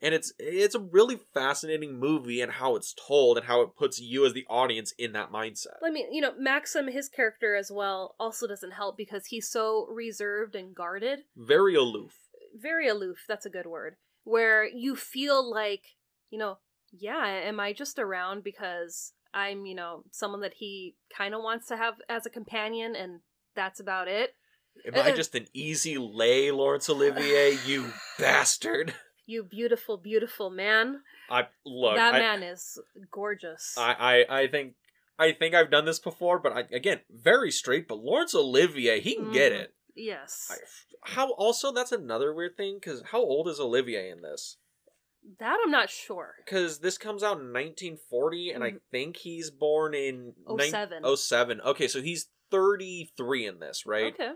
And 0.02 0.14
it's 0.14 0.32
it's 0.38 0.74
a 0.74 0.80
really 0.80 1.20
fascinating 1.32 1.98
movie 1.98 2.40
and 2.40 2.50
how 2.52 2.74
it's 2.74 2.92
told 2.92 3.38
and 3.38 3.46
how 3.46 3.60
it 3.62 3.76
puts 3.76 4.00
you 4.00 4.26
as 4.26 4.32
the 4.32 4.44
audience 4.50 4.92
in 4.98 5.12
that 5.12 5.30
mindset. 5.30 5.78
I 5.84 5.90
mean, 5.90 6.12
you 6.12 6.20
know, 6.20 6.32
Maxim, 6.36 6.88
his 6.88 7.08
character 7.08 7.54
as 7.54 7.70
well, 7.70 8.16
also 8.18 8.48
doesn't 8.48 8.72
help 8.72 8.96
because 8.96 9.26
he's 9.26 9.48
so 9.48 9.86
reserved 9.88 10.56
and 10.56 10.74
guarded. 10.74 11.20
Very 11.36 11.74
aloof. 11.76 12.12
very 12.60 12.88
aloof 12.88 13.24
that's 13.26 13.46
a 13.46 13.50
good 13.50 13.66
word 13.66 13.96
where 14.24 14.64
you 14.64 14.94
feel 14.94 15.42
like 15.50 15.84
you 16.30 16.38
know 16.38 16.58
yeah 16.92 17.26
am 17.26 17.58
i 17.58 17.72
just 17.72 17.98
around 17.98 18.44
because 18.44 19.14
i'm 19.32 19.64
you 19.64 19.74
know 19.74 20.04
someone 20.10 20.42
that 20.42 20.52
he 20.58 20.94
kind 21.16 21.34
of 21.34 21.42
wants 21.42 21.66
to 21.66 21.76
have 21.76 21.94
as 22.10 22.26
a 22.26 22.30
companion 22.30 22.94
and 22.94 23.20
that's 23.56 23.80
about 23.80 24.06
it 24.06 24.34
Am 24.86 24.94
I 24.96 25.12
just 25.16 25.34
an 25.34 25.46
easy 25.52 25.98
lay, 25.98 26.50
Laurence 26.50 26.88
Olivier? 26.88 27.58
You 27.66 27.92
bastard! 28.18 28.94
you 29.26 29.42
beautiful 29.44 29.96
beautiful 29.96 30.50
man 30.50 31.00
I 31.30 31.46
look. 31.64 31.96
that 31.96 32.14
I, 32.14 32.18
man 32.18 32.42
is 32.42 32.78
gorgeous 33.10 33.76
I, 33.78 34.24
I, 34.28 34.40
I 34.42 34.46
think, 34.48 34.74
I 35.18 35.32
think 35.32 35.54
I've 35.54 35.70
done 35.70 35.84
this 35.84 35.98
before, 36.00 36.38
but 36.38 36.52
I, 36.52 36.60
again, 36.74 37.00
very 37.10 37.50
straight. 37.50 37.86
But 37.88 37.98
Laurence 37.98 38.34
Olivier, 38.34 39.00
he 39.00 39.14
can 39.16 39.30
get 39.32 39.52
Mhm. 39.52 39.60
it. 39.60 39.74
yes 39.94 40.48
I, 40.50 41.10
how? 41.12 41.32
Also, 41.32 41.72
that's 41.72 41.92
another 41.92 42.32
weird 42.34 42.56
thing 42.56 42.76
because 42.80 43.02
how 43.12 43.20
old 43.20 43.48
is 43.48 43.58
Olivier 43.60 44.10
in 44.10 44.22
this? 44.22 44.56
That 45.38 45.58
I'm 45.64 45.70
not 45.70 45.88
sure. 45.90 46.34
Because 46.44 46.80
this 46.80 46.98
comes 46.98 47.22
out 47.22 47.38
in 47.38 47.52
1940, 47.52 48.50
and 48.50 48.64
I 48.64 48.70
Mhm. 48.72 48.80
think 48.90 49.16
he's 49.18 49.50
born 49.50 49.94
in 49.94 50.34
Oh 50.46 50.56
nine- 50.56 50.70
seven. 50.70 51.04
07. 51.04 51.60
Okay, 51.60 51.86
so 51.88 52.00
he's 52.02 52.28
33 52.50 53.46
in 53.46 53.60
this, 53.60 53.86
right? 53.86 54.12
Okay. 54.14 54.32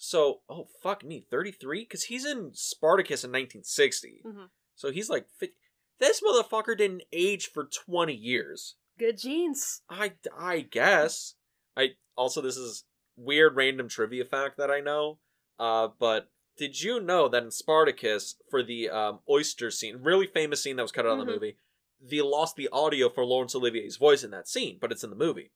So, 0.00 0.40
oh, 0.48 0.68
fuck 0.82 1.04
me, 1.04 1.20
33? 1.28 1.80
Because 1.82 2.04
he's 2.04 2.24
in 2.24 2.52
Spartacus 2.54 3.24
in 3.24 3.30
1960. 3.32 4.22
Mhm. 4.24 4.48
So 4.76 4.90
he's 4.92 5.10
like, 5.10 5.28
50. 5.38 5.54
this 5.98 6.20
motherfucker 6.20 6.78
didn't 6.78 7.02
age 7.12 7.48
for 7.48 7.64
20 7.64 8.14
years. 8.14 8.76
Good 8.96 9.18
genes. 9.18 9.82
I, 9.90 10.12
I 10.36 10.60
guess. 10.60 11.34
I 11.76 11.96
also, 12.16 12.40
this 12.40 12.56
is 12.56 12.84
weird 13.16 13.56
random 13.56 13.88
trivia 13.88 14.24
fact 14.24 14.56
that 14.58 14.70
I 14.70 14.78
know. 14.80 15.18
Uh, 15.58 15.88
but 15.98 16.30
did 16.56 16.80
you 16.80 17.00
know 17.00 17.28
that 17.28 17.42
in 17.42 17.50
Spartacus, 17.50 18.36
for 18.48 18.62
the 18.62 18.88
um, 18.90 19.18
oyster 19.28 19.70
scene, 19.72 19.96
really 20.00 20.26
famous 20.28 20.62
scene 20.62 20.76
that 20.76 20.82
was 20.82 20.92
cut 20.92 21.06
out 21.06 21.18
of 21.18 21.24
Mhm. 21.24 21.26
the 21.26 21.32
movie, 21.32 21.56
they 22.00 22.20
lost 22.20 22.54
the 22.54 22.68
audio 22.68 23.08
for 23.08 23.24
Laurence 23.24 23.56
Olivier's 23.56 23.96
voice 23.96 24.22
in 24.22 24.30
that 24.30 24.46
scene, 24.46 24.78
but 24.80 24.92
it's 24.92 25.02
in 25.02 25.10
the 25.10 25.16
movie. 25.16 25.50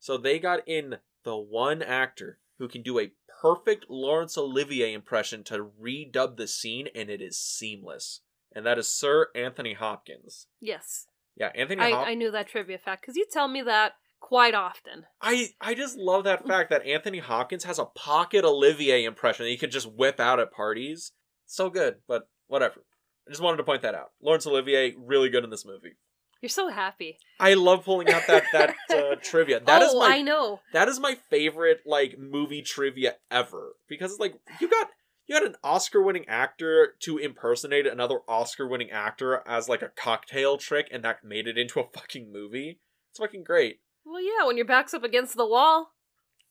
So 0.00 0.16
they 0.16 0.40
got 0.40 0.66
in 0.66 0.98
the 1.22 1.36
one 1.36 1.80
actor 1.82 2.40
who 2.58 2.66
can 2.68 2.82
do 2.82 2.98
a 2.98 3.12
perfect 3.44 3.84
Laurence 3.90 4.38
Olivier 4.38 4.94
impression 4.94 5.44
to 5.44 5.70
redub 5.80 6.38
the 6.38 6.48
scene, 6.48 6.88
and 6.94 7.10
it 7.10 7.20
is 7.20 7.38
seamless. 7.38 8.20
And 8.54 8.64
that 8.64 8.78
is 8.78 8.88
Sir 8.88 9.28
Anthony 9.34 9.74
Hopkins. 9.74 10.46
Yes. 10.60 11.06
Yeah, 11.36 11.50
Anthony 11.54 11.82
I, 11.82 11.90
Hopkins. 11.90 12.10
I 12.10 12.14
knew 12.14 12.30
that 12.30 12.48
trivia 12.48 12.78
fact 12.78 13.02
because 13.02 13.16
you 13.16 13.26
tell 13.30 13.48
me 13.48 13.60
that 13.62 13.92
quite 14.20 14.54
often. 14.54 15.04
I 15.20 15.50
I 15.60 15.74
just 15.74 15.98
love 15.98 16.24
that 16.24 16.46
fact 16.48 16.70
that 16.70 16.86
Anthony 16.86 17.18
Hopkins 17.18 17.64
has 17.64 17.78
a 17.78 17.84
pocket 17.84 18.46
Olivier 18.46 19.04
impression 19.04 19.44
that 19.44 19.50
he 19.50 19.58
could 19.58 19.72
just 19.72 19.92
whip 19.92 20.20
out 20.20 20.40
at 20.40 20.52
parties. 20.52 21.12
So 21.44 21.68
good, 21.68 21.96
but 22.08 22.28
whatever. 22.46 22.84
I 23.28 23.30
just 23.30 23.42
wanted 23.42 23.58
to 23.58 23.64
point 23.64 23.82
that 23.82 23.94
out. 23.94 24.12
Laurence 24.22 24.46
Olivier 24.46 24.94
really 24.98 25.28
good 25.28 25.44
in 25.44 25.50
this 25.50 25.66
movie. 25.66 25.96
You're 26.44 26.50
so 26.50 26.68
happy. 26.68 27.16
I 27.40 27.54
love 27.54 27.86
pulling 27.86 28.10
out 28.10 28.26
that 28.26 28.44
that 28.52 28.74
uh, 28.90 29.14
trivia. 29.22 29.60
That 29.60 29.80
is 29.80 29.92
oh, 29.94 30.00
my 30.00 30.16
I 30.16 30.20
know. 30.20 30.60
that 30.74 30.88
is 30.88 31.00
my 31.00 31.14
favorite 31.30 31.80
like 31.86 32.18
movie 32.18 32.60
trivia 32.60 33.14
ever 33.30 33.76
because 33.88 34.10
it's 34.10 34.20
like 34.20 34.34
you 34.60 34.68
got 34.68 34.88
you 35.26 35.34
got 35.34 35.46
an 35.46 35.56
Oscar-winning 35.64 36.28
actor 36.28 36.96
to 37.00 37.16
impersonate 37.16 37.86
another 37.86 38.18
Oscar-winning 38.28 38.90
actor 38.90 39.42
as 39.46 39.70
like 39.70 39.80
a 39.80 39.88
cocktail 39.96 40.58
trick, 40.58 40.88
and 40.92 41.02
that 41.02 41.24
made 41.24 41.46
it 41.46 41.56
into 41.56 41.80
a 41.80 41.88
fucking 41.94 42.30
movie. 42.30 42.78
It's 43.10 43.20
fucking 43.20 43.44
great. 43.44 43.80
Well, 44.04 44.20
yeah, 44.20 44.46
when 44.46 44.58
your 44.58 44.66
back's 44.66 44.92
up 44.92 45.02
against 45.02 45.38
the 45.38 45.46
wall, 45.46 45.92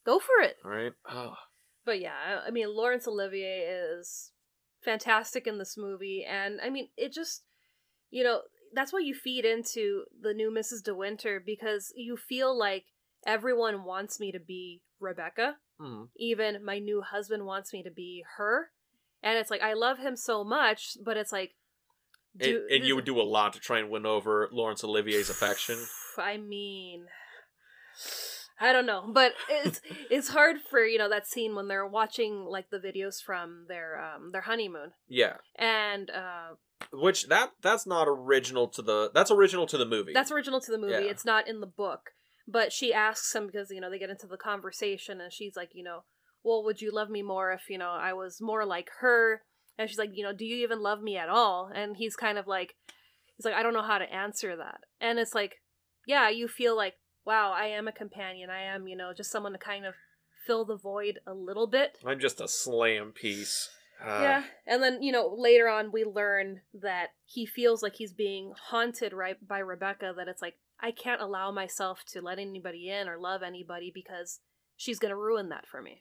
go 0.04 0.18
for 0.18 0.42
it. 0.42 0.56
All 0.64 0.72
right. 0.72 0.92
Oh. 1.08 1.34
But 1.84 2.00
yeah, 2.00 2.16
I- 2.42 2.48
I 2.48 2.50
mean, 2.50 2.66
Laurence 2.74 3.06
Olivier 3.06 3.60
is 3.96 4.32
fantastic 4.82 5.46
in 5.46 5.58
this 5.58 5.76
movie, 5.78 6.26
and 6.28 6.60
I 6.60 6.68
mean, 6.68 6.88
it 6.96 7.12
just, 7.12 7.44
you 8.10 8.24
know, 8.24 8.40
that's 8.74 8.92
why 8.92 9.00
you 9.00 9.14
feed 9.14 9.44
into 9.44 10.04
the 10.20 10.34
new 10.34 10.50
Mrs. 10.50 10.82
De 10.82 10.94
Winter 10.94 11.40
because 11.44 11.92
you 11.96 12.16
feel 12.16 12.56
like 12.56 12.84
everyone 13.26 13.84
wants 13.84 14.20
me 14.20 14.32
to 14.32 14.40
be 14.40 14.82
Rebecca. 15.00 15.56
Mhm. 15.80 16.08
Even 16.16 16.64
my 16.64 16.78
new 16.78 17.00
husband 17.02 17.46
wants 17.46 17.72
me 17.72 17.82
to 17.82 17.90
be 17.90 18.24
her, 18.36 18.70
and 19.22 19.38
it's 19.38 19.50
like 19.50 19.62
I 19.62 19.72
love 19.72 19.98
him 19.98 20.16
so 20.16 20.44
much, 20.44 20.96
but 21.02 21.16
it's 21.16 21.32
like, 21.32 21.54
And, 22.40 22.68
and 22.70 22.84
you 22.84 22.96
would 22.96 23.04
do 23.04 23.20
a 23.20 23.22
lot 23.22 23.52
to 23.52 23.60
try 23.60 23.78
and 23.78 23.90
win 23.90 24.04
over 24.04 24.48
Laurence 24.50 24.82
Olivier's 24.82 25.30
affection. 25.30 25.78
I 26.18 26.36
mean, 26.36 27.06
I 28.60 28.72
don't 28.72 28.86
know, 28.86 29.10
but 29.12 29.34
it's 29.48 29.80
it's 30.10 30.28
hard 30.28 30.56
for 30.60 30.84
you 30.84 30.98
know 30.98 31.08
that 31.08 31.26
scene 31.26 31.54
when 31.54 31.68
they're 31.68 31.86
watching 31.86 32.44
like 32.44 32.70
the 32.70 32.78
videos 32.78 33.22
from 33.22 33.66
their 33.68 34.00
um 34.00 34.30
their 34.32 34.42
honeymoon, 34.42 34.92
Yeah, 35.08 35.36
and 35.56 36.10
uh 36.10 36.54
which 36.92 37.28
that 37.28 37.50
that's 37.62 37.86
not 37.86 38.06
original 38.08 38.68
to 38.68 38.82
the 38.82 39.10
that's 39.14 39.30
original 39.30 39.66
to 39.66 39.78
the 39.78 39.86
movie. 39.86 40.12
that's 40.12 40.30
original 40.30 40.60
to 40.60 40.70
the 40.70 40.78
movie. 40.78 40.92
Yeah. 40.92 41.10
It's 41.10 41.24
not 41.24 41.48
in 41.48 41.60
the 41.60 41.66
book, 41.66 42.10
but 42.46 42.72
she 42.72 42.92
asks 42.92 43.34
him 43.34 43.46
because 43.46 43.70
you 43.70 43.80
know 43.80 43.90
they 43.90 43.98
get 43.98 44.10
into 44.10 44.26
the 44.26 44.36
conversation, 44.36 45.20
and 45.20 45.32
she's 45.32 45.56
like, 45.56 45.70
you 45.72 45.84
know, 45.84 46.04
well, 46.42 46.64
would 46.64 46.80
you 46.80 46.90
love 46.92 47.10
me 47.10 47.22
more 47.22 47.52
if 47.52 47.62
you 47.68 47.78
know 47.78 47.90
I 47.90 48.12
was 48.12 48.40
more 48.40 48.64
like 48.64 48.88
her? 49.00 49.42
And 49.76 49.88
she's 49.88 49.98
like, 49.98 50.10
you 50.14 50.22
know, 50.22 50.32
do 50.32 50.44
you 50.44 50.62
even 50.62 50.80
love 50.80 51.02
me 51.02 51.16
at 51.16 51.28
all? 51.28 51.68
And 51.74 51.96
he's 51.96 52.14
kind 52.14 52.38
of 52.38 52.46
like, 52.46 52.74
he's 53.36 53.44
like, 53.44 53.54
I 53.54 53.62
don't 53.64 53.74
know 53.74 53.82
how 53.82 53.98
to 53.98 54.12
answer 54.12 54.56
that, 54.56 54.80
and 55.00 55.18
it's 55.18 55.34
like, 55.34 55.56
yeah, 56.06 56.28
you 56.28 56.48
feel 56.48 56.76
like 56.76 56.94
wow, 57.24 57.52
I 57.56 57.66
am 57.66 57.88
a 57.88 57.92
companion. 57.92 58.50
I 58.50 58.62
am, 58.62 58.86
you 58.86 58.96
know, 58.96 59.12
just 59.16 59.30
someone 59.30 59.52
to 59.52 59.58
kind 59.58 59.86
of 59.86 59.94
fill 60.46 60.64
the 60.64 60.76
void 60.76 61.20
a 61.26 61.34
little 61.34 61.66
bit. 61.66 61.98
I'm 62.06 62.20
just 62.20 62.40
a 62.40 62.48
slam 62.48 63.12
piece. 63.12 63.70
Ah. 64.02 64.22
yeah. 64.22 64.42
And 64.66 64.82
then, 64.82 65.02
you 65.02 65.12
know, 65.12 65.34
later 65.36 65.68
on 65.68 65.92
we 65.92 66.04
learn 66.04 66.60
that 66.74 67.08
he 67.24 67.46
feels 67.46 67.82
like 67.82 67.96
he's 67.96 68.12
being 68.12 68.52
haunted 68.68 69.12
right 69.12 69.36
by 69.46 69.58
Rebecca 69.58 70.12
that 70.16 70.28
it's 70.28 70.42
like 70.42 70.54
I 70.80 70.90
can't 70.90 71.20
allow 71.20 71.50
myself 71.50 72.04
to 72.12 72.20
let 72.20 72.38
anybody 72.38 72.90
in 72.90 73.08
or 73.08 73.18
love 73.18 73.42
anybody 73.42 73.90
because 73.94 74.40
she's 74.76 74.98
going 74.98 75.10
to 75.10 75.16
ruin 75.16 75.48
that 75.50 75.66
for 75.66 75.80
me. 75.80 76.00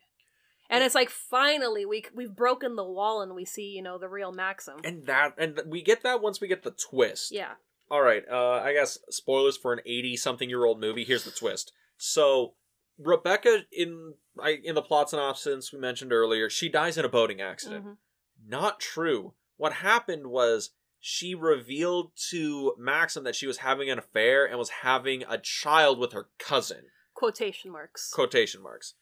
And 0.70 0.84
it's 0.84 0.96
like 0.96 1.10
finally 1.10 1.86
we 1.86 2.06
we've 2.16 2.36
broken 2.36 2.76
the 2.76 2.84
wall 2.84 3.22
and 3.22 3.36
we 3.36 3.46
see, 3.46 3.68
you 3.76 3.82
know, 3.84 3.98
the 3.98 4.10
real 4.10 4.32
Maxim. 4.32 4.78
and 4.84 5.06
that 5.06 5.36
and 5.38 5.62
we 5.68 5.82
get 5.84 6.04
that 6.04 6.22
once 6.22 6.42
we 6.42 6.48
get 6.48 6.64
the 6.64 6.72
twist. 6.72 7.32
yeah. 7.32 7.54
All 7.92 8.02
right. 8.02 8.24
Uh, 8.32 8.54
I 8.54 8.74
guess 8.74 8.98
spoilers 9.10 9.56
for 9.56 9.72
an 9.72 9.82
eighty-something-year-old 9.86 10.80
movie. 10.80 11.04
Here's 11.04 11.26
the 11.26 11.32
twist. 11.32 11.72
So 11.98 12.54
Rebecca 12.98 13.66
in 13.72 14.16
I, 14.42 14.60
in 14.64 14.76
the 14.76 14.82
plot 14.82 15.10
synopsis 15.10 15.72
we 15.72 15.80
mentioned 15.80 16.12
earlier, 16.12 16.50
she 16.50 16.70
dies 16.70 16.98
in 16.98 17.06
a 17.06 17.10
boating 17.10 17.42
accident. 17.42 17.86
Mhm. 17.86 17.98
Not 18.46 18.80
true. 18.80 19.36
What 19.58 19.74
happened 19.74 20.28
was 20.28 20.72
she 21.00 21.36
revealed 21.36 22.14
to 22.30 22.76
Maxim 22.78 23.24
that 23.26 23.36
she 23.36 23.48
was 23.48 23.58
having 23.58 23.90
an 23.90 24.00
affair 24.00 24.46
and 24.46 24.58
was 24.58 24.70
having 24.70 25.24
a 25.24 25.38
child 25.38 26.00
with 26.00 26.14
her 26.14 26.30
cousin. 26.40 26.90
Quotation 27.14 27.72
marks. 27.72 28.10
Quotation 28.12 28.62
marks. 28.62 28.96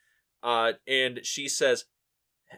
Uh, 0.43 0.73
and 0.87 1.21
she 1.23 1.47
says, 1.47 1.85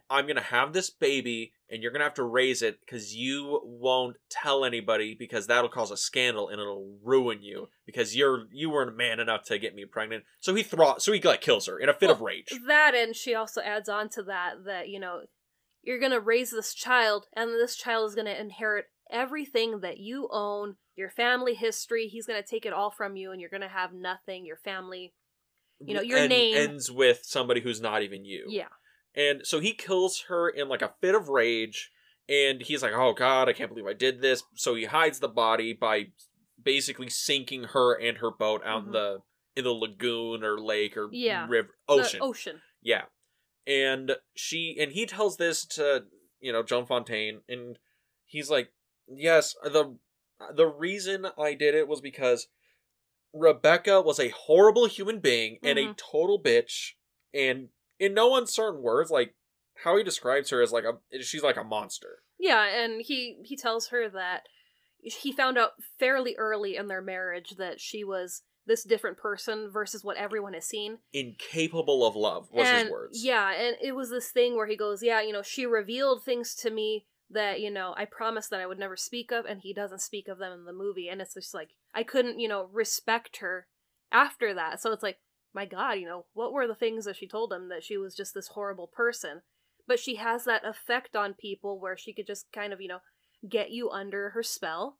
I'm 0.09 0.25
going 0.25 0.35
to 0.37 0.41
have 0.41 0.73
this 0.73 0.89
baby 0.89 1.53
and 1.69 1.81
you're 1.81 1.91
going 1.91 1.99
to 2.01 2.05
have 2.05 2.13
to 2.15 2.23
raise 2.23 2.61
it 2.61 2.79
because 2.79 3.15
you 3.15 3.61
won't 3.63 4.17
tell 4.29 4.65
anybody 4.65 5.15
because 5.17 5.47
that'll 5.47 5.69
cause 5.69 5.91
a 5.91 5.97
scandal 5.97 6.49
and 6.49 6.59
it'll 6.59 6.97
ruin 7.03 7.41
you 7.41 7.69
because 7.85 8.15
you're 8.15 8.45
you 8.51 8.69
weren't 8.69 8.95
man 8.97 9.19
enough 9.19 9.43
to 9.45 9.57
get 9.59 9.75
me 9.75 9.85
pregnant. 9.85 10.23
So 10.39 10.53
he 10.55 10.63
thro- 10.63 10.97
so 10.97 11.11
he 11.11 11.21
like 11.21 11.41
kills 11.41 11.65
her 11.67 11.79
in 11.79 11.89
a 11.89 11.93
fit 11.93 12.09
of 12.09 12.21
rage. 12.21 12.47
That 12.67 12.93
and 12.95 13.15
she 13.15 13.33
also 13.35 13.61
adds 13.61 13.89
on 13.89 14.09
to 14.09 14.23
that 14.23 14.65
that, 14.65 14.89
you 14.89 14.99
know, 14.99 15.21
you're 15.81 15.99
going 15.99 16.11
to 16.11 16.19
raise 16.19 16.51
this 16.51 16.73
child 16.73 17.25
and 17.35 17.49
this 17.51 17.75
child 17.75 18.07
is 18.09 18.15
going 18.15 18.27
to 18.27 18.39
inherit 18.39 18.85
everything 19.11 19.81
that 19.81 19.97
you 19.99 20.29
own, 20.31 20.75
your 20.95 21.09
family 21.09 21.53
history. 21.55 22.07
He's 22.07 22.25
going 22.25 22.41
to 22.41 22.47
take 22.47 22.65
it 22.65 22.73
all 22.73 22.89
from 22.91 23.15
you 23.15 23.31
and 23.31 23.41
you're 23.41 23.49
going 23.49 23.61
to 23.61 23.67
have 23.67 23.93
nothing, 23.93 24.45
your 24.45 24.57
family. 24.57 25.13
you 25.79 25.93
know, 25.93 26.01
your 26.01 26.19
And 26.19 26.29
name- 26.29 26.55
ends 26.55 26.89
with 26.91 27.21
somebody 27.23 27.59
who's 27.61 27.81
not 27.81 28.01
even 28.03 28.23
you. 28.25 28.45
Yeah. 28.47 28.69
And 29.15 29.45
so 29.45 29.59
he 29.59 29.73
kills 29.73 30.21
her 30.27 30.49
in 30.49 30.67
like 30.69 30.81
a 30.81 30.93
fit 31.01 31.15
of 31.15 31.29
rage. 31.29 31.91
And 32.29 32.61
he's 32.61 32.81
like, 32.81 32.93
oh 32.93 33.13
God, 33.13 33.49
I 33.49 33.53
can't 33.53 33.69
believe 33.69 33.85
I 33.85 33.93
did 33.93 34.21
this. 34.21 34.43
So 34.55 34.75
he 34.75 34.85
hides 34.85 35.19
the 35.19 35.27
body 35.27 35.73
by 35.73 36.07
basically 36.61 37.09
sinking 37.09 37.65
her 37.65 37.93
and 37.99 38.17
her 38.19 38.31
boat 38.31 38.61
out 38.65 38.83
in 38.85 38.89
Mhm. 38.89 38.93
the 38.93 39.19
in 39.55 39.65
the 39.65 39.71
lagoon 39.71 40.43
or 40.43 40.59
lake 40.59 40.97
or 40.97 41.09
Yeah. 41.11 41.45
river 41.47 41.75
ocean. 41.87 42.21
ocean. 42.23 42.61
Yeah. 42.81 43.05
And 43.67 44.17
she 44.35 44.75
and 44.79 44.91
he 44.93 45.05
tells 45.05 45.37
this 45.37 45.63
to, 45.67 46.05
you 46.39 46.51
know, 46.51 46.63
Joan 46.63 46.85
Fontaine 46.87 47.41
and 47.47 47.77
he's 48.25 48.49
like, 48.49 48.73
"Yes, 49.07 49.53
the 49.63 49.99
the 50.55 50.65
reason 50.67 51.27
I 51.37 51.53
did 51.53 51.75
it 51.75 51.87
was 51.87 52.01
because 52.01 52.47
Rebecca 53.33 54.01
was 54.01 54.19
a 54.19 54.29
horrible 54.29 54.85
human 54.87 55.19
being 55.19 55.59
and 55.63 55.77
a 55.77 55.87
Mhm. 55.87 55.97
total 55.97 56.41
bitch 56.41 56.93
and 57.33 57.69
in 58.03 58.13
no 58.13 58.35
uncertain 58.35 58.81
words 58.81 59.09
like 59.09 59.33
how 59.83 59.95
he 59.97 60.03
describes 60.03 60.49
her 60.49 60.61
as 60.61 60.71
like 60.71 60.83
a 60.83 61.23
she's 61.23 61.43
like 61.43 61.57
a 61.57 61.63
monster. 61.63 62.19
Yeah, 62.37 62.65
and 62.65 63.01
he 63.01 63.37
he 63.43 63.55
tells 63.55 63.87
her 63.87 64.09
that 64.09 64.43
he 64.99 65.31
found 65.31 65.57
out 65.57 65.71
fairly 65.99 66.35
early 66.37 66.75
in 66.75 66.87
their 66.87 67.01
marriage 67.01 67.55
that 67.57 67.79
she 67.79 68.03
was 68.03 68.41
this 68.65 68.83
different 68.83 69.17
person 69.17 69.69
versus 69.71 70.03
what 70.03 70.17
everyone 70.17 70.53
has 70.53 70.65
seen. 70.65 70.99
Incapable 71.13 72.05
of 72.05 72.15
love 72.15 72.49
was 72.51 72.67
and, 72.67 72.83
his 72.83 72.91
words. 72.91 73.23
Yeah, 73.25 73.51
and 73.53 73.77
it 73.81 73.93
was 73.93 74.09
this 74.09 74.31
thing 74.31 74.55
where 74.55 74.67
he 74.67 74.75
goes, 74.77 75.01
Yeah, 75.01 75.21
you 75.21 75.31
know, 75.31 75.41
she 75.41 75.65
revealed 75.65 76.23
things 76.23 76.55
to 76.55 76.69
me 76.69 77.05
that, 77.29 77.61
you 77.61 77.71
know, 77.71 77.93
I 77.97 78.05
promised 78.05 78.49
that 78.49 78.59
I 78.59 78.67
would 78.67 78.79
never 78.79 78.95
speak 78.95 79.31
of, 79.31 79.45
and 79.45 79.61
he 79.61 79.73
doesn't 79.73 80.01
speak 80.01 80.27
of 80.27 80.37
them 80.37 80.51
in 80.51 80.65
the 80.65 80.73
movie. 80.73 81.09
And 81.09 81.21
it's 81.21 81.33
just 81.33 81.53
like, 81.53 81.69
I 81.93 82.03
couldn't, 82.03 82.39
you 82.39 82.47
know, 82.47 82.69
respect 82.71 83.37
her 83.37 83.67
after 84.11 84.53
that. 84.53 84.81
So 84.81 84.91
it's 84.91 85.03
like, 85.03 85.19
my 85.53 85.65
God, 85.65 85.93
you 85.93 86.05
know, 86.05 86.25
what 86.33 86.53
were 86.53 86.67
the 86.67 86.75
things 86.75 87.05
that 87.05 87.15
she 87.15 87.27
told 87.27 87.51
him 87.53 87.69
that 87.69 87.83
she 87.83 87.97
was 87.97 88.15
just 88.15 88.33
this 88.33 88.49
horrible 88.49 88.87
person? 88.87 89.41
But 89.87 89.99
she 89.99 90.15
has 90.15 90.45
that 90.45 90.65
effect 90.65 91.15
on 91.15 91.33
people 91.33 91.79
where 91.79 91.97
she 91.97 92.13
could 92.13 92.27
just 92.27 92.45
kind 92.53 92.71
of, 92.73 92.81
you 92.81 92.87
know, 92.87 92.99
get 93.47 93.71
you 93.71 93.89
under 93.89 94.29
her 94.29 94.43
spell 94.43 94.97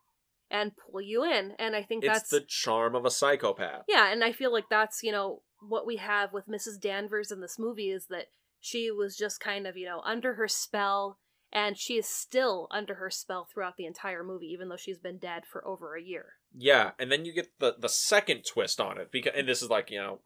and 0.51 0.73
pull 0.75 1.01
you 1.01 1.23
in. 1.23 1.53
And 1.57 1.75
I 1.75 1.83
think 1.83 2.03
It's 2.03 2.13
that's 2.13 2.29
the 2.29 2.41
charm 2.41 2.95
of 2.95 3.05
a 3.05 3.11
psychopath. 3.11 3.83
yeah, 3.87 4.11
and 4.11 4.23
I 4.23 4.31
feel 4.33 4.51
like 4.51 4.69
that's, 4.69 5.01
you 5.01 5.11
know, 5.11 5.41
what 5.61 5.87
we 5.87 5.95
have 5.95 6.33
with 6.33 6.47
Mrs. 6.47 6.79
Danvers 6.79 7.31
in 7.31 7.39
this 7.39 7.57
movie 7.57 7.89
is 7.89 8.07
that 8.09 8.25
she 8.59 8.91
was 8.91 9.15
just 9.17 9.39
kind 9.39 9.65
of, 9.65 9.77
you 9.77 9.85
know, 9.85 10.01
under 10.05 10.33
her 10.35 10.47
spell 10.47 11.17
and 11.51 11.77
she 11.77 11.93
is 11.97 12.07
still 12.07 12.67
under 12.71 12.95
her 12.95 13.09
spell 13.09 13.47
throughout 13.51 13.77
the 13.77 13.85
entire 13.85 14.23
movie, 14.23 14.47
even 14.47 14.69
though 14.69 14.75
she's 14.75 14.97
been 14.97 15.17
dead 15.19 15.43
for 15.45 15.65
over 15.67 15.95
a 15.95 16.01
year. 16.01 16.33
Yeah, 16.55 16.91
and 16.99 17.11
then 17.11 17.25
you 17.25 17.33
get 17.33 17.47
the 17.59 17.75
the 17.79 17.89
second 17.89 18.43
twist 18.43 18.81
on 18.81 18.97
it 18.97 19.11
because, 19.11 19.33
and 19.35 19.47
this 19.47 19.61
is 19.61 19.69
like 19.69 19.89
you 19.91 19.99
know, 19.99 20.19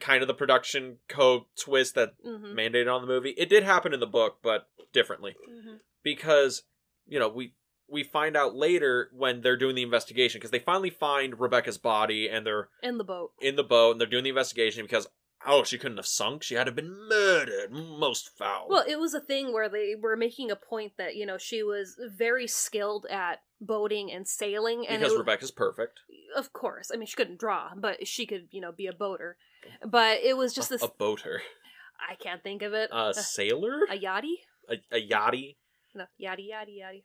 kind 0.00 0.22
of 0.22 0.28
the 0.28 0.34
production 0.34 0.98
code 1.08 1.42
twist 1.58 1.94
that 1.96 2.14
Mm-hmm. 2.26 2.56
mandated 2.58 2.92
on 2.94 3.00
the 3.00 3.06
movie. 3.06 3.30
It 3.30 3.48
did 3.48 3.62
happen 3.64 3.92
in 3.92 4.00
the 4.00 4.06
book, 4.06 4.38
but 4.42 4.68
differently 4.92 5.34
hmm 5.46 5.76
because 6.04 6.62
you 7.06 7.18
know 7.18 7.28
we 7.28 7.54
we 7.88 8.02
find 8.02 8.36
out 8.36 8.54
later 8.54 9.08
when 9.12 9.40
they're 9.40 9.56
doing 9.56 9.74
the 9.74 9.82
investigation 9.82 10.38
because 10.38 10.50
they 10.50 10.58
finally 10.58 10.90
find 10.90 11.38
Rebecca's 11.40 11.78
body 11.78 12.28
and 12.28 12.44
they're 12.46 12.68
In 12.82 12.98
the 12.98 13.04
boat. 13.04 13.32
in 13.40 13.56
the 13.56 13.62
boat 13.64 13.92
and 13.92 14.00
they're 14.00 14.08
doing 14.08 14.24
the 14.24 14.30
investigation 14.30 14.82
because 14.84 15.06
oh 15.46 15.64
she 15.64 15.78
couldn't 15.78 15.96
have 15.96 16.06
sunk 16.06 16.42
she 16.42 16.54
had 16.54 16.64
to 16.64 16.68
have 16.68 16.76
been 16.76 17.08
murdered 17.08 17.70
most 17.70 18.30
foul 18.36 18.66
Well, 18.68 18.84
it 18.86 18.98
was 18.98 19.14
a 19.14 19.20
thing 19.20 19.52
where 19.52 19.68
they 19.68 19.94
were 20.00 20.16
making 20.16 20.50
a 20.50 20.56
point 20.56 20.92
that 20.98 21.16
you 21.16 21.26
know 21.26 21.38
she 21.38 21.62
was 21.62 21.96
very 22.16 22.46
skilled 22.46 23.06
at 23.10 23.40
boating 23.60 24.10
and 24.10 24.26
sailing, 24.26 24.86
and 24.88 25.00
because 25.00 25.14
it, 25.14 25.18
Rebecca's 25.18 25.50
perfect 25.50 26.00
of 26.36 26.52
course, 26.52 26.90
I 26.92 26.96
mean 26.96 27.06
she 27.06 27.16
couldn't 27.16 27.38
draw, 27.38 27.70
but 27.76 28.06
she 28.06 28.26
could 28.26 28.48
you 28.50 28.60
know 28.60 28.72
be 28.72 28.86
a 28.86 28.92
boater. 28.92 29.36
Oh. 29.84 29.88
But 29.88 30.18
it 30.22 30.36
was 30.36 30.54
just 30.54 30.70
a, 30.70 30.74
this. 30.74 30.82
a 30.82 30.88
boater 30.88 31.42
I 32.08 32.14
can't 32.16 32.42
think 32.42 32.62
of 32.62 32.72
it. 32.72 32.90
a 32.90 32.96
uh, 32.96 33.12
sailor 33.12 33.82
a 33.90 33.98
yachty? 33.98 34.34
a, 34.68 34.76
a 34.90 35.08
yachty 35.08 35.56
No, 35.94 36.04
yachty, 36.20 36.48
yachty, 36.50 36.80
yachty. 36.80 37.02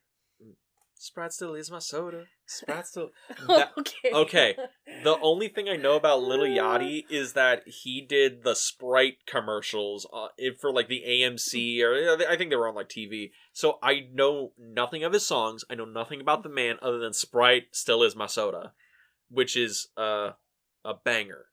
Sprite 0.99 1.31
still 1.31 1.53
is 1.53 1.69
my 1.69 1.79
soda 1.79 2.25
Sprite 2.45 2.87
still 2.91 3.09
That- 3.47 3.71
okay. 3.77 4.11
okay. 4.13 4.55
the 5.03 5.17
only 5.21 5.47
thing 5.47 5.69
I 5.69 5.75
know 5.75 5.95
about 5.95 6.23
Lil 6.23 6.39
Yachty 6.41 7.03
is 7.09 7.33
that 7.33 7.63
he 7.67 8.01
did 8.01 8.43
the 8.43 8.55
Sprite 8.55 9.17
commercials 9.27 10.07
uh, 10.11 10.27
for 10.59 10.71
like 10.73 10.87
the 10.87 11.03
AMC 11.07 11.81
or 11.83 12.17
I 12.29 12.35
think 12.37 12.49
they 12.49 12.55
were 12.55 12.67
on 12.67 12.75
like 12.75 12.89
TV. 12.89 13.31
So 13.53 13.77
I 13.83 14.07
know 14.11 14.53
nothing 14.57 15.03
of 15.03 15.13
his 15.13 15.27
songs. 15.27 15.63
I 15.69 15.75
know 15.75 15.85
nothing 15.85 16.21
about 16.21 16.43
the 16.43 16.49
man 16.49 16.77
other 16.81 16.99
than 16.99 17.13
Sprite 17.13 17.67
still 17.73 18.01
is 18.03 18.15
my 18.15 18.27
soda, 18.27 18.73
which 19.29 19.55
is 19.55 19.89
uh, 19.97 20.31
a 20.83 20.93
banger. 21.03 21.45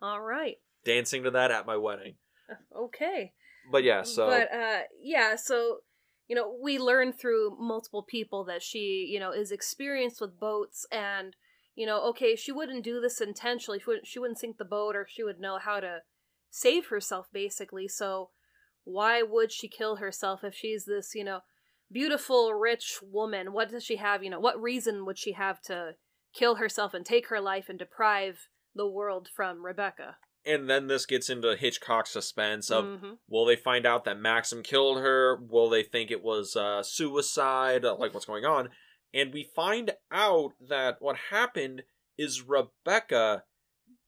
All 0.00 0.20
right. 0.20 0.56
Dancing 0.84 1.22
to 1.24 1.30
that 1.32 1.50
at 1.50 1.66
my 1.66 1.76
wedding. 1.76 2.14
Okay. 2.76 3.32
But 3.70 3.84
yeah, 3.84 4.02
so 4.02 4.26
But 4.26 4.52
uh 4.52 4.80
yeah, 5.00 5.36
so 5.36 5.78
you 6.32 6.36
know, 6.36 6.56
we 6.62 6.78
learn 6.78 7.12
through 7.12 7.58
multiple 7.60 8.02
people 8.02 8.42
that 8.44 8.62
she, 8.62 9.06
you 9.12 9.20
know, 9.20 9.32
is 9.32 9.52
experienced 9.52 10.18
with 10.18 10.40
boats 10.40 10.86
and 10.90 11.36
you 11.74 11.84
know, 11.84 12.02
okay, 12.08 12.36
she 12.36 12.50
wouldn't 12.50 12.84
do 12.84 13.02
this 13.02 13.20
intentionally. 13.20 13.78
She 13.80 13.84
wouldn't 13.86 14.06
she 14.06 14.18
wouldn't 14.18 14.38
sink 14.38 14.56
the 14.56 14.64
boat 14.64 14.96
or 14.96 15.06
she 15.06 15.22
would 15.22 15.38
know 15.38 15.58
how 15.58 15.78
to 15.80 15.98
save 16.48 16.86
herself 16.86 17.26
basically. 17.34 17.86
So 17.86 18.30
why 18.84 19.20
would 19.20 19.52
she 19.52 19.68
kill 19.68 19.96
herself 19.96 20.42
if 20.42 20.54
she's 20.54 20.86
this, 20.86 21.14
you 21.14 21.22
know, 21.22 21.40
beautiful 21.92 22.54
rich 22.54 23.00
woman? 23.02 23.52
What 23.52 23.68
does 23.68 23.84
she 23.84 23.96
have, 23.96 24.24
you 24.24 24.30
know, 24.30 24.40
what 24.40 24.58
reason 24.58 25.04
would 25.04 25.18
she 25.18 25.32
have 25.32 25.60
to 25.64 25.96
kill 26.34 26.54
herself 26.54 26.94
and 26.94 27.04
take 27.04 27.28
her 27.28 27.42
life 27.42 27.68
and 27.68 27.78
deprive 27.78 28.48
the 28.74 28.88
world 28.88 29.28
from 29.36 29.66
Rebecca? 29.66 30.16
And 30.44 30.68
then 30.68 30.86
this 30.88 31.06
gets 31.06 31.28
into 31.30 31.56
Hitchcock 31.56 32.06
suspense 32.06 32.70
of 32.70 32.84
Mhm. 32.84 33.18
Will 33.28 33.44
they 33.44 33.56
find 33.56 33.86
out 33.86 34.04
that 34.04 34.18
Maxim 34.18 34.62
killed 34.62 34.98
her? 34.98 35.36
Will 35.36 35.68
they 35.68 35.82
think 35.82 36.10
it 36.10 36.22
was 36.22 36.56
uh, 36.56 36.82
suicide? 36.82 37.84
Uh, 37.84 37.96
Like, 37.96 38.12
what's 38.14 38.26
going 38.26 38.44
on? 38.44 38.70
And 39.14 39.32
we 39.32 39.44
find 39.44 39.92
out 40.10 40.52
that 40.60 40.96
what 41.00 41.16
happened 41.30 41.84
is 42.16 42.42
Rebecca 42.42 43.44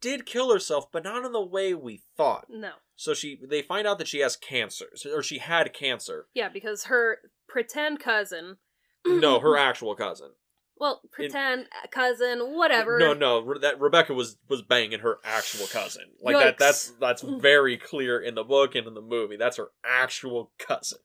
did 0.00 0.26
kill 0.26 0.52
herself, 0.52 0.90
but 0.92 1.04
not 1.04 1.24
in 1.24 1.32
the 1.32 1.44
way 1.44 1.74
we 1.74 2.02
thought. 2.16 2.46
No. 2.50 2.72
So 2.96 3.12
she, 3.14 3.38
they 3.48 3.62
find 3.62 3.86
out 3.86 3.98
that 3.98 4.08
she 4.08 4.20
has 4.20 4.36
cancer, 4.36 4.86
or 5.12 5.22
she 5.22 5.38
had 5.38 5.72
cancer. 5.72 6.28
Yeah, 6.34 6.48
because 6.48 6.84
her 6.84 7.18
pretend 7.48 8.00
cousin. 8.00 8.58
No, 9.06 9.40
her 9.40 9.56
actual 9.58 9.94
cousin. 9.94 10.32
Well, 10.76 11.00
pretend 11.12 11.66
cousin, 11.90 12.40
whatever. 12.56 12.98
No, 12.98 13.12
no, 13.14 13.54
that 13.60 13.80
Rebecca 13.80 14.12
was 14.12 14.36
was 14.48 14.62
banging 14.62 15.00
her 15.00 15.18
actual 15.24 15.66
cousin. 15.66 16.04
Like 16.20 16.36
that. 16.36 16.58
That's 16.58 16.92
that's 17.00 17.22
very 17.40 17.76
clear 17.76 18.20
in 18.20 18.34
the 18.34 18.44
book 18.44 18.74
and 18.74 18.86
in 18.86 18.94
the 18.94 19.00
movie. 19.00 19.36
That's 19.36 19.56
her 19.56 19.68
actual 19.84 20.52
cousin. 20.58 20.98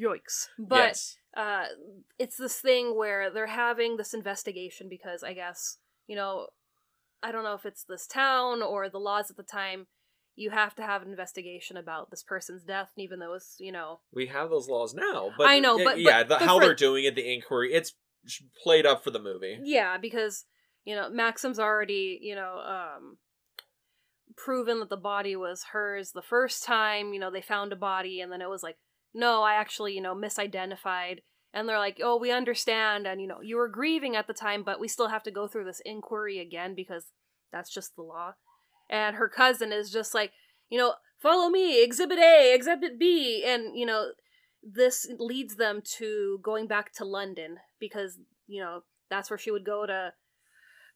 Yikes. 0.00 0.48
But 0.58 0.76
yes. 0.88 1.16
uh, 1.36 1.64
it's 2.18 2.36
this 2.36 2.60
thing 2.60 2.96
where 2.96 3.30
they're 3.30 3.46
having 3.46 3.96
this 3.96 4.14
investigation 4.14 4.88
because 4.88 5.22
I 5.22 5.34
guess, 5.34 5.78
you 6.06 6.16
know, 6.16 6.48
I 7.22 7.30
don't 7.30 7.44
know 7.44 7.54
if 7.54 7.66
it's 7.66 7.84
this 7.84 8.06
town 8.06 8.62
or 8.62 8.88
the 8.88 8.98
laws 8.98 9.30
at 9.30 9.36
the 9.36 9.42
time. 9.42 9.86
You 10.36 10.50
have 10.50 10.74
to 10.76 10.82
have 10.82 11.02
an 11.02 11.10
investigation 11.10 11.76
about 11.76 12.10
this 12.10 12.24
person's 12.24 12.64
death, 12.64 12.90
and 12.96 13.04
even 13.04 13.20
though 13.20 13.34
it's, 13.34 13.54
you 13.60 13.70
know, 13.70 14.00
We 14.12 14.26
have 14.26 14.50
those 14.50 14.66
laws 14.68 14.92
now, 14.92 15.30
but 15.38 15.46
I 15.46 15.60
know, 15.60 15.78
yeah, 15.78 15.84
but- 15.84 15.98
yeah, 16.00 16.22
but- 16.24 16.28
the, 16.28 16.34
but 16.34 16.42
how 16.42 16.58
for- 16.58 16.64
they're 16.64 16.74
doing 16.74 17.04
it, 17.04 17.14
the 17.14 17.32
inquiry, 17.32 17.72
it's 17.72 17.94
played 18.62 18.86
up 18.86 19.04
for 19.04 19.10
the 19.10 19.18
movie. 19.18 19.58
yeah, 19.62 19.98
because 19.98 20.44
you 20.84 20.94
know 20.94 21.08
Maxim's 21.10 21.58
already, 21.58 22.18
you 22.22 22.34
know, 22.34 22.58
um, 22.58 23.18
proven 24.36 24.80
that 24.80 24.90
the 24.90 24.96
body 24.96 25.36
was 25.36 25.66
hers 25.72 26.12
the 26.12 26.22
first 26.22 26.64
time. 26.64 27.12
You 27.12 27.20
know, 27.20 27.30
they 27.30 27.42
found 27.42 27.72
a 27.72 27.76
body, 27.76 28.20
and 28.20 28.30
then 28.30 28.42
it 28.42 28.48
was 28.48 28.62
like, 28.62 28.76
no, 29.12 29.42
I 29.42 29.54
actually, 29.54 29.94
you 29.94 30.00
know, 30.02 30.14
misidentified. 30.14 31.18
And 31.52 31.68
they're 31.68 31.78
like, 31.78 32.00
oh, 32.02 32.16
we 32.16 32.32
understand, 32.32 33.06
and 33.06 33.20
you 33.20 33.28
know, 33.28 33.40
you 33.40 33.56
were 33.56 33.68
grieving 33.68 34.16
at 34.16 34.26
the 34.26 34.34
time, 34.34 34.64
but 34.64 34.80
we 34.80 34.88
still 34.88 35.08
have 35.08 35.22
to 35.22 35.30
go 35.30 35.46
through 35.46 35.64
this 35.64 35.80
inquiry 35.84 36.40
again 36.40 36.74
because 36.74 37.06
that's 37.52 37.72
just 37.72 37.94
the 37.94 38.02
law. 38.02 38.32
And 38.90 39.16
her 39.16 39.28
cousin 39.28 39.72
is 39.72 39.90
just 39.90 40.14
like, 40.14 40.32
you 40.68 40.78
know, 40.78 40.94
follow 41.22 41.48
me, 41.48 41.82
exhibit 41.82 42.18
A, 42.18 42.52
exhibit 42.52 42.98
B, 42.98 43.44
and 43.46 43.78
you 43.78 43.86
know, 43.86 44.10
this 44.62 45.06
leads 45.18 45.56
them 45.56 45.80
to 45.98 46.40
going 46.42 46.66
back 46.66 46.92
to 46.94 47.04
London 47.04 47.58
because 47.88 48.18
you 48.46 48.60
know 48.60 48.82
that's 49.10 49.30
where 49.30 49.38
she 49.38 49.50
would 49.50 49.64
go 49.64 49.86
to 49.86 50.12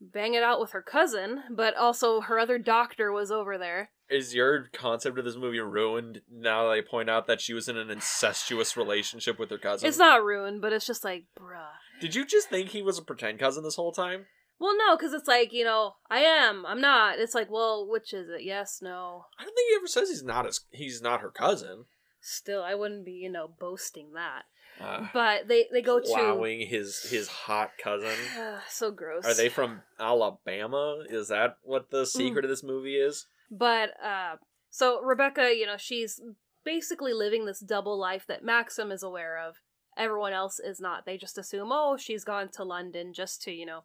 bang 0.00 0.34
it 0.34 0.42
out 0.42 0.60
with 0.60 0.72
her 0.72 0.82
cousin, 0.82 1.42
but 1.50 1.76
also 1.76 2.20
her 2.20 2.38
other 2.38 2.58
doctor 2.58 3.12
was 3.12 3.30
over 3.30 3.58
there. 3.58 3.90
Is 4.10 4.34
your 4.34 4.68
concept 4.72 5.18
of 5.18 5.24
this 5.24 5.36
movie 5.36 5.60
ruined 5.60 6.22
now 6.32 6.64
that 6.64 6.72
I 6.72 6.80
point 6.80 7.10
out 7.10 7.26
that 7.26 7.40
she 7.40 7.52
was 7.52 7.68
in 7.68 7.76
an 7.76 7.90
incestuous 7.90 8.76
relationship 8.76 9.38
with 9.38 9.50
her 9.50 9.58
cousin? 9.58 9.88
It's 9.88 9.98
not 9.98 10.24
ruined, 10.24 10.62
but 10.62 10.72
it's 10.72 10.86
just 10.86 11.04
like, 11.04 11.24
bruh. 11.38 11.66
Did 12.00 12.14
you 12.14 12.24
just 12.24 12.48
think 12.48 12.70
he 12.70 12.80
was 12.80 12.96
a 12.96 13.02
pretend 13.02 13.38
cousin 13.38 13.64
this 13.64 13.76
whole 13.76 13.92
time? 13.92 14.26
Well, 14.58 14.76
no, 14.76 14.96
because 14.96 15.12
it's 15.12 15.28
like, 15.28 15.52
you 15.52 15.64
know, 15.64 15.96
I 16.10 16.20
am, 16.20 16.64
I'm 16.66 16.80
not. 16.80 17.18
It's 17.18 17.34
like, 17.34 17.50
well, 17.50 17.86
which 17.86 18.12
is 18.12 18.28
it? 18.28 18.42
Yes, 18.42 18.80
no. 18.82 19.26
I 19.38 19.44
don't 19.44 19.54
think 19.54 19.68
he 19.70 19.76
ever 19.76 19.86
says 19.86 20.08
he's 20.08 20.24
not 20.24 20.46
his, 20.46 20.60
he's 20.70 21.02
not 21.02 21.20
her 21.20 21.30
cousin. 21.30 21.84
Still, 22.20 22.62
I 22.62 22.74
wouldn't 22.74 23.04
be, 23.04 23.12
you 23.12 23.30
know, 23.30 23.48
boasting 23.60 24.12
that. 24.14 24.44
Uh, 24.80 25.06
But 25.12 25.48
they 25.48 25.66
they 25.72 25.82
go 25.82 25.98
to 26.00 26.06
plowing 26.06 26.66
his 26.66 27.02
his 27.10 27.28
hot 27.28 27.72
cousin. 27.82 28.16
so 28.68 28.90
gross. 28.90 29.24
Are 29.24 29.34
they 29.34 29.48
from 29.48 29.82
Alabama? 29.98 31.04
Is 31.08 31.28
that 31.28 31.58
what 31.62 31.86
Mm. 31.88 31.90
the 31.90 32.06
secret 32.06 32.44
of 32.44 32.48
this 32.50 32.62
movie 32.62 32.96
is? 32.96 33.26
But 33.50 33.90
uh 34.02 34.36
so 34.70 35.00
Rebecca, 35.02 35.54
you 35.54 35.66
know, 35.66 35.76
she's 35.78 36.20
basically 36.64 37.12
living 37.12 37.46
this 37.46 37.60
double 37.60 37.98
life 37.98 38.26
that 38.28 38.44
Maxim 38.44 38.92
is 38.92 39.02
aware 39.02 39.38
of. 39.38 39.56
Everyone 39.96 40.32
else 40.32 40.60
is 40.60 40.78
not. 40.80 41.06
They 41.06 41.16
just 41.16 41.38
assume, 41.38 41.70
oh, 41.72 41.96
she's 41.96 42.22
gone 42.24 42.50
to 42.50 42.62
London 42.64 43.12
just 43.12 43.42
to, 43.42 43.50
you 43.50 43.66
know, 43.66 43.84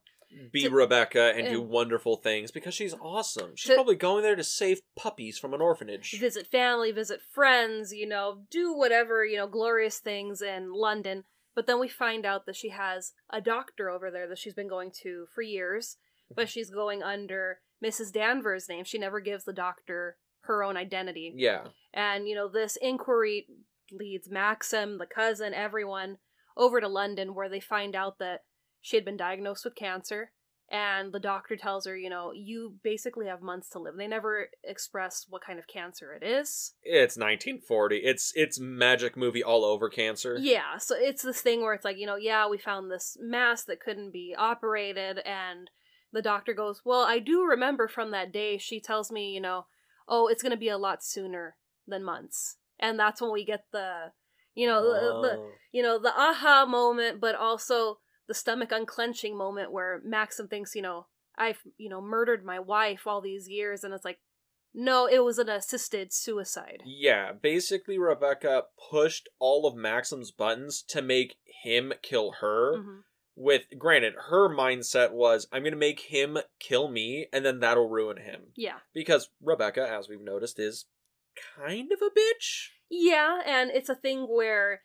Be 0.51 0.63
To- 0.63 0.69
Rebecca 0.69 1.33
and 1.35 1.47
do 1.47 1.61
wonderful 1.61 2.17
things 2.17 2.51
because 2.51 2.73
she's 2.73 2.93
awesome. 3.01 3.51
She's 3.55 3.69
To- 3.69 3.75
probably 3.75 3.95
going 3.95 4.23
there 4.23 4.35
to 4.35 4.43
save 4.43 4.81
puppies 4.95 5.37
from 5.37 5.53
an 5.53 5.61
orphanage. 5.61 6.19
visit 6.19 6.47
family, 6.47 6.91
visit 6.91 7.21
friends, 7.21 7.93
you 7.93 8.07
know, 8.07 8.43
do 8.49 8.73
whatever, 8.73 9.25
you 9.25 9.37
know, 9.37 9.47
glorious 9.47 9.99
things 9.99 10.41
in 10.41 10.71
London. 10.73 11.23
But 11.55 11.67
then 11.67 11.79
we 11.79 11.87
find 11.87 12.25
out 12.25 12.45
that 12.45 12.55
she 12.55 12.69
has 12.69 13.13
a 13.29 13.39
doctor 13.39 13.89
over 13.89 14.09
there 14.09 14.27
that 14.27 14.39
she's 14.39 14.55
been 14.55 14.67
going 14.67 14.91
to 15.03 15.27
for 15.33 15.41
years, 15.41 15.97
but 16.33 16.43
mm-hmm. 16.43 16.49
she's 16.49 16.71
going 16.71 17.03
under 17.03 17.59
Mrs. 17.83 18.11
Danvers' 18.11 18.67
name. 18.67 18.85
She 18.85 18.97
never 18.97 19.19
gives 19.19 19.43
the 19.43 19.53
doctor 19.53 20.17
her 20.41 20.63
own 20.63 20.77
identity. 20.77 21.33
Yeah. 21.35 21.65
And, 21.93 22.27
you 22.27 22.35
know, 22.35 22.47
this 22.47 22.77
inquiry 22.81 23.47
leads 23.91 24.29
Maxim, 24.29 24.97
the 24.97 25.05
cousin, 25.05 25.53
everyone 25.53 26.17
over 26.57 26.79
to 26.79 26.87
London 26.87 27.35
where 27.35 27.49
they 27.49 27.59
find 27.59 27.95
out 27.95 28.19
that 28.19 28.41
she 28.83 28.97
had 28.97 29.05
been 29.05 29.17
diagnosed 29.17 29.65
with 29.65 29.73
cancer. 29.73 30.31
And 30.71 31.13
the 31.13 31.19
doctor 31.19 31.55
tells 31.55 31.85
her, 31.85 31.95
you 31.95 32.09
know, 32.09 32.31
you 32.33 32.75
basically 32.83 33.27
have 33.27 33.41
months 33.41 33.69
to 33.69 33.79
live. 33.79 33.95
They 33.95 34.07
never 34.07 34.47
express 34.63 35.25
what 35.29 35.43
kind 35.43 35.59
of 35.59 35.67
cancer 35.67 36.13
it 36.13 36.25
is. 36.25 36.73
It's 36.81 37.15
1940. 37.15 37.97
It's 37.97 38.31
it's 38.35 38.59
magic 38.59 39.15
movie 39.15 39.43
all 39.43 39.65
over 39.65 39.87
cancer. 39.89 40.35
Yeah, 40.39 40.77
so 40.79 40.95
it's 40.97 41.21
this 41.21 41.41
thing 41.41 41.61
where 41.61 41.73
it's 41.73 41.85
like, 41.85 41.97
you 41.97 42.07
know, 42.07 42.15
yeah, 42.15 42.47
we 42.47 42.57
found 42.57 42.89
this 42.89 43.17
mass 43.21 43.63
that 43.65 43.81
couldn't 43.81 44.11
be 44.11 44.33
operated. 44.37 45.19
And 45.19 45.69
the 46.11 46.23
doctor 46.23 46.53
goes, 46.53 46.81
well, 46.83 47.01
I 47.03 47.19
do 47.19 47.43
remember 47.43 47.87
from 47.87 48.11
that 48.11 48.31
day, 48.33 48.57
she 48.57 48.79
tells 48.79 49.11
me, 49.11 49.31
you 49.31 49.41
know, 49.41 49.67
oh, 50.07 50.27
it's 50.27 50.41
going 50.41 50.53
to 50.53 50.57
be 50.57 50.69
a 50.69 50.77
lot 50.77 51.03
sooner 51.03 51.55
than 51.87 52.03
months. 52.03 52.57
And 52.79 52.97
that's 52.97 53.21
when 53.21 53.31
we 53.31 53.45
get 53.45 53.65
the, 53.71 54.11
you 54.55 54.65
know, 54.65 54.81
the, 54.81 55.27
the 55.27 55.35
Oh. 55.37 55.51
you 55.71 55.83
know, 55.83 55.99
the 55.99 56.13
aha 56.17 56.65
moment, 56.65 57.19
but 57.21 57.35
also 57.35 57.99
the 58.27 58.33
stomach 58.33 58.71
unclenching 58.71 59.37
moment 59.37 59.71
where 59.71 60.01
Maxim 60.05 60.47
thinks, 60.47 60.75
you 60.75 60.81
know, 60.81 61.07
I've, 61.37 61.59
you 61.77 61.89
know, 61.89 62.01
murdered 62.01 62.45
my 62.45 62.59
wife 62.59 63.07
all 63.07 63.21
these 63.21 63.49
years. 63.49 63.83
And 63.83 63.93
it's 63.93 64.05
like, 64.05 64.19
No, 64.73 65.07
it 65.07 65.23
was 65.23 65.37
an 65.37 65.49
assisted 65.49 66.13
suicide. 66.13 66.81
Yeah, 66.85 67.31
basically 67.33 67.97
Rebecca 67.97 68.63
pushed 68.89 69.29
all 69.39 69.67
of 69.67 69.75
Maxim's 69.75 70.31
buttons 70.31 70.83
to 70.89 71.01
make 71.01 71.35
him 71.63 71.93
kill 72.01 72.33
her. 72.41 72.81
hmm 72.81 72.99
With 73.35 73.63
granted, 73.77 74.13
her 74.29 74.47
mindset 74.49 75.11
was 75.11 75.47
I'm 75.51 75.63
going 75.63 75.73
to 75.73 75.77
make 75.77 76.01
him 76.01 76.37
kill 76.59 76.87
me 76.87 77.27
and 77.33 77.43
then 77.45 77.59
that'll 77.59 77.89
ruin 77.89 78.17
him. 78.17 78.53
Yeah. 78.55 78.77
Because 78.93 79.29
Rebecca, 79.41 79.87
as 79.89 80.07
we've 80.07 80.21
noticed, 80.21 80.59
is 80.59 80.85
kind 81.57 81.91
of 81.91 81.99
a 82.01 82.11
bitch. 82.11 82.69
Yeah, 82.89 83.41
and 83.45 83.71
it's 83.71 83.89
a 83.89 83.95
thing 83.95 84.27
where 84.29 84.81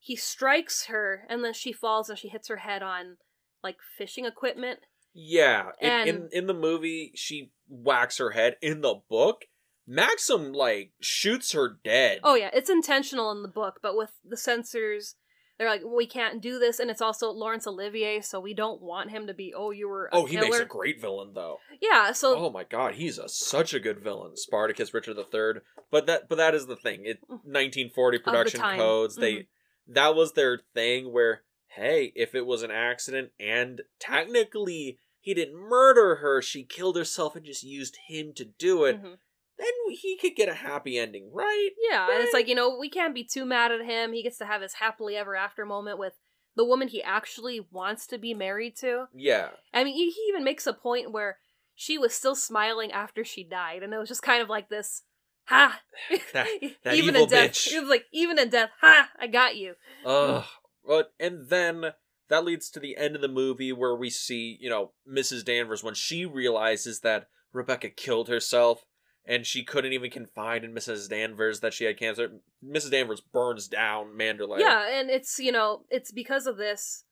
he 0.00 0.16
strikes 0.16 0.86
her 0.86 1.26
and 1.28 1.44
then 1.44 1.52
she 1.52 1.72
falls 1.72 2.08
and 2.08 2.18
she 2.18 2.28
hits 2.28 2.48
her 2.48 2.56
head 2.56 2.82
on 2.82 3.18
like 3.62 3.76
fishing 3.96 4.24
equipment. 4.24 4.80
Yeah, 5.14 5.70
in, 5.80 5.90
in 5.90 6.08
And- 6.08 6.32
in 6.32 6.46
the 6.46 6.54
movie 6.54 7.12
she 7.14 7.52
whacks 7.68 8.18
her 8.18 8.30
head. 8.30 8.56
In 8.62 8.80
the 8.80 8.94
book, 9.08 9.44
Maxim 9.86 10.52
like 10.52 10.92
shoots 11.00 11.52
her 11.52 11.78
dead. 11.84 12.20
Oh 12.24 12.34
yeah, 12.34 12.50
it's 12.52 12.70
intentional 12.70 13.30
in 13.32 13.42
the 13.42 13.48
book, 13.48 13.80
but 13.82 13.96
with 13.96 14.12
the 14.24 14.36
censors, 14.36 15.16
they're 15.58 15.68
like, 15.68 15.82
we 15.84 16.06
can't 16.06 16.40
do 16.40 16.58
this, 16.58 16.78
and 16.80 16.90
it's 16.90 17.02
also 17.02 17.30
Laurence 17.30 17.66
Olivier, 17.66 18.22
so 18.22 18.40
we 18.40 18.54
don't 18.54 18.80
want 18.80 19.10
him 19.10 19.26
to 19.26 19.34
be. 19.34 19.52
Oh, 19.54 19.72
you 19.72 19.88
were. 19.88 20.06
A 20.06 20.16
Oh, 20.16 20.24
he 20.26 20.38
makes 20.38 20.58
a 20.58 20.64
great 20.64 21.00
villain 21.00 21.32
though. 21.34 21.58
Yeah, 21.82 22.12
so 22.12 22.36
Oh 22.38 22.50
my 22.50 22.64
god, 22.64 22.94
he's 22.94 23.18
a 23.18 23.28
such 23.28 23.74
a 23.74 23.80
good 23.80 23.98
villain, 24.02 24.36
Spartacus 24.36 24.94
Richard 24.94 25.18
III. 25.18 25.60
But 25.90 26.06
that 26.06 26.28
but 26.28 26.36
that 26.36 26.54
is 26.54 26.66
the 26.66 26.76
thing. 26.76 27.02
It 27.04 27.18
1940 27.28 28.18
production 28.20 28.60
time. 28.60 28.78
codes. 28.78 29.16
They 29.16 29.32
Mhm. 29.34 29.46
That 29.90 30.14
was 30.14 30.32
their 30.32 30.60
thing. 30.74 31.12
Where 31.12 31.42
hey, 31.68 32.12
if 32.14 32.34
it 32.34 32.46
was 32.46 32.62
an 32.62 32.70
accident 32.70 33.30
and 33.38 33.82
technically 33.98 34.98
he 35.20 35.34
didn't 35.34 35.56
murder 35.56 36.16
her, 36.16 36.42
she 36.42 36.64
killed 36.64 36.96
herself 36.96 37.36
and 37.36 37.44
just 37.44 37.62
used 37.62 37.96
him 38.08 38.32
to 38.34 38.44
do 38.44 38.84
it, 38.84 39.00
mhm. 39.00 39.18
then 39.58 39.68
he 39.90 40.16
could 40.16 40.34
get 40.34 40.48
a 40.48 40.54
happy 40.54 40.98
ending, 40.98 41.30
right? 41.32 41.70
yeah, 41.90 42.08
and 42.10 42.22
it's 42.22 42.34
like 42.34 42.48
you 42.48 42.54
know 42.54 42.76
we 42.78 42.88
can't 42.88 43.14
be 43.14 43.24
too 43.24 43.44
mad 43.44 43.72
at 43.72 43.84
him. 43.84 44.12
He 44.12 44.22
gets 44.22 44.38
to 44.38 44.46
have 44.46 44.62
his 44.62 44.74
happily 44.74 45.16
ever 45.16 45.36
after 45.36 45.64
moment 45.64 45.98
with 45.98 46.14
the 46.56 46.64
woman 46.64 46.88
he 46.88 47.02
actually 47.02 47.66
wants 47.70 48.06
to 48.08 48.18
be 48.18 48.34
married 48.34 48.76
to. 48.76 49.06
Yeah. 49.14 49.50
I 49.72 49.84
mean, 49.84 49.94
he 49.94 50.10
he 50.10 50.20
even 50.28 50.44
makes 50.44 50.66
a 50.66 50.72
point 50.72 51.12
where 51.12 51.38
she 51.74 51.96
was 51.96 52.12
still 52.12 52.34
smiling 52.34 52.92
after 52.92 53.24
she 53.24 53.44
died, 53.44 53.82
and 53.82 53.94
it 53.94 53.98
was 53.98 54.08
just 54.08 54.22
kind 54.22 54.42
of 54.42 54.48
like 54.48 54.68
this, 54.68 55.02
ha. 55.50 55.80
That- 56.32 56.46
that 56.84 56.94
even 56.94 57.14
evil 57.14 57.24
in 57.24 57.28
death, 57.28 57.50
bitch. 57.50 57.72
it 57.72 57.80
was 57.80 57.90
like 57.90 58.06
even 58.12 58.38
in 58.38 58.48
death, 58.48 58.70
ha, 58.80 59.10
I 59.20 59.26
got 59.26 59.56
you. 59.56 59.74
Ugh. 60.06 60.44
But 60.86 61.12
and 61.20 61.48
then 61.48 61.92
that 62.28 62.44
leads 62.44 62.70
to 62.70 62.80
the 62.80 62.96
end 62.96 63.16
of 63.16 63.22
the 63.22 63.28
movie 63.28 63.72
where 63.72 63.94
we 63.94 64.08
see, 64.08 64.56
you 64.60 64.70
know, 64.70 64.92
Mrs. 65.06 65.44
Danvers 65.44 65.84
when 65.84 65.94
she 65.94 66.24
realizes 66.24 67.00
that 67.00 67.28
Rebecca 67.52 67.90
killed 67.90 68.28
herself 68.28 68.84
and 69.26 69.44
she 69.44 69.62
couldn't 69.62 69.92
even 69.92 70.10
confide 70.10 70.64
in 70.64 70.72
Mrs. 70.72 71.08
Danvers 71.08 71.60
that 71.60 71.74
she 71.74 71.84
had 71.84 71.98
cancer. 71.98 72.30
Mrs. 72.64 72.92
Danvers 72.92 73.20
burns 73.20 73.68
down 73.68 74.16
Manderley. 74.16 74.60
Yeah, 74.60 74.88
and 74.90 75.10
it's 75.10 75.38
you 75.38 75.52
know 75.52 75.84
it's 75.90 76.12
because 76.12 76.46
of 76.46 76.56
this. 76.56 77.04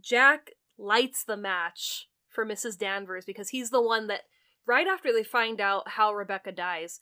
Jack 0.00 0.50
lights 0.78 1.24
the 1.24 1.36
match 1.36 2.08
for 2.28 2.44
Mrs. 2.44 2.76
Danvers 2.78 3.24
because 3.24 3.48
he's 3.50 3.70
the 3.70 3.80
one 3.80 4.08
that 4.08 4.22
right 4.66 4.86
after 4.86 5.12
they 5.12 5.22
find 5.22 5.60
out 5.60 5.90
how 5.90 6.12
Rebecca 6.12 6.52
dies, 6.52 7.00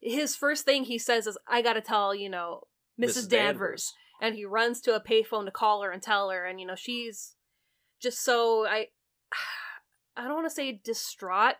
his 0.00 0.36
first 0.36 0.64
thing 0.64 0.84
he 0.84 0.98
says 0.98 1.26
is, 1.26 1.38
"I 1.46 1.62
got 1.62 1.74
to 1.74 1.80
tell 1.80 2.14
you 2.14 2.28
know 2.28 2.64
Mrs. 3.00 3.28
Danvers. 3.28 3.94
and 4.20 4.34
he 4.34 4.44
runs 4.44 4.80
to 4.82 4.96
a 4.96 5.00
payphone 5.00 5.44
to 5.44 5.50
call 5.50 5.82
her 5.82 5.90
and 5.90 6.02
tell 6.02 6.30
her, 6.30 6.44
and 6.44 6.60
you 6.60 6.66
know 6.66 6.74
she's 6.74 7.34
just 8.00 8.24
so 8.24 8.66
I 8.66 8.88
I 10.16 10.24
don't 10.24 10.34
want 10.34 10.46
to 10.46 10.54
say 10.54 10.80
distraught. 10.82 11.56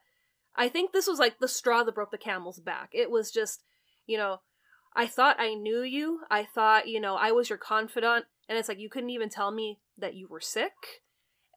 I 0.57 0.69
think 0.69 0.93
this 0.93 1.07
was 1.07 1.21
like 1.21 1.39
the 1.39 1.47
straw 1.47 1.85
that 1.85 1.95
broke 1.95 2.11
the 2.11 2.19
camel's 2.19 2.59
back. 2.59 2.91
It 2.93 3.13
was 3.13 3.31
just, 3.31 3.63
you 4.07 4.19
know, 4.19 4.41
I 4.95 5.07
thought 5.07 5.37
I 5.39 5.55
knew 5.55 5.83
you. 5.83 6.23
I 6.29 6.45
thought, 6.45 6.89
you 6.89 7.01
know, 7.01 7.15
I 7.15 7.31
was 7.31 7.49
your 7.49 7.59
confidant. 7.59 8.25
And 8.49 8.59
it's 8.59 8.69
like, 8.69 8.81
you 8.81 8.91
couldn't 8.91 9.11
even 9.11 9.29
tell 9.29 9.53
me 9.53 9.79
that 9.97 10.15
you 10.15 10.27
were 10.27 10.41
sick. 10.41 11.03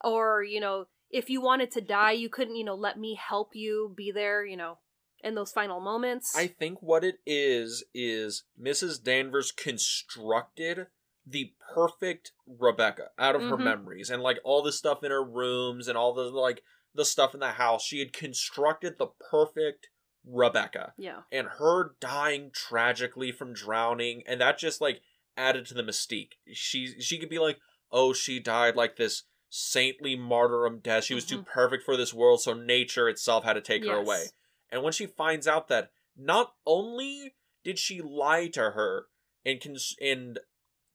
Or, 0.03 0.43
you 0.43 0.59
know, 0.59 0.86
if 1.09 1.32
you 1.32 1.41
wanted 1.41 1.71
to 1.71 1.82
die, 1.82 2.11
you 2.11 2.29
couldn't, 2.29 2.55
you 2.55 2.63
know, 2.63 2.75
let 2.75 2.99
me 2.99 3.15
help 3.15 3.55
you 3.55 3.91
be 3.97 4.11
there, 4.11 4.45
you 4.45 4.55
know, 4.55 4.77
in 5.24 5.36
those 5.36 5.51
final 5.51 5.80
moments. 5.80 6.36
I 6.36 6.47
think 6.47 6.82
what 6.82 7.03
it 7.03 7.19
is 7.26 7.84
is 7.93 8.43
Mrs. 8.61 9.01
Danvers 9.03 9.51
constructed 9.51 10.88
the 11.26 11.53
perfect 11.74 12.32
Rebecca 12.47 13.09
out 13.19 13.36
of 13.36 13.43
her 13.43 13.57
Mhm. 13.57 13.63
memories 13.63 14.09
and 14.09 14.24
like 14.24 14.39
all 14.43 14.61
the 14.61 14.72
stuff 14.72 15.03
in 15.03 15.11
her 15.11 15.24
rooms 15.24 15.88
and 15.88 15.97
all 15.97 16.13
the 16.13 16.24
like 16.24 16.63
the 16.93 17.05
stuff 17.05 17.34
in 17.34 17.39
the 17.39 17.51
house. 17.53 17.84
She 17.86 17.99
had 17.99 18.11
constructed 18.11 18.97
the 18.97 19.07
perfect 19.30 19.89
Rebecca 20.26 20.93
yeah. 20.97 21.22
and 21.32 21.47
her 21.47 21.95
dying 21.99 22.51
tragically 22.51 23.32
from 23.32 23.53
drowning 23.53 24.24
and 24.28 24.39
that 24.41 24.57
just 24.57 24.82
like 24.82 25.01
added 25.38 25.65
to 25.67 25.74
the 25.74 25.84
mystique. 25.84 26.34
She 26.53 26.99
she 27.01 27.17
could 27.17 27.30
be 27.30 27.39
like, 27.39 27.59
"Oh, 27.91 28.13
she 28.13 28.39
died 28.39 28.76
like 28.76 28.97
this 28.97 29.24
saintly 29.49 30.15
martyrdom 30.15 30.80
death. 30.80 31.05
She 31.05 31.13
was 31.13 31.26
too 31.26 31.43
perfect 31.43 31.84
for 31.84 31.95
this 31.97 32.13
world, 32.13 32.41
so 32.41 32.53
nature 32.53 33.07
itself 33.09 33.43
had 33.43 33.53
to 33.53 33.61
take 33.61 33.86
her 33.86 33.95
away." 33.95 34.26
And 34.72 34.84
when 34.84 34.93
she 34.93 35.05
finds 35.05 35.47
out 35.47 35.67
that 35.67 35.91
not 36.17 36.53
only 36.65 37.36
did 37.63 37.78
she 37.78 38.01
lie 38.01 38.47
to 38.47 38.72
her 38.72 39.07
and 39.45 39.61
cons- 39.61 39.95
and 40.01 40.39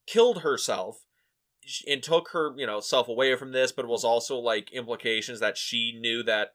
killed 0.07 0.43
herself 0.43 1.05
and 1.87 2.03
took 2.03 2.31
her, 2.31 2.55
you 2.57 2.66
know, 2.66 2.81
self 2.81 3.09
away 3.09 3.35
from 3.37 3.53
this, 3.53 3.72
but 3.72 3.85
it 3.85 3.89
was 3.89 4.05
also 4.05 4.39
like 4.39 4.72
implications 4.72 5.41
that 5.41 5.59
she 5.59 5.97
knew 5.99 6.22
that, 6.22 6.55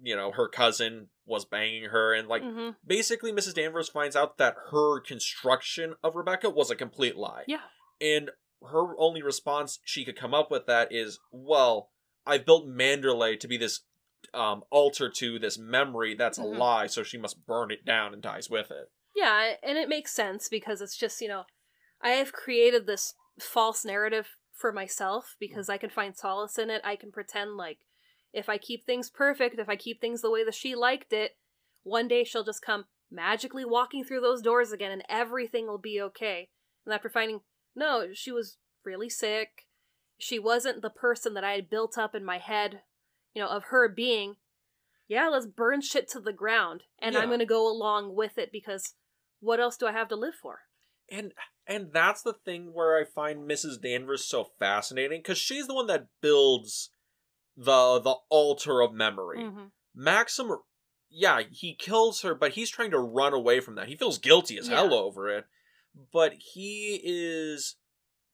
you 0.00 0.14
know, 0.14 0.32
her 0.32 0.48
cousin 0.48 1.08
was 1.26 1.44
banging 1.44 1.84
her 1.84 2.12
and 2.12 2.28
like 2.28 2.42
hmm 2.42 2.70
basically 2.86 3.32
Mrs. 3.32 3.54
Danvers 3.54 3.88
finds 3.88 4.16
out 4.16 4.38
that 4.38 4.56
her 4.70 5.00
construction 5.00 5.94
of 6.02 6.16
Rebecca 6.16 6.50
was 6.50 6.70
a 6.70 6.76
complete 6.76 7.16
lie. 7.16 7.44
Yeah. 7.46 7.60
And 8.00 8.30
her 8.68 8.98
only 8.98 9.22
response 9.22 9.78
she 9.84 10.04
could 10.04 10.16
come 10.16 10.34
up 10.34 10.50
with 10.50 10.66
that 10.66 10.92
is, 10.92 11.18
well, 11.30 11.90
I've 12.26 12.44
built 12.44 12.68
Manderley 12.68 13.38
to 13.40 13.48
be 13.48 13.56
this 13.56 13.80
um 14.34 14.62
altar 14.70 15.08
to 15.08 15.38
this 15.38 15.58
memory 15.58 16.14
that's 16.14 16.38
Mhm. 16.38 16.44
a 16.44 16.46
lie, 16.46 16.86
so 16.86 17.02
she 17.02 17.18
must 17.18 17.46
burn 17.46 17.70
it 17.70 17.84
down 17.84 18.12
and 18.12 18.22
dies 18.22 18.48
with 18.48 18.70
it. 18.70 18.90
Yeah, 19.14 19.56
and 19.62 19.76
it 19.76 19.88
makes 19.88 20.12
sense 20.12 20.48
because 20.48 20.80
it's 20.80 20.96
just, 20.96 21.20
you 21.20 21.28
know, 21.28 21.44
I 22.00 22.10
have 22.10 22.32
created 22.32 22.86
this 22.86 23.14
false 23.38 23.84
narrative 23.84 24.36
for 24.54 24.72
myself 24.72 25.36
because 25.38 25.68
I 25.68 25.78
can 25.78 25.90
find 25.90 26.16
solace 26.16 26.58
in 26.58 26.70
it. 26.70 26.80
I 26.84 26.96
can 26.96 27.10
pretend 27.10 27.56
like 27.56 27.86
if 28.32 28.48
I 28.48 28.58
keep 28.58 28.86
things 28.86 29.10
perfect, 29.10 29.58
if 29.58 29.68
I 29.68 29.76
keep 29.76 30.00
things 30.00 30.22
the 30.22 30.30
way 30.30 30.44
that 30.44 30.54
she 30.54 30.74
liked 30.74 31.12
it, 31.12 31.36
one 31.82 32.08
day 32.08 32.24
she'll 32.24 32.44
just 32.44 32.62
come 32.62 32.84
magically 33.10 33.64
walking 33.64 34.04
through 34.04 34.20
those 34.20 34.42
doors 34.42 34.70
again 34.70 34.92
and 34.92 35.04
everything 35.08 35.66
will 35.66 35.78
be 35.78 36.00
okay. 36.00 36.50
And 36.84 36.94
after 36.94 37.08
finding, 37.08 37.40
no, 37.74 38.08
she 38.12 38.30
was 38.30 38.58
really 38.84 39.08
sick. 39.08 39.66
She 40.18 40.38
wasn't 40.38 40.82
the 40.82 40.90
person 40.90 41.34
that 41.34 41.44
I 41.44 41.52
had 41.52 41.70
built 41.70 41.98
up 41.98 42.14
in 42.14 42.24
my 42.24 42.38
head, 42.38 42.82
you 43.34 43.42
know, 43.42 43.48
of 43.48 43.64
her 43.64 43.88
being. 43.88 44.36
Yeah, 45.08 45.28
let's 45.28 45.46
burn 45.46 45.80
shit 45.80 46.08
to 46.10 46.20
the 46.20 46.32
ground. 46.32 46.84
And 47.00 47.16
I'm 47.16 47.28
going 47.28 47.40
to 47.40 47.46
go 47.46 47.68
along 47.68 48.14
with 48.14 48.38
it 48.38 48.52
because 48.52 48.94
what 49.40 49.58
else 49.58 49.76
do 49.76 49.86
I 49.86 49.92
have 49.92 50.08
to 50.08 50.16
live 50.16 50.34
for? 50.40 50.60
And 51.10 51.32
and 51.66 51.92
that's 51.92 52.22
the 52.22 52.32
thing 52.32 52.70
where 52.72 52.96
I 52.96 53.04
find 53.04 53.48
Mrs. 53.48 53.82
Danvers 53.82 54.24
so 54.24 54.44
fascinating 54.58 55.20
because 55.20 55.38
she's 55.38 55.66
the 55.66 55.74
one 55.74 55.88
that 55.88 56.06
builds 56.20 56.90
the 57.56 58.00
the 58.00 58.14
altar 58.28 58.80
of 58.80 58.92
memory. 58.92 59.38
Mm-hmm. 59.38 59.64
Maxim, 59.94 60.50
yeah, 61.10 61.42
he 61.50 61.74
kills 61.74 62.22
her, 62.22 62.34
but 62.34 62.52
he's 62.52 62.70
trying 62.70 62.92
to 62.92 62.98
run 62.98 63.32
away 63.32 63.58
from 63.58 63.74
that. 63.74 63.88
He 63.88 63.96
feels 63.96 64.18
guilty 64.18 64.56
as 64.56 64.68
hell 64.68 64.94
over 64.94 65.28
it, 65.28 65.46
but 66.12 66.34
he 66.38 67.00
is 67.02 67.76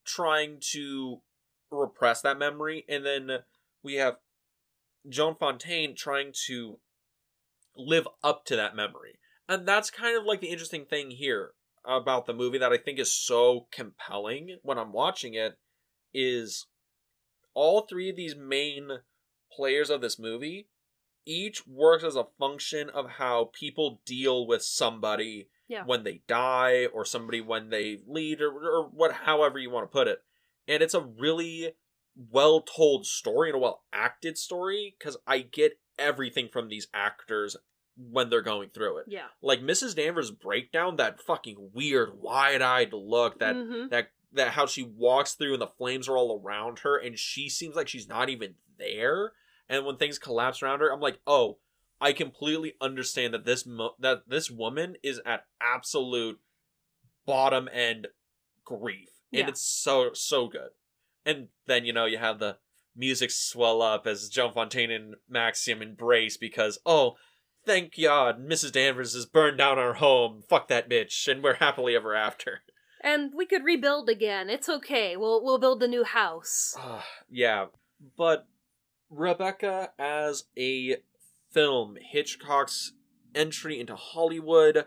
trying 0.05 0.59
to 0.73 1.21
repress 1.71 2.21
that 2.21 2.37
memory. 2.37 2.85
And 2.87 3.03
then 3.03 3.29
we 3.83 3.95
have 3.95 4.17
Joan 5.09 5.35
Fontaine 5.35 5.95
trying 5.95 6.33
to 6.47 6.79
live 7.75 8.07
up 8.23 8.45
to 8.45 8.55
that 8.55 8.75
memory. 8.75 9.19
And 9.47 9.67
that's 9.67 9.89
kind 9.89 10.17
of 10.17 10.25
like 10.25 10.41
the 10.41 10.47
interesting 10.49 10.85
thing 10.85 11.11
here 11.11 11.51
about 11.85 12.25
the 12.25 12.33
movie 12.33 12.57
that 12.57 12.73
I 12.73 12.77
think 12.77 12.99
is 12.99 13.13
so 13.13 13.67
compelling 13.71 14.57
when 14.61 14.77
I'm 14.77 14.91
watching 14.91 15.35
it 15.35 15.57
is 16.13 16.67
all 17.53 17.81
three 17.81 18.09
of 18.09 18.15
these 18.15 18.35
main 18.35 18.89
players 19.51 19.89
of 19.89 20.01
this 20.01 20.19
movie 20.19 20.67
each 21.25 21.67
works 21.67 22.03
as 22.05 22.15
a 22.15 22.27
function 22.39 22.89
of 22.89 23.09
how 23.17 23.49
people 23.53 24.01
deal 24.05 24.47
with 24.47 24.63
somebody 24.63 25.49
Yeah. 25.67 25.83
when 25.85 26.03
they 26.03 26.21
die 26.27 26.85
or 26.85 27.03
somebody 27.03 27.41
when 27.41 27.69
they 27.69 27.99
lead 28.07 28.41
or, 28.41 28.51
or 28.51 28.83
what 28.83 29.11
however 29.11 29.59
you 29.59 29.69
want 29.69 29.83
to 29.89 29.91
put 29.93 30.07
it 30.07 30.23
and 30.67 30.81
it's 30.83 30.93
a 30.93 31.01
really 31.01 31.73
well 32.31 32.61
told 32.61 33.05
story 33.05 33.49
and 33.49 33.55
a 33.55 33.59
well 33.59 33.83
acted 33.93 34.37
story 34.37 34.95
because 34.97 35.17
i 35.27 35.39
get 35.39 35.79
everything 35.99 36.49
from 36.51 36.67
these 36.67 36.87
actors 36.93 37.55
when 37.95 38.29
they're 38.29 38.41
going 38.41 38.69
through 38.69 38.97
it 38.97 39.05
Yeah. 39.07 39.27
like 39.41 39.61
mrs 39.61 39.95
danvers 39.95 40.31
breakdown 40.31 40.95
that 40.97 41.21
fucking 41.21 41.71
weird 41.73 42.19
wide-eyed 42.19 42.91
look 42.93 43.39
that 43.39 43.55
Mhm. 43.55 43.89
that 43.91 44.11
that 44.31 44.49
how 44.49 44.65
she 44.65 44.83
walks 44.83 45.33
through 45.33 45.53
and 45.53 45.61
the 45.61 45.67
flames 45.67 46.07
are 46.09 46.17
all 46.17 46.41
around 46.43 46.79
her 46.79 46.97
and 46.97 47.17
she 47.17 47.49
seems 47.49 47.75
like 47.75 47.87
she's 47.87 48.07
not 48.07 48.29
even 48.29 48.55
there 48.77 49.33
and 49.69 49.85
when 49.85 49.97
things 49.97 50.19
collapse 50.19 50.61
around 50.63 50.79
her 50.79 50.91
i'm 50.91 50.99
like 50.99 51.19
oh 51.27 51.59
I 51.99 52.13
completely 52.13 52.75
understand 52.79 53.33
that 53.33 53.43
this 53.45 53.65
mo- 53.65 53.95
that 53.97 54.29
this 54.29 54.51
woman 54.51 54.97
is 55.01 55.19
at 55.25 55.47
absolute 55.59 56.39
bottom 57.25 57.67
end 57.71 58.07
grief, 58.63 59.09
and 59.31 59.39
Yeah. 59.39 59.47
it's 59.49 59.61
so 59.63 60.13
so 60.13 60.47
good. 60.47 60.69
And 61.27 61.49
then 61.65 61.83
you 61.83 61.91
know 61.91 62.05
you 62.05 62.17
have 62.17 62.39
the 62.39 62.57
music 62.95 63.29
swell 63.29 63.81
up 63.81 64.07
as 64.07 64.29
Joan 64.29 64.53
Fontaine 64.53 64.89
and 64.89 65.15
Maxim 65.29 65.81
embrace 65.81 66.37
because 66.37 66.79
oh, 66.85 67.15
thank 67.65 67.93
God, 68.01 68.39
Mrs. 68.39 68.71
Danvers 68.71 69.13
has 69.13 69.25
burned 69.25 69.57
down 69.57 69.77
our 69.77 69.95
home. 69.95 70.41
Fuck 70.47 70.69
that 70.69 70.89
bitch, 70.89 71.27
and 71.27 71.43
we're 71.43 71.55
happily 71.55 71.95
ever 71.95 72.15
after. 72.15 72.61
And 73.01 73.33
we 73.35 73.45
could 73.45 73.63
rebuild 73.63 74.09
again. 74.09 74.49
It's 74.49 74.69
okay. 74.69 75.17
We'll 75.17 75.43
we'll 75.43 75.59
build 75.59 75.83
a 75.83 75.87
new 75.87 76.03
house. 76.05 76.75
Ah, 76.79 77.05
yeah, 77.29 77.65
but 78.17 78.47
Rebecca 79.09 79.91
as 79.99 80.45
a 80.57 80.97
film, 81.51 81.97
Hitchcock's 82.01 82.93
entry 83.35 83.79
into 83.79 83.95
Hollywood. 83.95 84.85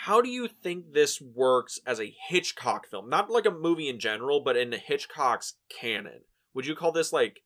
How 0.00 0.20
do 0.20 0.28
you 0.28 0.46
think 0.46 0.92
this 0.92 1.20
works 1.20 1.80
as 1.86 2.00
a 2.00 2.14
Hitchcock 2.28 2.86
film? 2.86 3.08
Not 3.08 3.30
like 3.30 3.46
a 3.46 3.50
movie 3.50 3.88
in 3.88 3.98
general, 3.98 4.40
but 4.40 4.56
in 4.56 4.70
Hitchcock's 4.72 5.54
canon. 5.68 6.20
Would 6.54 6.66
you 6.66 6.76
call 6.76 6.92
this 6.92 7.12
like 7.14 7.40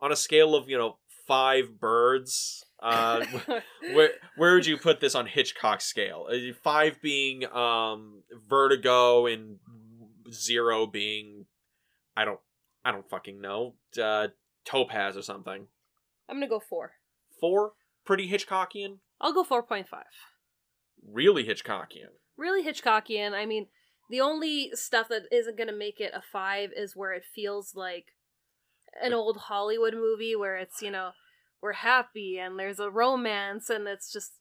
on 0.00 0.12
a 0.12 0.16
scale 0.16 0.54
of, 0.54 0.68
you 0.68 0.76
know, 0.76 0.98
five 1.26 1.80
birds? 1.80 2.64
Uh, 2.82 3.24
where 3.94 4.10
where 4.36 4.54
would 4.54 4.66
you 4.66 4.76
put 4.76 5.00
this 5.00 5.14
on 5.14 5.26
Hitchcock's 5.26 5.86
scale? 5.86 6.26
Uh, 6.30 6.52
Five 6.62 7.00
being 7.00 7.46
um 7.46 8.22
Vertigo 8.48 9.26
and 9.26 9.56
zero 10.30 10.86
being 10.86 11.46
I 12.14 12.26
don't 12.26 12.40
I 12.84 12.92
don't 12.92 13.08
fucking 13.08 13.40
know 13.40 13.74
uh, 14.00 14.28
Topaz 14.64 15.16
or 15.16 15.22
something. 15.22 15.66
I'm 16.28 16.36
gonna 16.36 16.46
go 16.46 16.60
four. 16.60 16.92
Four 17.40 17.72
pretty 18.04 18.28
Hitchcockian, 18.28 18.98
I'll 19.20 19.32
go 19.32 19.44
four 19.44 19.62
point 19.62 19.88
five. 19.88 20.04
Really 21.06 21.44
Hitchcockian. 21.44 22.10
Really 22.36 22.62
Hitchcockian. 22.64 23.32
I 23.32 23.46
mean, 23.46 23.66
the 24.08 24.20
only 24.20 24.70
stuff 24.74 25.08
that 25.08 25.22
isn't 25.30 25.56
gonna 25.58 25.72
make 25.72 26.00
it 26.00 26.12
a 26.14 26.22
five 26.22 26.70
is 26.76 26.96
where 26.96 27.12
it 27.12 27.24
feels 27.24 27.74
like 27.74 28.06
an 29.00 29.12
old 29.12 29.36
Hollywood 29.36 29.94
movie 29.94 30.34
where 30.34 30.56
it's 30.56 30.82
you 30.82 30.90
know 30.90 31.12
we're 31.62 31.74
happy 31.74 32.38
and 32.38 32.58
there's 32.58 32.80
a 32.80 32.90
romance 32.90 33.70
and 33.70 33.86
it's 33.86 34.12
just 34.12 34.32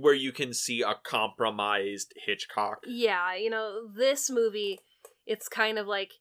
Where 0.00 0.14
you 0.14 0.32
can 0.32 0.54
see 0.54 0.80
a 0.80 0.94
compromised 1.04 2.12
Hitchcock. 2.24 2.78
yeah 2.86 3.34
you 3.34 3.50
know 3.50 3.86
this 3.94 4.30
movie 4.30 4.78
it's 5.26 5.48
kind 5.48 5.78
of 5.78 5.86
like 5.86 6.12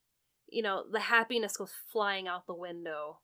you 0.50 0.62
know 0.62 0.84
the 0.92 1.00
happiness 1.00 1.56
goes 1.56 1.72
flying 1.92 2.28
out 2.28 2.46
the 2.46 2.54
window 2.54 3.20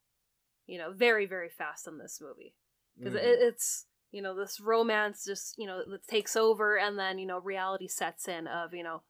you 0.66 0.78
know 0.78 0.94
very 0.94 1.26
very 1.26 1.50
fast 1.50 1.88
in 1.88 1.98
this 1.98 2.20
movie 2.22 2.56
because 2.98 3.16
Mhm. 3.20 3.24
it, 3.24 3.40
it's 3.42 3.87
you 4.12 4.22
know 4.22 4.36
this 4.36 4.60
romance 4.60 5.24
just 5.26 5.56
you 5.58 5.68
know 5.68 5.82
that 5.90 6.08
takes 6.08 6.36
over 6.36 6.78
and 6.78 6.98
then 6.98 7.18
you 7.18 7.26
know 7.26 7.40
reality 7.40 7.88
sets 7.88 8.28
in 8.28 8.48
of 8.48 8.74
you 8.74 8.84
know 8.84 9.04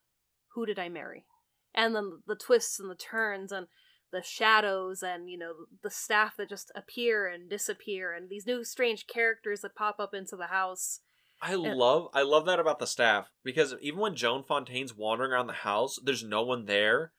who 0.54 0.66
did 0.66 0.80
i 0.80 0.90
marry 0.90 1.26
and 1.74 1.96
then 1.96 2.22
the 2.28 2.36
twists 2.36 2.80
and 2.80 2.90
the 2.90 2.96
turns 2.96 3.52
and 3.52 3.68
the 4.12 4.24
shadows 4.24 5.04
and 5.04 5.30
you 5.30 5.38
know 5.38 5.54
the 5.84 5.90
staff 5.90 6.38
that 6.38 6.50
just 6.50 6.72
appear 6.76 7.28
and 7.28 7.50
disappear 7.50 8.14
and 8.14 8.30
these 8.30 8.48
new 8.48 8.64
strange 8.64 9.06
characters 9.08 9.62
that 9.62 9.76
pop 9.76 10.00
up 10.00 10.14
into 10.14 10.36
the 10.36 10.48
house 10.48 11.00
I 11.40 11.54
love 11.54 12.08
I 12.16 12.24
love 12.24 12.48
that 12.48 12.60
about 12.60 12.80
the 12.80 12.88
staff 12.88 13.28
because 13.44 13.76
even 13.80 14.00
when 14.00 14.16
Joan 14.16 14.44
Fontaine's 14.44 14.96
wandering 14.96 15.32
around 15.32 15.46
the 15.46 15.54
house, 15.54 16.00
there's 16.04 16.24
no 16.24 16.42
one 16.42 16.66
there. 16.66 17.12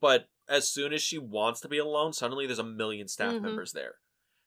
But 0.00 0.30
as 0.48 0.68
soon 0.72 0.94
as 0.94 1.02
she 1.02 1.18
wants 1.18 1.60
to 1.60 1.68
be 1.68 1.76
alone, 1.76 2.14
suddenly 2.14 2.46
there's 2.46 2.58
a 2.58 2.64
million 2.64 3.08
staff 3.08 3.34
Mhm. 3.34 3.42
members 3.42 3.72
there. 3.72 3.96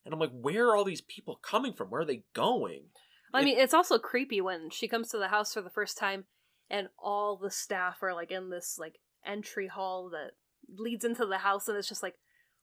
And 0.05 0.13
I'm 0.13 0.19
like, 0.19 0.31
where 0.31 0.69
are 0.69 0.75
all 0.75 0.83
these 0.83 1.01
people 1.01 1.39
coming 1.41 1.73
from? 1.73 1.89
Where 1.89 2.01
are 2.01 2.05
they 2.05 2.23
going? 2.33 2.85
I 3.33 3.43
mean, 3.43 3.57
it's 3.57 3.73
also 3.73 3.97
creepy 3.97 4.41
when 4.41 4.69
she 4.69 4.87
comes 4.87 5.09
to 5.09 5.17
the 5.17 5.29
house 5.29 5.53
for 5.53 5.61
the 5.61 5.69
first 5.69 5.97
time 5.97 6.25
and 6.69 6.87
all 6.99 7.37
the 7.37 7.49
staff 7.49 8.03
are 8.03 8.13
like 8.13 8.31
in 8.31 8.49
this 8.49 8.77
like 8.77 8.99
entry 9.25 9.67
hall 9.67 10.09
that 10.11 10.31
leads 10.77 11.03
into 11.03 11.25
the 11.25 11.39
house 11.39 11.67
and 11.67 11.77
it's 11.77 11.89
just 11.89 12.03
like, 12.03 12.15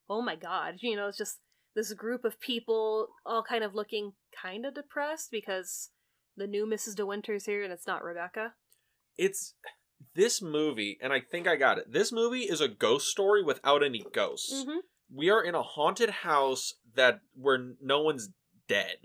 oh 0.09 0.23
my 0.23 0.37
god, 0.37 0.75
you 0.81 0.95
know, 0.95 1.09
it's 1.09 1.19
just 1.19 1.39
this 1.75 1.93
group 1.93 2.25
of 2.25 2.41
people 2.41 3.09
all 3.27 3.43
kind 3.43 3.65
of 3.65 3.75
looking 3.75 4.13
kind 4.41 4.65
of 4.65 4.75
depressed 4.75 5.31
because 5.31 5.91
the 6.37 6.47
new 6.47 6.67
Mrs. 6.67 6.95
De 6.95 7.05
Winter's 7.05 7.47
here 7.47 7.65
and 7.65 7.73
it's 7.73 7.87
not 7.87 8.05
Rebecca. 8.05 8.55
It's 9.19 9.55
this 10.15 10.41
movie, 10.41 10.99
and 11.03 11.13
I 11.13 11.21
think 11.21 11.47
I 11.47 11.57
got 11.57 11.79
it. 11.79 11.93
This 11.93 12.11
movie 12.11 12.43
is 12.43 12.61
a 12.61 12.69
ghost 12.69 13.09
story 13.09 13.43
without 13.43 13.85
any 13.85 14.05
ghosts. 14.13 14.53
Mm-hmm. 14.53 14.79
We 15.13 15.31
are 15.31 15.43
in 15.43 15.55
a 15.55 15.63
haunted 15.63 16.11
house 16.11 16.75
that 16.95 17.21
where 17.35 17.75
no 17.83 18.01
one's 18.03 18.31
dead. 18.69 18.97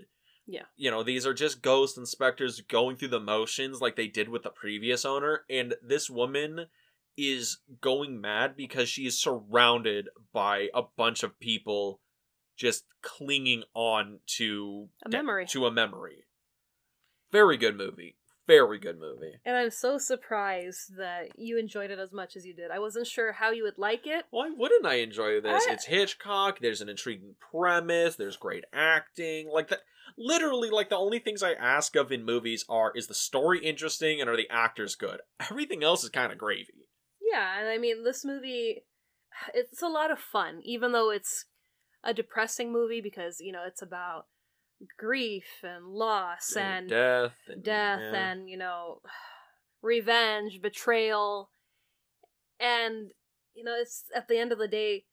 Yeah. 0.46 0.62
You 0.76 0.90
know, 0.90 1.02
these 1.02 1.26
are 1.26 1.34
just 1.34 1.62
ghost 1.62 1.98
inspectors 1.98 2.60
going 2.60 2.96
through 2.96 3.08
the 3.08 3.20
motions 3.20 3.80
like 3.80 3.96
they 3.96 4.06
did 4.06 4.28
with 4.28 4.44
the 4.44 4.50
previous 4.50 5.04
owner 5.04 5.44
and 5.50 5.74
this 5.82 6.08
woman 6.08 6.66
is 7.16 7.58
going 7.80 8.20
mad 8.20 8.56
because 8.56 8.88
she 8.88 9.06
is 9.06 9.18
surrounded 9.18 10.08
by 10.32 10.68
a 10.74 10.82
bunch 10.96 11.22
of 11.22 11.40
people 11.40 12.00
just 12.56 12.84
clinging 13.02 13.64
on 13.74 14.20
to 14.26 14.88
A 15.04 15.08
memory. 15.08 15.46
to 15.46 15.66
a 15.66 15.70
memory. 15.72 16.24
Very 17.32 17.56
good 17.56 17.76
movie. 17.76 18.16
Very 18.46 18.78
good 18.78 18.98
movie. 19.00 19.32
And 19.44 19.56
I'm 19.56 19.70
so 19.70 19.98
surprised 19.98 20.96
that 20.98 21.38
you 21.38 21.58
enjoyed 21.58 21.90
it 21.90 21.98
as 21.98 22.12
much 22.12 22.36
as 22.36 22.46
you 22.46 22.54
did. 22.54 22.70
I 22.70 22.78
wasn't 22.78 23.06
sure 23.08 23.32
how 23.32 23.50
you 23.50 23.64
would 23.64 23.78
like 23.78 24.06
it. 24.06 24.24
Why 24.30 24.50
wouldn't 24.50 24.86
I 24.86 24.96
enjoy 24.96 25.40
this? 25.40 25.66
I- 25.68 25.72
It's 25.72 25.86
Hitchcock. 25.86 26.60
There's 26.60 26.80
an 26.80 26.88
intriguing 26.88 27.34
premise. 27.50 28.16
There's 28.16 28.36
great 28.36 28.64
acting. 28.72 29.48
Like 29.52 29.68
that. 29.68 29.80
Literally, 30.16 30.70
like 30.70 30.88
the 30.88 30.96
only 30.96 31.18
things 31.18 31.42
I 31.42 31.52
ask 31.54 31.96
of 31.96 32.12
in 32.12 32.24
movies 32.24 32.64
are: 32.68 32.92
is 32.94 33.08
the 33.08 33.14
story 33.14 33.58
interesting 33.58 34.20
and 34.20 34.30
are 34.30 34.36
the 34.36 34.48
actors 34.48 34.94
good? 34.94 35.20
Everything 35.50 35.82
else 35.82 36.04
is 36.04 36.10
kind 36.10 36.30
of 36.32 36.38
gravy. 36.38 36.86
Yeah, 37.20 37.58
and 37.58 37.68
I 37.68 37.76
mean, 37.78 38.04
this 38.04 38.24
movie, 38.24 38.84
it's 39.54 39.82
a 39.82 39.88
lot 39.88 40.12
of 40.12 40.18
fun, 40.20 40.60
even 40.64 40.92
though 40.92 41.10
it's 41.10 41.46
a 42.04 42.14
depressing 42.14 42.72
movie 42.72 43.00
because, 43.00 43.38
you 43.40 43.50
know, 43.50 43.64
it's 43.66 43.82
about 43.82 44.26
grief 44.98 45.62
and 45.62 45.86
loss 45.86 46.54
and 46.56 46.88
death, 46.88 47.36
and 47.48 47.62
death 47.62 48.00
yeah. 48.00 48.30
and, 48.30 48.48
you 48.48 48.58
know, 48.58 49.00
revenge, 49.82 50.60
betrayal. 50.60 51.50
And, 52.60 53.10
you 53.54 53.64
know, 53.64 53.74
it's 53.78 54.04
at 54.14 54.28
the 54.28 54.38
end 54.38 54.52
of 54.52 54.58
the 54.58 54.68
day, 54.68 55.04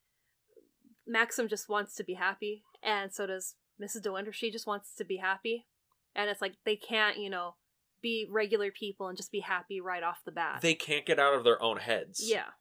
Maxim 1.06 1.48
just 1.48 1.70
wants 1.70 1.96
to 1.96 2.04
be 2.04 2.14
happy, 2.14 2.64
and 2.82 3.14
so 3.14 3.28
does 3.28 3.56
Mrs. 3.82 4.04
De 4.04 4.12
Winter. 4.12 4.32
She 4.32 4.52
just 4.52 4.68
wants 4.68 4.96
to 4.96 5.06
be 5.06 5.18
happy. 5.18 5.68
And 6.16 6.30
it's 6.30 6.42
like 6.42 6.54
they 6.66 6.76
can't, 6.76 7.18
you 7.18 7.30
know, 7.30 7.56
be 8.02 8.28
regular 8.30 8.72
people 8.72 9.08
and 9.08 9.18
just 9.18 9.32
be 9.32 9.40
happy 9.40 9.82
right 9.82 10.04
off 10.04 10.20
the 10.26 10.32
bat. 10.32 10.60
they 10.62 10.76
can't 10.76 11.06
get 11.06 11.20
out 11.20 11.34
of 11.34 11.44
their 11.44 11.62
own 11.62 11.78
heads. 11.78 12.22
yeah. 12.24 12.52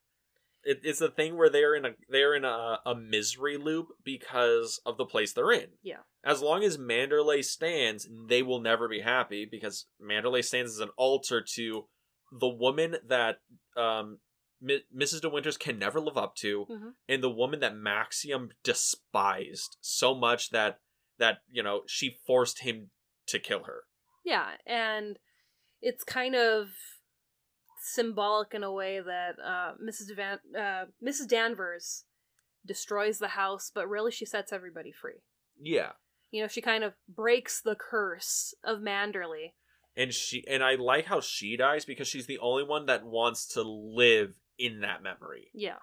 It, 0.64 0.80
it's 0.84 1.00
a 1.00 1.10
thing 1.10 1.36
where 1.36 1.50
they're 1.50 1.74
in 1.74 1.84
a 1.84 1.90
they're 2.08 2.34
in 2.34 2.44
a, 2.44 2.78
a 2.86 2.94
misery 2.94 3.56
loop 3.56 3.88
because 4.04 4.80
of 4.86 4.96
the 4.96 5.04
place 5.04 5.32
they're 5.32 5.50
in. 5.52 5.70
Yeah. 5.82 6.02
As 6.24 6.40
long 6.40 6.62
as 6.62 6.78
Manderley 6.78 7.44
stands, 7.44 8.08
they 8.28 8.42
will 8.42 8.60
never 8.60 8.88
be 8.88 9.00
happy 9.00 9.44
because 9.50 9.86
Manderley 10.00 10.44
stands 10.44 10.70
as 10.72 10.78
an 10.78 10.90
altar 10.96 11.40
to 11.54 11.86
the 12.30 12.48
woman 12.48 12.96
that 13.08 13.38
um, 13.76 14.18
Mrs. 14.62 15.20
De 15.20 15.28
Winters 15.28 15.56
can 15.56 15.78
never 15.78 16.00
live 16.00 16.16
up 16.16 16.36
to, 16.36 16.66
Mhm. 16.70 16.92
and 17.08 17.22
the 17.22 17.28
woman 17.28 17.58
that 17.60 17.74
Maxim 17.74 18.50
despised 18.62 19.76
so 19.80 20.14
much 20.14 20.50
that 20.50 20.78
that 21.18 21.38
you 21.50 21.62
know 21.62 21.82
she 21.86 22.18
forced 22.26 22.60
him 22.60 22.90
to 23.26 23.38
kill 23.38 23.64
her. 23.64 23.84
Yeah, 24.24 24.52
and 24.66 25.18
it's 25.80 26.04
kind 26.04 26.36
of 26.36 26.68
symbolic 27.82 28.54
in 28.54 28.62
a 28.62 28.72
way 28.72 29.00
that 29.00 29.34
uh, 29.44 29.72
Mrs. 29.82 30.14
Van 30.16 30.38
uh, 30.56 30.84
Mrs. 31.04 31.28
Danvers 31.28 32.04
destroys 32.64 33.18
the 33.18 33.28
house, 33.28 33.70
but 33.74 33.88
really 33.88 34.10
she 34.12 34.24
sets 34.24 34.52
everybody 34.52 34.92
free. 34.92 35.22
Yeah. 35.60 35.92
You 36.30 36.42
know, 36.42 36.48
she 36.48 36.60
kind 36.62 36.84
of 36.84 36.94
breaks 37.08 37.60
the 37.60 37.74
curse 37.74 38.54
of 38.64 38.78
Manderley. 38.78 39.52
and 39.96 40.12
she 40.14 40.44
and 40.48 40.62
I 40.62 40.76
like 40.76 41.06
how 41.06 41.20
she 41.20 41.56
dies 41.56 41.84
because 41.84 42.08
she's 42.08 42.26
the 42.26 42.38
only 42.38 42.62
one 42.62 42.86
that 42.86 43.04
wants 43.04 43.46
to 43.54 43.62
live 43.62 44.36
in 44.58 44.80
that 44.80 45.02
memory. 45.02 45.48
Yeah. 45.52 45.78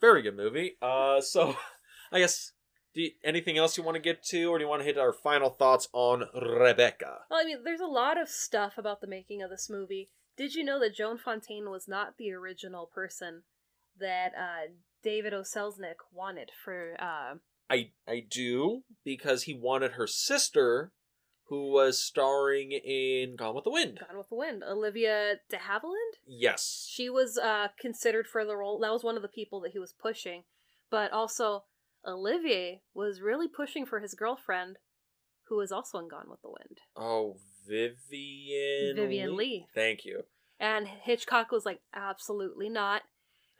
Very 0.00 0.22
good 0.22 0.36
movie. 0.36 0.76
Uh, 0.80 1.20
so 1.20 1.56
I 2.12 2.20
guess 2.20 2.52
do 2.94 3.02
you, 3.02 3.10
anything 3.24 3.58
else 3.58 3.76
you 3.76 3.82
want 3.82 3.96
to 3.96 4.00
get 4.02 4.22
to, 4.24 4.44
or 4.46 4.58
do 4.58 4.64
you 4.64 4.68
want 4.68 4.80
to 4.80 4.86
hit 4.86 4.98
our 4.98 5.12
final 5.12 5.50
thoughts 5.50 5.88
on 5.92 6.24
Rebecca? 6.34 7.18
Well, 7.30 7.40
I 7.40 7.44
mean, 7.44 7.58
there's 7.64 7.80
a 7.80 7.86
lot 7.86 8.20
of 8.20 8.28
stuff 8.28 8.74
about 8.78 9.00
the 9.00 9.06
making 9.06 9.42
of 9.42 9.50
this 9.50 9.68
movie. 9.68 10.10
Did 10.38 10.54
you 10.54 10.64
know 10.64 10.78
that 10.80 10.94
Joan 10.94 11.18
Fontaine 11.18 11.68
was 11.68 11.86
not 11.88 12.14
the 12.16 12.32
original 12.32 12.86
person 12.86 13.42
that 13.98 14.32
uh, 14.38 14.70
David 15.02 15.34
O. 15.34 15.42
Selznick 15.42 15.96
wanted 16.12 16.50
for 16.64 16.94
uh, 17.00 17.34
I 17.68 17.90
I 18.06 18.24
do 18.30 18.82
because 19.04 19.42
he 19.42 19.52
wanted 19.52 19.92
her 19.92 20.06
sister, 20.06 20.92
who 21.48 21.72
was 21.72 22.00
starring 22.00 22.70
in 22.70 23.34
Gone 23.36 23.56
with 23.56 23.64
the 23.64 23.72
Wind. 23.72 23.98
Gone 24.06 24.16
with 24.16 24.28
the 24.28 24.36
Wind, 24.36 24.62
Olivia 24.62 25.40
de 25.50 25.56
Havilland? 25.56 26.14
Yes. 26.24 26.86
she 26.88 27.10
was 27.10 27.36
uh 27.36 27.68
considered 27.80 28.26
for 28.28 28.44
the 28.44 28.56
role 28.56 28.78
that 28.78 28.92
was 28.92 29.02
one 29.04 29.16
of 29.16 29.22
the 29.22 29.28
people 29.28 29.60
that 29.62 29.72
he 29.72 29.78
was 29.78 29.92
pushing 29.92 30.44
but 30.90 31.12
also 31.12 31.64
olivier 32.06 32.80
was 32.94 33.20
really 33.20 33.48
pushing 33.48 33.84
for 33.84 34.00
his 34.00 34.14
girlfriend 34.14 34.76
who 35.48 35.56
was 35.56 35.72
also 35.72 35.98
in 35.98 36.08
Gone 36.08 36.28
with 36.28 36.42
the 36.42 36.50
Wind. 36.50 36.78
Oh, 36.94 37.36
Vivien. 37.68 38.96
Vivien 38.96 39.36
Leigh. 39.36 39.66
Thank 39.74 40.04
you. 40.04 40.24
And 40.60 40.88
Hitchcock 40.88 41.52
was 41.52 41.64
like, 41.64 41.80
absolutely 41.94 42.68
not. 42.68 43.02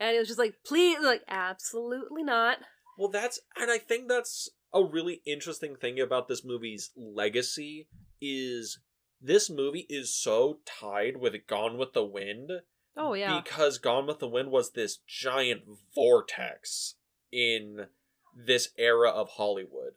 And 0.00 0.14
it 0.14 0.18
was 0.18 0.28
just 0.28 0.38
like, 0.38 0.54
please, 0.64 0.98
like, 1.02 1.22
absolutely 1.28 2.22
not. 2.22 2.58
Well, 2.98 3.08
that's 3.08 3.40
and 3.56 3.70
I 3.70 3.78
think 3.78 4.08
that's 4.08 4.48
a 4.74 4.84
really 4.84 5.22
interesting 5.24 5.76
thing 5.76 6.00
about 6.00 6.28
this 6.28 6.44
movie's 6.44 6.90
legacy 6.96 7.88
is 8.20 8.80
this 9.20 9.48
movie 9.48 9.86
is 9.88 10.14
so 10.14 10.58
tied 10.66 11.16
with 11.16 11.34
Gone 11.46 11.78
with 11.78 11.92
the 11.92 12.04
Wind 12.04 12.50
Oh 12.96 13.14
yeah. 13.14 13.40
because 13.40 13.78
Gone 13.78 14.06
with 14.06 14.18
the 14.18 14.28
Wind 14.28 14.50
was 14.50 14.72
this 14.72 14.98
giant 15.06 15.62
vortex 15.94 16.96
in 17.32 17.86
this 18.34 18.70
era 18.76 19.10
of 19.10 19.30
Hollywood. 19.30 19.94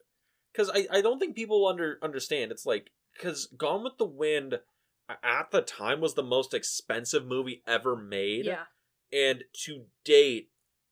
Because 0.51 0.69
I, 0.69 0.87
I 0.91 1.01
don't 1.01 1.19
think 1.19 1.35
people 1.35 1.67
under 1.67 1.97
understand. 2.01 2.51
It's 2.51 2.65
like 2.65 2.91
because 3.13 3.47
Gone 3.57 3.83
with 3.83 3.97
the 3.97 4.05
Wind 4.05 4.59
at 5.23 5.51
the 5.51 5.61
time 5.61 6.01
was 6.01 6.13
the 6.13 6.23
most 6.23 6.53
expensive 6.53 7.25
movie 7.25 7.63
ever 7.67 7.95
made, 7.95 8.45
yeah. 8.45 8.63
and 9.11 9.43
to 9.65 9.85
date, 10.05 10.49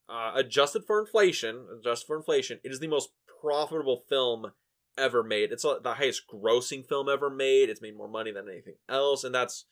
uh, 0.09 0.31
adjusted 0.35 0.83
for 0.85 0.99
inflation, 0.99 1.65
adjusted 1.79 2.07
for 2.07 2.17
inflation, 2.17 2.59
it 2.63 2.71
is 2.71 2.79
the 2.79 2.87
most 2.87 3.09
profitable 3.41 4.03
film 4.09 4.51
ever 4.97 5.23
made. 5.23 5.51
It's 5.51 5.63
uh, 5.63 5.79
the 5.79 5.93
highest 5.95 6.23
grossing 6.27 6.85
film 6.85 7.07
ever 7.07 7.29
made. 7.29 7.69
It's 7.69 7.81
made 7.81 7.95
more 7.95 8.07
money 8.07 8.31
than 8.31 8.49
anything 8.49 8.75
else, 8.87 9.23
and 9.23 9.33
that's 9.33 9.65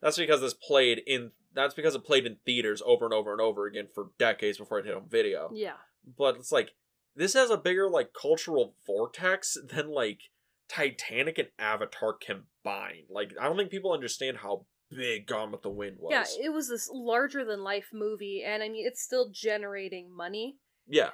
that's 0.00 0.18
because 0.18 0.40
this 0.40 0.54
played 0.54 1.02
in 1.06 1.32
that's 1.54 1.74
because 1.74 1.94
it 1.94 2.04
played 2.04 2.26
in 2.26 2.36
theaters 2.44 2.82
over 2.84 3.04
and 3.04 3.14
over 3.14 3.32
and 3.32 3.40
over 3.40 3.66
again 3.66 3.88
for 3.92 4.10
decades 4.18 4.58
before 4.58 4.78
it 4.78 4.86
hit 4.86 4.94
on 4.94 5.08
video. 5.08 5.50
Yeah. 5.52 5.74
But 6.16 6.36
it's 6.36 6.52
like 6.52 6.72
this 7.16 7.34
has 7.34 7.50
a 7.50 7.56
bigger 7.56 7.88
like 7.88 8.12
cultural 8.12 8.74
vortex 8.86 9.56
than 9.72 9.88
like 9.88 10.20
Titanic 10.68 11.38
and 11.38 11.48
Avatar 11.58 12.14
combined. 12.14 13.06
Like 13.10 13.32
I 13.40 13.44
don't 13.44 13.56
think 13.56 13.70
people 13.70 13.92
understand 13.92 14.38
how 14.38 14.66
big 14.90 15.26
Gone 15.26 15.52
with 15.52 15.62
the 15.62 15.70
Wind 15.70 15.96
was. 15.98 16.10
Yeah, 16.38 16.46
it 16.46 16.50
was 16.52 16.68
this 16.68 16.88
larger 16.92 17.44
than 17.44 17.62
life 17.62 17.88
movie, 17.92 18.42
and 18.46 18.62
I 18.62 18.68
mean, 18.68 18.86
it's 18.86 19.02
still 19.02 19.30
generating 19.32 20.14
money. 20.14 20.56
yeah. 20.86 21.10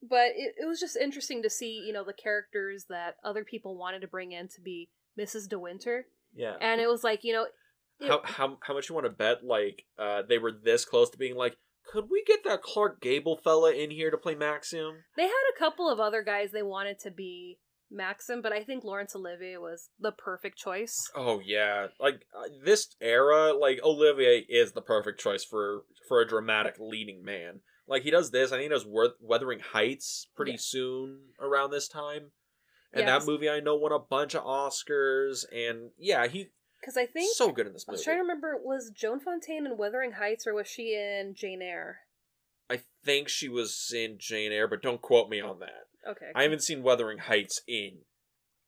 But 0.00 0.26
it, 0.36 0.54
it 0.62 0.66
was 0.68 0.78
just 0.78 0.96
interesting 0.96 1.42
to 1.42 1.50
see, 1.50 1.82
you 1.84 1.92
know, 1.92 2.04
the 2.04 2.12
characters 2.12 2.84
that 2.88 3.16
other 3.24 3.42
people 3.44 3.76
wanted 3.76 4.00
to 4.02 4.06
bring 4.06 4.30
in 4.30 4.46
to 4.46 4.60
be 4.60 4.90
Mrs. 5.18 5.48
De 5.48 5.58
Winter. 5.58 6.06
Yeah. 6.32 6.54
And 6.60 6.80
it 6.80 6.86
was 6.88 7.02
like, 7.02 7.24
you 7.24 7.32
know, 7.32 7.46
it- 7.98 8.08
how 8.08 8.20
how 8.22 8.58
how 8.62 8.74
much 8.74 8.88
you 8.88 8.94
want 8.94 9.06
to 9.06 9.10
bet 9.10 9.42
like 9.44 9.82
uh 9.98 10.22
they 10.28 10.38
were 10.38 10.52
this 10.52 10.84
close 10.84 11.10
to 11.10 11.18
being 11.18 11.34
like 11.34 11.56
could 11.90 12.04
we 12.08 12.22
get 12.24 12.44
that 12.44 12.62
Clark 12.62 13.00
Gable 13.00 13.36
fella 13.42 13.72
in 13.72 13.90
here 13.90 14.12
to 14.12 14.16
play 14.16 14.36
Maxim? 14.36 15.02
they 15.16 15.24
had 15.24 15.32
a 15.52 15.58
couple 15.58 15.90
of 15.90 15.98
other 15.98 16.22
guys 16.22 16.52
they 16.52 16.62
wanted 16.62 17.00
to 17.00 17.10
be 17.10 17.58
Maxim, 17.90 18.42
but 18.42 18.52
I 18.52 18.62
think 18.64 18.84
Laurence 18.84 19.14
Olivier 19.16 19.56
was 19.58 19.88
the 19.98 20.12
perfect 20.12 20.58
choice. 20.58 20.94
Oh 21.14 21.40
yeah, 21.44 21.88
like 21.98 22.26
uh, 22.36 22.48
this 22.64 22.94
era, 23.00 23.52
like 23.52 23.80
Olivier 23.82 24.44
is 24.48 24.72
the 24.72 24.82
perfect 24.82 25.20
choice 25.20 25.44
for 25.44 25.84
for 26.08 26.20
a 26.20 26.26
dramatic 26.28 26.76
leading 26.78 27.24
man. 27.24 27.60
Like 27.86 28.02
he 28.02 28.10
does 28.10 28.30
this, 28.30 28.52
I 28.52 28.56
think 28.56 28.64
he 28.64 28.68
does 28.68 28.86
Wuthering 29.20 29.60
Heights 29.60 30.28
pretty 30.36 30.52
Yeah. 30.52 30.58
soon 30.60 31.20
around 31.40 31.70
this 31.70 31.88
time, 31.88 32.32
and 32.92 33.06
Yes. 33.06 33.22
that 33.24 33.30
movie 33.30 33.48
I 33.48 33.60
know 33.60 33.76
won 33.76 33.92
a 33.92 33.98
bunch 33.98 34.34
of 34.34 34.44
Oscars, 34.44 35.44
and 35.52 35.90
yeah, 35.96 36.26
he 36.26 36.50
Because 36.80 36.96
I 36.98 37.06
think 37.06 37.34
so 37.34 37.50
good 37.50 37.66
in 37.66 37.72
this 37.72 37.86
I 37.88 37.92
movie. 37.92 37.96
was 37.98 38.04
trying 38.04 38.16
to 38.18 38.22
remember 38.22 38.56
was 38.62 38.90
Joan 38.94 39.20
Fontaine 39.20 39.64
in 39.66 39.76
Wuthering 39.78 40.12
Heights 40.12 40.46
or 40.46 40.54
was 40.54 40.68
she 40.68 40.94
in 40.94 41.34
Jane 41.34 41.62
Eyre? 41.62 42.00
I 42.70 42.82
think 43.02 43.30
she 43.30 43.48
was 43.48 43.90
in 43.96 44.16
Jane 44.18 44.52
Eyre, 44.52 44.68
but 44.68 44.82
don't 44.82 45.00
quote 45.00 45.30
me 45.30 45.40
on 45.40 45.58
that. 45.60 45.86
Okay. 46.08 46.30
I 46.34 46.42
haven't 46.42 46.62
seen 46.62 46.82
Wuthering 46.82 47.18
Heights 47.18 47.60
in 47.68 47.98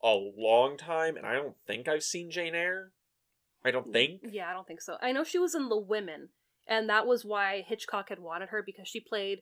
a 0.03 0.15
long 0.15 0.77
time, 0.77 1.17
and 1.17 1.27
I 1.27 1.35
don't 1.35 1.57
think 1.67 1.89
I've 1.89 2.03
seen 2.03 2.31
Jane 2.31 2.55
Eyre. 2.55 2.93
I 3.65 3.71
don't 3.71 3.93
think. 3.93 4.23
Yeah, 4.31 4.49
I 4.49 4.53
don't 4.53 4.67
think 4.67 4.81
so. 4.81 4.97
I 5.01 5.13
know 5.13 5.25
she 5.25 5.39
was 5.39 5.55
in 5.55 5.69
The 5.69 5.79
Women, 5.79 6.31
and 6.67 6.89
that 6.89 7.07
was 7.07 7.25
why 7.25 7.65
Hitchcock 7.67 8.09
had 8.09 8.19
wanted 8.19 8.51
her 8.51 8.63
because 8.65 8.89
she 8.89 9.01
played. 9.01 9.41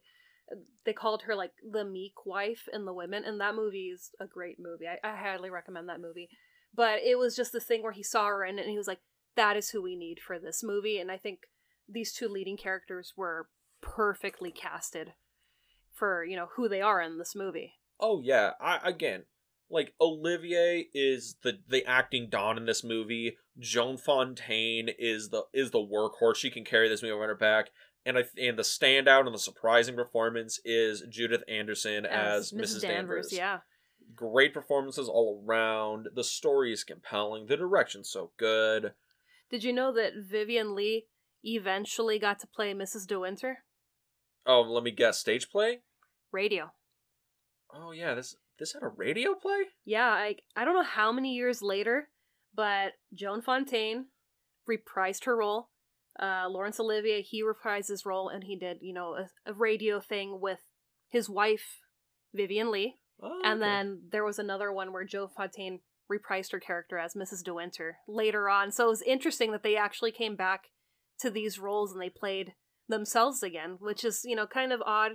Uh, 0.50 0.56
they 0.84 0.92
called 0.92 1.22
her 1.22 1.34
like 1.34 1.52
the 1.68 1.84
meek 1.84 2.24
wife 2.24 2.68
in 2.72 2.84
The 2.84 2.94
Women, 2.94 3.24
and 3.24 3.40
that 3.40 3.54
movie 3.54 3.90
is 3.94 4.10
a 4.20 4.26
great 4.26 4.58
movie. 4.58 4.86
I, 4.86 5.06
I 5.06 5.16
highly 5.16 5.50
recommend 5.50 5.88
that 5.88 6.00
movie. 6.00 6.28
But 6.74 7.00
it 7.04 7.18
was 7.18 7.34
just 7.34 7.52
this 7.52 7.64
thing 7.64 7.82
where 7.82 7.92
he 7.92 8.02
saw 8.02 8.26
her 8.26 8.44
in 8.44 8.58
it, 8.58 8.62
and 8.62 8.70
he 8.70 8.78
was 8.78 8.88
like, 8.88 9.00
"That 9.36 9.56
is 9.56 9.70
who 9.70 9.82
we 9.82 9.96
need 9.96 10.20
for 10.20 10.38
this 10.38 10.62
movie." 10.62 10.98
And 10.98 11.10
I 11.10 11.16
think 11.16 11.40
these 11.88 12.12
two 12.12 12.28
leading 12.28 12.56
characters 12.56 13.14
were 13.16 13.48
perfectly 13.80 14.50
casted 14.50 15.12
for 15.92 16.24
you 16.24 16.36
know 16.36 16.48
who 16.56 16.68
they 16.68 16.80
are 16.80 17.00
in 17.00 17.18
this 17.18 17.34
movie. 17.34 17.77
Oh 18.00 18.20
yeah, 18.20 18.52
I 18.60 18.80
again, 18.84 19.24
like 19.70 19.94
Olivier 20.00 20.86
is 20.94 21.36
the 21.42 21.58
the 21.68 21.84
acting 21.84 22.28
don 22.30 22.56
in 22.56 22.66
this 22.66 22.84
movie. 22.84 23.36
Joan 23.58 23.96
Fontaine 23.96 24.88
is 24.98 25.30
the 25.30 25.44
is 25.52 25.70
the 25.70 25.78
workhorse. 25.78 26.36
She 26.36 26.50
can 26.50 26.64
carry 26.64 26.88
this 26.88 27.02
movie 27.02 27.12
on 27.12 27.28
her 27.28 27.34
back. 27.34 27.70
And 28.06 28.16
I 28.16 28.24
and 28.40 28.58
the 28.58 28.62
standout 28.62 29.26
and 29.26 29.34
the 29.34 29.38
surprising 29.38 29.94
performance 29.94 30.60
is 30.64 31.02
Judith 31.10 31.42
Anderson 31.48 32.06
as, 32.06 32.52
Mrs. 32.52 32.82
Danvers. 32.82 33.32
Yeah. 33.32 33.58
Great 34.14 34.54
performances 34.54 35.08
all 35.08 35.44
around. 35.44 36.08
The 36.14 36.24
story 36.24 36.72
is 36.72 36.84
compelling. 36.84 37.46
The 37.46 37.56
direction's 37.58 38.08
so 38.08 38.30
good. 38.38 38.92
Did 39.50 39.64
you 39.64 39.72
know 39.72 39.92
that 39.92 40.12
Vivien 40.16 40.74
Leigh 40.74 41.06
eventually 41.44 42.18
got 42.18 42.38
to 42.40 42.46
play 42.46 42.72
Mrs. 42.72 43.06
De 43.06 43.20
Winter? 43.20 43.58
Oh, 44.46 44.62
let 44.62 44.82
me 44.82 44.90
guess, 44.90 45.18
stage 45.18 45.50
play? 45.50 45.80
Radio. 46.32 46.72
Oh 47.72 47.92
yeah, 47.92 48.14
this 48.14 48.36
this 48.58 48.72
had 48.72 48.82
a 48.82 48.88
radio 48.88 49.34
play? 49.34 49.64
Yeah, 49.84 50.08
I 50.08 50.36
I 50.56 50.64
don't 50.64 50.74
know 50.74 50.82
how 50.82 51.12
many 51.12 51.34
years 51.34 51.62
later, 51.62 52.08
but 52.54 52.92
Joan 53.14 53.42
Fontaine 53.42 54.06
reprised 54.68 55.24
her 55.24 55.36
role. 55.36 55.68
Uh, 56.20 56.48
Laurence 56.48 56.80
Olivier 56.80 57.22
he 57.22 57.42
reprised 57.42 57.88
his 57.88 58.04
role, 58.06 58.28
and 58.28 58.44
he 58.44 58.56
did 58.56 58.78
you 58.80 58.92
know 58.92 59.14
a, 59.14 59.50
a 59.50 59.52
radio 59.52 60.00
thing 60.00 60.40
with 60.40 60.60
his 61.08 61.28
wife 61.28 61.78
Vivien 62.34 62.70
Leigh, 62.70 62.96
Oh, 63.22 63.40
and 63.44 63.60
okay. 63.60 63.70
then 63.70 64.02
there 64.10 64.24
was 64.24 64.38
another 64.38 64.72
one 64.72 64.92
where 64.92 65.04
Joan 65.04 65.28
Fontaine 65.36 65.80
reprised 66.10 66.52
her 66.52 66.60
character 66.60 66.98
as 66.98 67.14
Mrs. 67.14 67.42
De 67.44 67.52
Winter 67.52 67.98
later 68.06 68.48
on. 68.48 68.72
So 68.72 68.86
it 68.86 68.90
was 68.90 69.02
interesting 69.02 69.52
that 69.52 69.62
they 69.62 69.76
actually 69.76 70.12
came 70.12 70.36
back 70.36 70.68
to 71.20 71.30
these 71.30 71.58
roles 71.58 71.92
and 71.92 72.00
they 72.00 72.10
played 72.10 72.54
themselves 72.88 73.42
again, 73.42 73.76
which 73.80 74.04
is 74.04 74.22
you 74.24 74.34
know 74.36 74.46
kind 74.46 74.72
of 74.72 74.82
odd. 74.86 75.12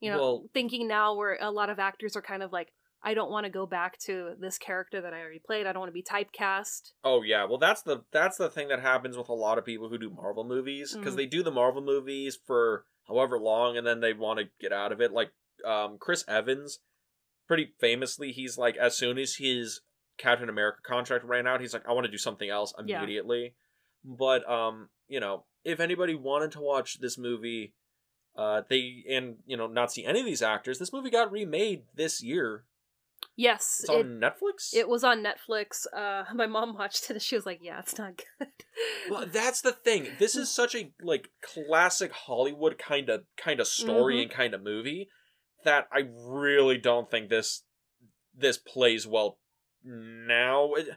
You 0.00 0.10
know, 0.12 0.18
Well- 0.18 0.44
thinking 0.54 0.86
now 0.88 1.14
where 1.14 1.36
a 1.40 1.50
lot 1.50 1.70
of 1.70 1.78
actors 1.78 2.16
are 2.16 2.22
kind 2.22 2.42
of 2.42 2.52
like, 2.52 2.72
I 3.02 3.14
don't 3.14 3.30
want 3.30 3.44
to 3.44 3.50
go 3.50 3.64
back 3.66 3.98
to 4.06 4.34
this 4.40 4.58
character 4.58 5.00
that 5.00 5.12
I 5.14 5.20
already 5.20 5.38
played. 5.44 5.66
I 5.66 5.72
don't 5.72 5.80
want 5.80 5.90
to 5.90 5.92
be 5.92 6.02
typecast. 6.02 6.92
Oh 7.04 7.22
yeah, 7.22 7.44
well 7.44 7.58
that's 7.58 7.82
the 7.82 8.04
that's 8.12 8.36
the 8.36 8.50
thing 8.50 8.68
that 8.68 8.80
happens 8.80 9.16
with 9.16 9.28
a 9.28 9.34
lot 9.34 9.56
of 9.58 9.64
people 9.64 9.88
who 9.88 9.98
do 9.98 10.10
Marvel 10.10 10.44
movies 10.44 10.94
because 10.96 11.14
Mhm. 11.14 11.16
they 11.18 11.26
do 11.26 11.42
the 11.44 11.50
Marvel 11.52 11.80
movies 11.82 12.36
for 12.46 12.86
however 13.06 13.38
long 13.38 13.76
and 13.76 13.86
then 13.86 14.00
they 14.00 14.12
want 14.12 14.40
to 14.40 14.46
get 14.60 14.72
out 14.72 14.90
of 14.92 15.00
it. 15.00 15.12
Like 15.12 15.30
um, 15.64 15.98
Chris 15.98 16.24
Evans, 16.28 16.80
pretty 17.46 17.72
famously, 17.80 18.30
he's 18.32 18.58
like 18.58 18.76
as 18.76 18.96
soon 18.96 19.18
as 19.18 19.36
his 19.36 19.80
Captain 20.18 20.48
America 20.48 20.78
contract 20.84 21.24
ran 21.24 21.46
out, 21.46 21.60
he's 21.60 21.72
like, 21.72 21.86
I 21.88 21.92
want 21.92 22.04
to 22.04 22.10
do 22.10 22.18
something 22.18 22.48
else 22.50 22.72
Yeah. 22.84 22.98
immediately. 22.98 23.54
But 24.04 24.48
um, 24.50 24.90
you 25.06 25.20
know, 25.20 25.46
if 25.64 25.78
anybody 25.80 26.14
wanted 26.16 26.50
to 26.52 26.60
watch 26.60 26.98
this 27.00 27.16
movie, 27.18 27.74
uh, 28.38 28.62
they 28.70 29.04
and 29.10 29.36
you 29.46 29.56
know 29.58 29.66
not 29.66 29.92
see 29.92 30.04
any 30.06 30.20
of 30.20 30.26
these 30.26 30.40
actors, 30.42 30.78
this 30.78 30.92
movie 30.92 31.10
got 31.10 31.30
remade 31.30 31.82
this 31.94 32.22
year. 32.22 32.64
Yes, 33.34 33.80
It's 33.82 33.90
it, 33.90 33.96
on 34.06 34.20
Netflix. 34.20 34.72
it 34.74 34.88
was 34.88 35.02
on 35.04 35.24
Netflix. 35.24 35.86
Uh, 35.92 36.24
my 36.34 36.46
mom 36.46 36.76
watched 36.76 37.04
it 37.04 37.10
and 37.14 37.22
she 37.22 37.34
was 37.36 37.44
like, 37.46 37.58
"Yeah, 37.62 37.80
it's 37.80 37.98
not 37.98 38.16
good." 38.38 38.48
Well, 39.10 39.26
that's 39.26 39.60
the 39.60 39.72
thing. 39.72 40.06
This 40.18 40.36
is 40.36 40.50
such 40.50 40.74
a 40.74 40.92
like 41.02 41.30
classic 41.42 42.12
Hollywood 42.12 42.78
kind 42.78 43.08
of 43.08 43.24
kind 43.36 43.58
of 43.60 43.66
story 43.66 44.16
Mhm. 44.18 44.22
and 44.22 44.30
kind 44.30 44.54
of 44.54 44.62
movie 44.62 45.08
that 45.64 45.88
I 45.92 46.08
really 46.16 46.78
don't 46.78 47.10
think 47.10 47.28
this 47.28 47.64
this 48.34 48.56
plays 48.58 49.06
well 49.06 49.38
now. 49.84 50.74
It- 50.74 50.90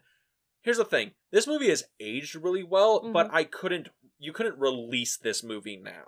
Here's 0.64 0.78
the 0.78 0.86
thing. 0.86 1.12
This 1.32 1.48
movie 1.48 1.70
has 1.70 1.86
aged 2.00 2.36
really 2.36 2.62
well, 2.62 3.00
but 3.12 3.30
Mhm. 3.30 3.34
I 3.34 3.44
couldn't 3.46 3.90
you 4.20 4.32
couldn't 4.32 4.60
release 4.60 5.18
this 5.18 5.42
movie 5.44 5.78
now. 5.78 6.06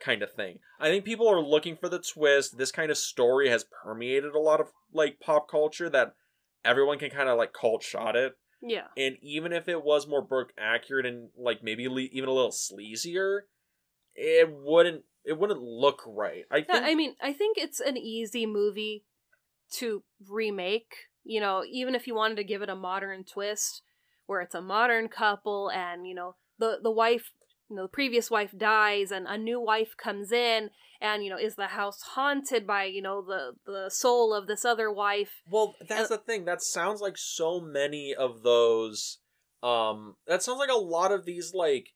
Kind 0.00 0.22
of 0.22 0.32
thing. 0.32 0.58
I 0.78 0.88
think 0.88 1.04
people 1.04 1.28
are 1.28 1.42
looking 1.42 1.76
for 1.76 1.88
the 1.88 1.98
twist. 1.98 2.56
This 2.56 2.72
kind 2.72 2.90
of 2.90 2.96
story 2.96 3.50
has 3.50 3.66
permeated 3.82 4.34
a 4.34 4.38
lot 4.38 4.60
of 4.60 4.68
like 4.92 5.20
pop 5.20 5.50
culture 5.50 5.90
that 5.90 6.14
everyone 6.64 6.98
can 6.98 7.10
kind 7.10 7.28
of 7.28 7.38
like 7.38 7.52
cult 7.52 7.82
shot 7.82 8.16
it 8.16 8.34
yeah, 8.62 8.88
and 8.96 9.16
even 9.22 9.52
if 9.54 9.68
it 9.68 9.82
was 9.82 10.06
more 10.06 10.20
book 10.20 10.52
accurate 10.58 11.06
and 11.06 11.30
like 11.38 11.62
maybe 11.62 11.88
le- 11.88 12.00
even 12.00 12.28
a 12.28 12.32
little 12.32 12.50
sleazier 12.50 13.40
it 14.14 14.50
wouldn't 14.52 15.02
it 15.24 15.38
wouldn't 15.38 15.62
look 15.62 16.02
right 16.06 16.44
i 16.50 16.60
think 16.60 16.84
I 16.84 16.94
mean, 16.94 17.14
I 17.22 17.32
think 17.32 17.56
it's 17.56 17.80
an 17.80 17.96
easy 17.96 18.46
movie 18.46 19.04
to 19.74 20.02
remake. 20.28 20.94
You 21.24 21.40
know, 21.40 21.64
even 21.70 21.94
if 21.94 22.06
you 22.06 22.14
wanted 22.14 22.36
to 22.36 22.44
give 22.44 22.62
it 22.62 22.70
a 22.70 22.74
modern 22.74 23.24
twist, 23.24 23.82
where 24.26 24.40
it's 24.40 24.54
a 24.54 24.62
modern 24.62 25.08
couple 25.08 25.70
and 25.70 26.06
you 26.06 26.14
know 26.14 26.36
the 26.58 26.78
the 26.82 26.90
wife 26.90 27.32
you 27.70 27.76
know 27.76 27.82
the 27.82 27.88
previous 27.88 28.30
wife 28.30 28.52
dies 28.56 29.10
and 29.10 29.26
a 29.26 29.38
new 29.38 29.60
wife 29.60 29.94
comes 29.96 30.32
in 30.32 30.70
and 31.00 31.22
you 31.24 31.30
know 31.30 31.38
is 31.38 31.54
the 31.54 31.68
house 31.68 32.02
haunted 32.14 32.66
by 32.66 32.84
you 32.84 33.00
know 33.00 33.22
the 33.22 33.52
the 33.64 33.88
soul 33.88 34.34
of 34.34 34.46
this 34.46 34.64
other 34.64 34.90
wife 34.92 35.42
Well, 35.48 35.74
that's 35.88 36.08
the 36.08 36.18
thing. 36.18 36.44
That 36.44 36.62
sounds 36.62 37.00
like 37.00 37.16
so 37.16 37.60
many 37.60 38.14
of 38.14 38.42
those. 38.42 39.18
Um, 39.62 40.16
that 40.26 40.42
sounds 40.42 40.58
like 40.58 40.70
a 40.70 40.74
lot 40.74 41.12
of 41.12 41.24
these 41.24 41.52
like 41.54 41.90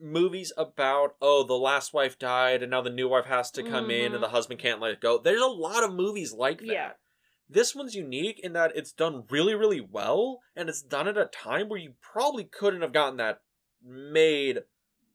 movies 0.00 0.52
about 0.56 1.14
oh 1.22 1.44
the 1.44 1.54
last 1.54 1.94
wife 1.94 2.18
died 2.18 2.62
and 2.62 2.70
now 2.70 2.82
the 2.82 2.90
new 2.90 3.08
wife 3.08 3.26
has 3.26 3.50
to 3.52 3.62
come 3.62 3.90
in 3.90 4.10
Mhm. 4.10 4.14
and 4.16 4.22
the 4.24 4.28
husband 4.30 4.58
can't 4.60 4.80
let 4.80 4.90
it 4.92 5.00
go. 5.00 5.18
There's 5.18 5.40
a 5.40 5.46
lot 5.46 5.84
of 5.84 5.94
movies 5.94 6.32
like 6.32 6.58
that. 6.60 6.66
Yeah. 6.66 6.90
This 7.48 7.74
one's 7.74 7.94
unique 7.94 8.40
in 8.42 8.54
that 8.54 8.72
it's 8.74 8.90
done 8.92 9.24
really, 9.30 9.54
really 9.54 9.80
well, 9.80 10.40
and 10.56 10.68
it's 10.68 10.82
done 10.82 11.06
at 11.06 11.18
a 11.18 11.26
time 11.26 11.68
where 11.68 11.78
you 11.78 11.92
probably 12.00 12.44
couldn't 12.44 12.80
have 12.80 12.92
gotten 12.92 13.18
that 13.18 13.42
made 13.82 14.60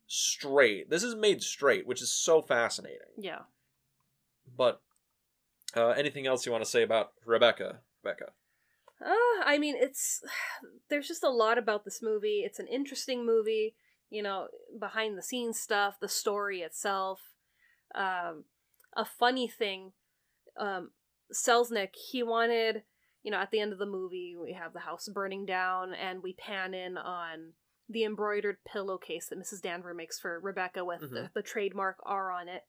straight. 0.09 0.89
This 0.89 1.03
is 1.03 1.15
made 1.15 1.41
straight, 1.43 1.87
which 1.87 2.01
is 2.01 2.11
so 2.11 2.41
fascinating. 2.41 3.13
yeah 3.17 3.41
But 4.57 4.81
uh, 5.77 5.89
anything 5.89 6.25
else 6.27 6.45
you 6.45 6.51
want 6.51 6.63
to 6.63 6.69
say 6.69 6.81
about 6.81 7.13
Rebecca? 7.25 7.79
Rebecca. 8.03 8.31
Uh, 8.99 9.43
I 9.45 9.57
mean, 9.59 9.75
it's 9.77 10.21
there's 10.89 11.07
just 11.07 11.23
a 11.23 11.29
lot 11.29 11.57
about 11.57 11.85
this 11.85 12.01
movie. 12.01 12.41
It's 12.43 12.59
an 12.59 12.67
interesting 12.67 13.25
movie, 13.25 13.75
you 14.09 14.23
know, 14.23 14.47
behind 14.77 15.17
the 15.17 15.23
scenes 15.23 15.59
stuff, 15.59 15.99
the 15.99 16.09
story 16.09 16.61
itself. 16.61 17.21
Um, 17.93 18.45
a 18.97 19.05
funny 19.05 19.47
thing, 19.47 19.93
um, 20.57 20.89
Selznick 21.31 21.95
he 22.11 22.23
wanted, 22.23 22.83
you 23.21 23.29
know, 23.29 23.37
at 23.37 23.51
the 23.51 23.59
end 23.59 23.73
of 23.73 23.79
the 23.79 23.85
movie 23.85 24.35
we 24.41 24.53
have 24.53 24.73
the 24.73 24.79
house 24.79 25.07
burning 25.07 25.45
down 25.45 25.93
and 25.93 26.23
we 26.23 26.33
pan 26.33 26.73
in 26.73 26.97
on 26.97 27.53
the 27.89 28.03
embroidered 28.03 28.57
pillowcase 28.71 29.27
that 29.29 29.39
Mrs. 29.39 29.61
Danver 29.61 29.95
makes 29.95 30.19
for 30.19 30.39
Rebecca 30.39 30.85
with 30.85 31.01
the, 31.01 31.07
Mhm. 31.07 31.33
the 31.33 31.41
trademark 31.41 31.97
R 32.03 32.31
on 32.31 32.47
it. 32.47 32.63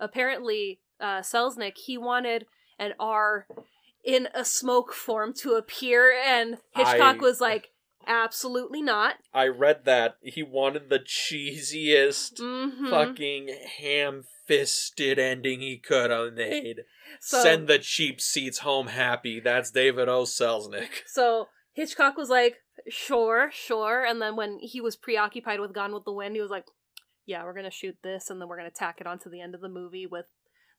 Apparently, 0.00 0.80
uh, 1.00 1.20
Selznick 1.20 1.76
he 1.78 1.96
wanted 1.96 2.46
an 2.78 2.94
R 2.98 3.46
in 4.04 4.28
a 4.34 4.44
smoke 4.44 4.92
form 4.92 5.32
to 5.34 5.52
appear, 5.54 6.12
and 6.12 6.58
Hitchcock 6.74 7.16
I- 7.16 7.20
was 7.20 7.40
like, 7.40 7.70
absolutely 8.06 8.82
not. 8.82 9.16
I 9.32 9.46
read 9.48 9.84
that 9.84 10.16
he 10.22 10.42
wanted 10.42 10.90
the 10.90 10.98
cheesiest, 11.00 12.38
hmm 12.38 12.88
fucking 12.90 13.48
ham-fisted 13.78 15.18
ending 15.18 15.60
he 15.60 15.78
could 15.78 16.10
have 16.10 16.34
made. 16.34 16.84
So, 17.20 17.40
Send 17.42 17.68
the 17.68 17.78
cheap 17.78 18.20
seats 18.20 18.58
home 18.58 18.88
happy. 18.88 19.40
That's 19.40 19.70
David 19.70 20.08
O. 20.08 20.22
Selznick. 20.24 21.02
so 21.06 21.48
Hitchcock 21.72 22.16
was 22.16 22.28
like, 22.30 22.56
sure, 22.88 23.50
sure. 23.52 24.04
And 24.04 24.20
then 24.20 24.36
when 24.36 24.58
he 24.60 24.80
was 24.80 24.96
preoccupied 24.96 25.60
with 25.60 25.72
Gone 25.74 25.92
with 25.94 26.04
the 26.04 26.12
Wind, 26.12 26.34
he 26.34 26.40
was 26.42 26.50
like, 26.50 26.64
yeah, 27.26 27.44
we're 27.44 27.54
gonna 27.54 27.70
shoot 27.70 27.96
this, 28.02 28.30
and 28.30 28.40
then 28.40 28.48
we're 28.48 28.56
gonna 28.56 28.70
tack 28.70 29.00
it 29.00 29.06
onto 29.06 29.28
the 29.30 29.40
end 29.40 29.54
of 29.54 29.60
the 29.60 29.68
movie 29.68 30.06
with 30.06 30.26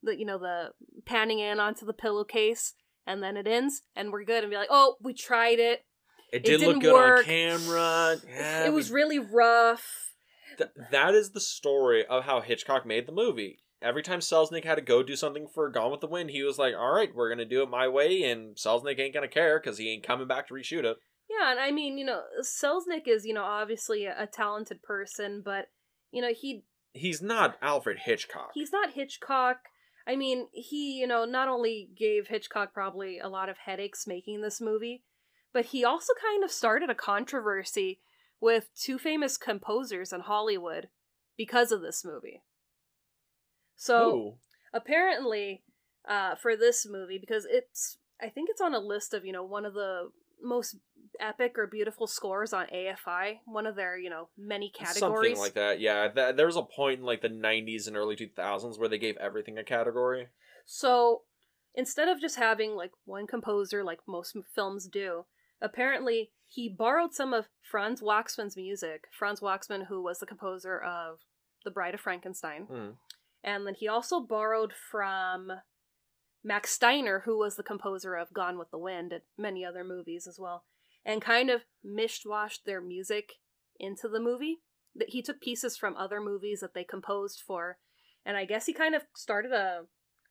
the, 0.03 0.18
you 0.18 0.26
know, 0.26 0.38
the 0.38 0.70
panning 1.05 1.39
in 1.39 1.60
onto 1.60 1.86
the 1.86 1.93
pillowcase, 1.93 2.74
and 3.05 3.22
then 3.22 3.36
it 3.38 3.47
ends, 3.47 3.82
and 3.95 4.12
we're 4.12 4.24
good, 4.24 4.43
and 4.43 4.49
be 4.51 4.55
like, 4.58 4.70
oh, 4.72 4.95
we 5.01 5.14
tried 5.14 5.60
it. 5.60 5.86
It 6.32 6.38
It 6.38 6.43
did 6.45 6.60
look 6.62 6.70
didn't 6.70 6.82
good 6.84 6.93
work. 6.93 7.20
on 7.20 7.24
camera. 7.26 8.16
Yeah, 8.28 8.66
it 8.66 8.74
was 8.74 8.89
we- 8.89 8.95
really 8.95 9.20
rough. 9.20 10.14
Th- 10.58 10.70
that 10.91 11.14
is 11.14 11.32
the 11.32 11.39
story 11.41 12.05
of 12.05 12.24
how 12.24 12.41
Hitchcock 12.41 12.86
made 12.86 13.08
the 13.08 13.12
movie. 13.12 13.60
Every 13.82 14.01
time 14.01 14.20
Selznick 14.22 14.64
had 14.66 14.76
to 14.76 14.82
go 14.82 15.03
do 15.03 15.16
something 15.16 15.47
for 15.47 15.70
Gone 15.70 15.91
with 15.91 16.01
the 16.01 16.08
Wind, 16.08 16.32
he 16.32 16.41
was 16.43 16.58
like, 16.58 16.74
"All 16.76 16.91
right, 16.93 17.14
we're 17.14 17.30
gonna 17.30 17.45
do 17.45 17.62
it 17.62 17.70
my 17.70 17.88
way," 17.88 18.24
and 18.24 18.55
Selznick 18.55 18.99
ain't 18.99 19.14
gonna 19.14 19.28
care 19.28 19.60
because 19.60 19.78
he 19.78 19.91
ain't 19.91 20.03
coming 20.08 20.28
back 20.28 20.47
to 20.47 20.53
reshoot 20.53 20.84
it. 20.84 20.97
Yeah, 21.39 21.51
and 21.51 21.59
I 21.59 21.71
mean, 21.71 21.97
you 21.97 22.05
know, 22.05 22.21
Selznick 22.41 23.07
is, 23.07 23.25
you 23.25 23.33
know, 23.33 23.43
obviously 23.43 24.05
a, 24.05 24.23
a 24.23 24.27
talented 24.27 24.81
person, 24.81 25.41
but 25.43 25.69
you 26.11 26.21
know, 26.21 26.33
he 26.33 26.63
He's 26.93 27.21
not 27.21 27.57
Alfred 27.61 27.99
Hitchcock. 27.99 28.51
he's 28.53 28.71
not 28.71 28.93
Hitchcock. 28.93 29.57
I 30.07 30.15
mean, 30.15 30.47
he, 30.53 30.93
you 30.99 31.05
know, 31.07 31.25
not 31.25 31.47
only 31.47 31.89
gave 31.95 32.27
Hitchcock 32.27 32.73
probably 32.73 33.19
a 33.19 33.27
lot 33.27 33.49
of 33.49 33.57
headaches 33.57 34.07
making 34.07 34.41
this 34.41 34.61
movie, 34.61 35.03
but 35.53 35.65
he 35.65 35.83
also 35.83 36.13
kind 36.21 36.43
of 36.43 36.51
started 36.51 36.89
a 36.89 36.95
controversy 36.95 37.99
with 38.39 38.69
two 38.75 38.97
famous 38.97 39.38
composers 39.38 40.13
in 40.13 40.21
Hollywood 40.21 40.88
because 41.38 41.71
of 41.71 41.81
this 41.81 42.05
movie. 42.05 42.41
So, 43.75 44.11
Ooh. 44.11 44.33
apparently 44.73 45.63
uh, 46.07 46.35
for 46.35 46.55
this 46.55 46.88
movie 46.89 47.17
because 47.17 47.45
it's 47.49 47.97
i 48.21 48.29
think 48.29 48.49
it's 48.49 48.61
on 48.61 48.73
a 48.73 48.79
list 48.79 49.13
of 49.13 49.25
you 49.25 49.31
know 49.31 49.43
one 49.43 49.65
of 49.65 49.73
the 49.73 50.09
most 50.41 50.77
epic 51.19 51.57
or 51.57 51.65
beautiful 51.65 52.05
scores 52.05 52.53
on 52.53 52.67
afi 52.67 53.39
one 53.45 53.65
of 53.65 53.75
their 53.75 53.97
you 53.97 54.09
know 54.09 54.29
many 54.38 54.69
categories 54.69 54.99
Something 55.38 55.38
like 55.38 55.53
that, 55.55 55.79
yeah. 55.79 56.07
Th- 56.09 56.35
there 56.35 56.45
was 56.45 56.57
a 56.57 56.61
point 56.61 56.99
in 56.99 57.05
like 57.05 57.21
the 57.21 57.29
'90s 57.29 57.88
and 57.88 57.97
early 57.97 58.15
2000s 58.15 58.77
where 58.77 58.89
they 58.89 58.97
gave 58.99 59.17
everything 59.17 59.57
a 59.57 59.63
category. 59.63 60.27
so 60.65 61.21
instead 61.73 62.07
of 62.07 62.19
just 62.21 62.35
having 62.38 62.71
like 62.75 62.91
one 63.05 63.25
composer 63.27 63.83
like 63.83 63.99
most 64.07 64.35
films 64.55 64.88
do 64.88 65.25
apparently 65.61 66.31
he 66.45 66.67
borrowed 66.69 67.13
some 67.13 67.33
of 67.33 67.47
franz 67.61 68.01
waxman's 68.01 68.55
music 68.55 69.05
franz 69.17 69.39
waxman 69.41 69.85
who 69.88 70.01
was 70.01 70.19
the 70.19 70.25
composer 70.25 70.79
of 70.79 71.19
the 71.65 71.71
bride 71.71 71.93
of 71.93 71.99
frankenstein 72.01 72.63
Hmm. 72.63 72.89
And 73.43 73.65
then 73.67 73.75
he 73.75 73.88
also 73.88 74.19
borrowed 74.19 74.73
from 74.91 75.51
Max 76.47 76.71
Steiner, 76.71 77.23
who 77.25 77.37
was 77.37 77.57
the 77.57 77.63
composer 77.63 78.15
of 78.15 78.33
Gone 78.33 78.57
with 78.57 78.71
the 78.71 78.77
Wind 78.77 79.11
and 79.11 79.21
many 79.37 79.65
other 79.65 79.83
movies 79.83 80.25
as 80.27 80.39
well, 80.39 80.63
and 81.05 81.21
kind 81.21 81.49
of 81.49 81.65
mishwashed 81.85 82.63
their 82.65 82.79
music 82.79 83.33
into 83.77 84.07
the 84.07 84.21
movie. 84.21 84.59
That 84.95 85.09
he 85.09 85.21
took 85.21 85.41
pieces 85.41 85.75
from 85.77 85.95
other 85.97 86.21
movies 86.21 86.61
that 86.61 86.73
they 86.73 86.85
composed 86.85 87.43
for, 87.45 87.77
and 88.25 88.37
I 88.37 88.45
guess 88.45 88.65
he 88.65 88.73
kind 88.73 88.95
of 88.95 89.03
started 89.15 89.51
a 89.51 89.81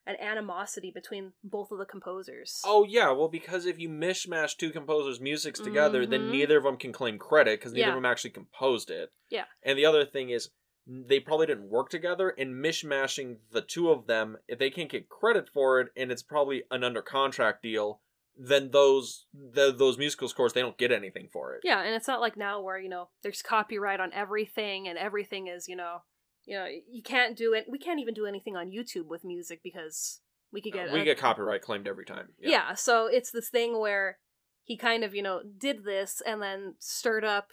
an 0.09 0.17
animosity 0.21 0.93
between 0.95 1.33
both 1.43 1.73
of 1.73 1.79
the 1.79 1.85
composers. 1.85 2.63
Oh 2.65 2.85
yeah, 2.85 3.11
well 3.11 3.29
because 3.29 3.67
if 3.67 3.79
you 3.79 3.89
mishmash 3.89 4.57
two 4.57 4.71
composers' 4.71 5.21
musics 5.21 5.59
together, 5.61 6.07
then 6.07 6.29
Mhm. 6.29 6.31
neither 6.31 6.57
of 6.59 6.63
them 6.63 6.77
can 6.77 6.93
claim 6.93 7.19
credit 7.19 7.59
because 7.59 7.73
neither 7.73 7.89
Yeah. 7.89 7.89
of 7.91 7.97
them 7.97 8.05
actually 8.07 8.31
composed 8.31 8.89
it. 8.91 9.13
Yeah. 9.31 9.47
And 9.65 9.77
the 9.77 9.85
other 9.85 10.05
thing 10.05 10.31
is, 10.31 10.51
they 10.87 11.19
probably 11.21 11.47
didn't 11.47 11.69
work 11.69 11.89
together, 11.91 12.31
and 12.31 12.55
mishmashing 12.65 13.37
the 13.53 13.61
two 13.63 13.91
of 13.91 14.07
them, 14.07 14.37
if 14.49 14.59
they 14.59 14.71
can't 14.71 14.91
get 14.91 15.09
credit 15.09 15.49
for 15.53 15.81
it, 15.81 15.89
and 15.97 16.13
it's 16.13 16.23
probably 16.23 16.63
an 16.71 16.85
under 16.85 17.03
contract 17.03 17.63
deal, 17.63 18.01
then 18.39 18.71
those 18.71 19.27
the, 19.35 19.73
those 19.73 19.97
musical 19.99 20.29
scores 20.29 20.53
they 20.53 20.61
don't 20.61 20.79
get 20.79 20.93
anything 20.93 21.29
for 21.33 21.55
it. 21.55 21.61
Yeah, 21.65 21.83
and 21.83 21.95
it's 21.95 22.07
not 22.09 22.21
like 22.21 22.37
now 22.37 22.61
where, 22.61 22.79
you 22.79 22.89
know, 22.89 23.09
there's 23.23 23.43
copyright 23.43 23.99
on 24.01 24.13
everything 24.13 24.87
and 24.89 24.99
everything 24.99 25.47
is, 25.49 25.67
you 25.69 25.75
know, 25.77 26.03
you 26.45 26.57
know, 26.57 26.67
you 26.89 27.03
can't 27.03 27.37
do 27.37 27.55
it. 27.55 27.65
We 27.69 27.79
can't 27.79 27.99
even 28.01 28.15
do 28.15 28.27
anything 28.27 28.55
on 28.55 28.71
YouTube 28.71 29.07
with 29.07 29.25
music 29.25 29.61
because 29.65 30.21
we 30.53 30.61
could 30.61 30.75
get 30.75 30.91
Uh, 30.91 30.93
we 30.93 31.01
a- 31.01 31.05
get 31.05 31.19
copyright 31.19 31.63
claimed 31.63 31.89
every 31.89 32.05
time. 32.05 32.29
yeah. 32.39 32.75
so 32.75 33.07
it's 33.07 33.31
this 33.33 33.49
thing 33.49 33.81
where 33.81 34.19
he 34.63 34.77
kind 34.77 35.03
of, 35.03 35.15
you 35.15 35.23
know, 35.23 35.41
did 35.59 35.85
this 35.85 36.21
and 36.27 36.41
then 36.43 36.75
stirred 36.79 37.25
up 37.25 37.49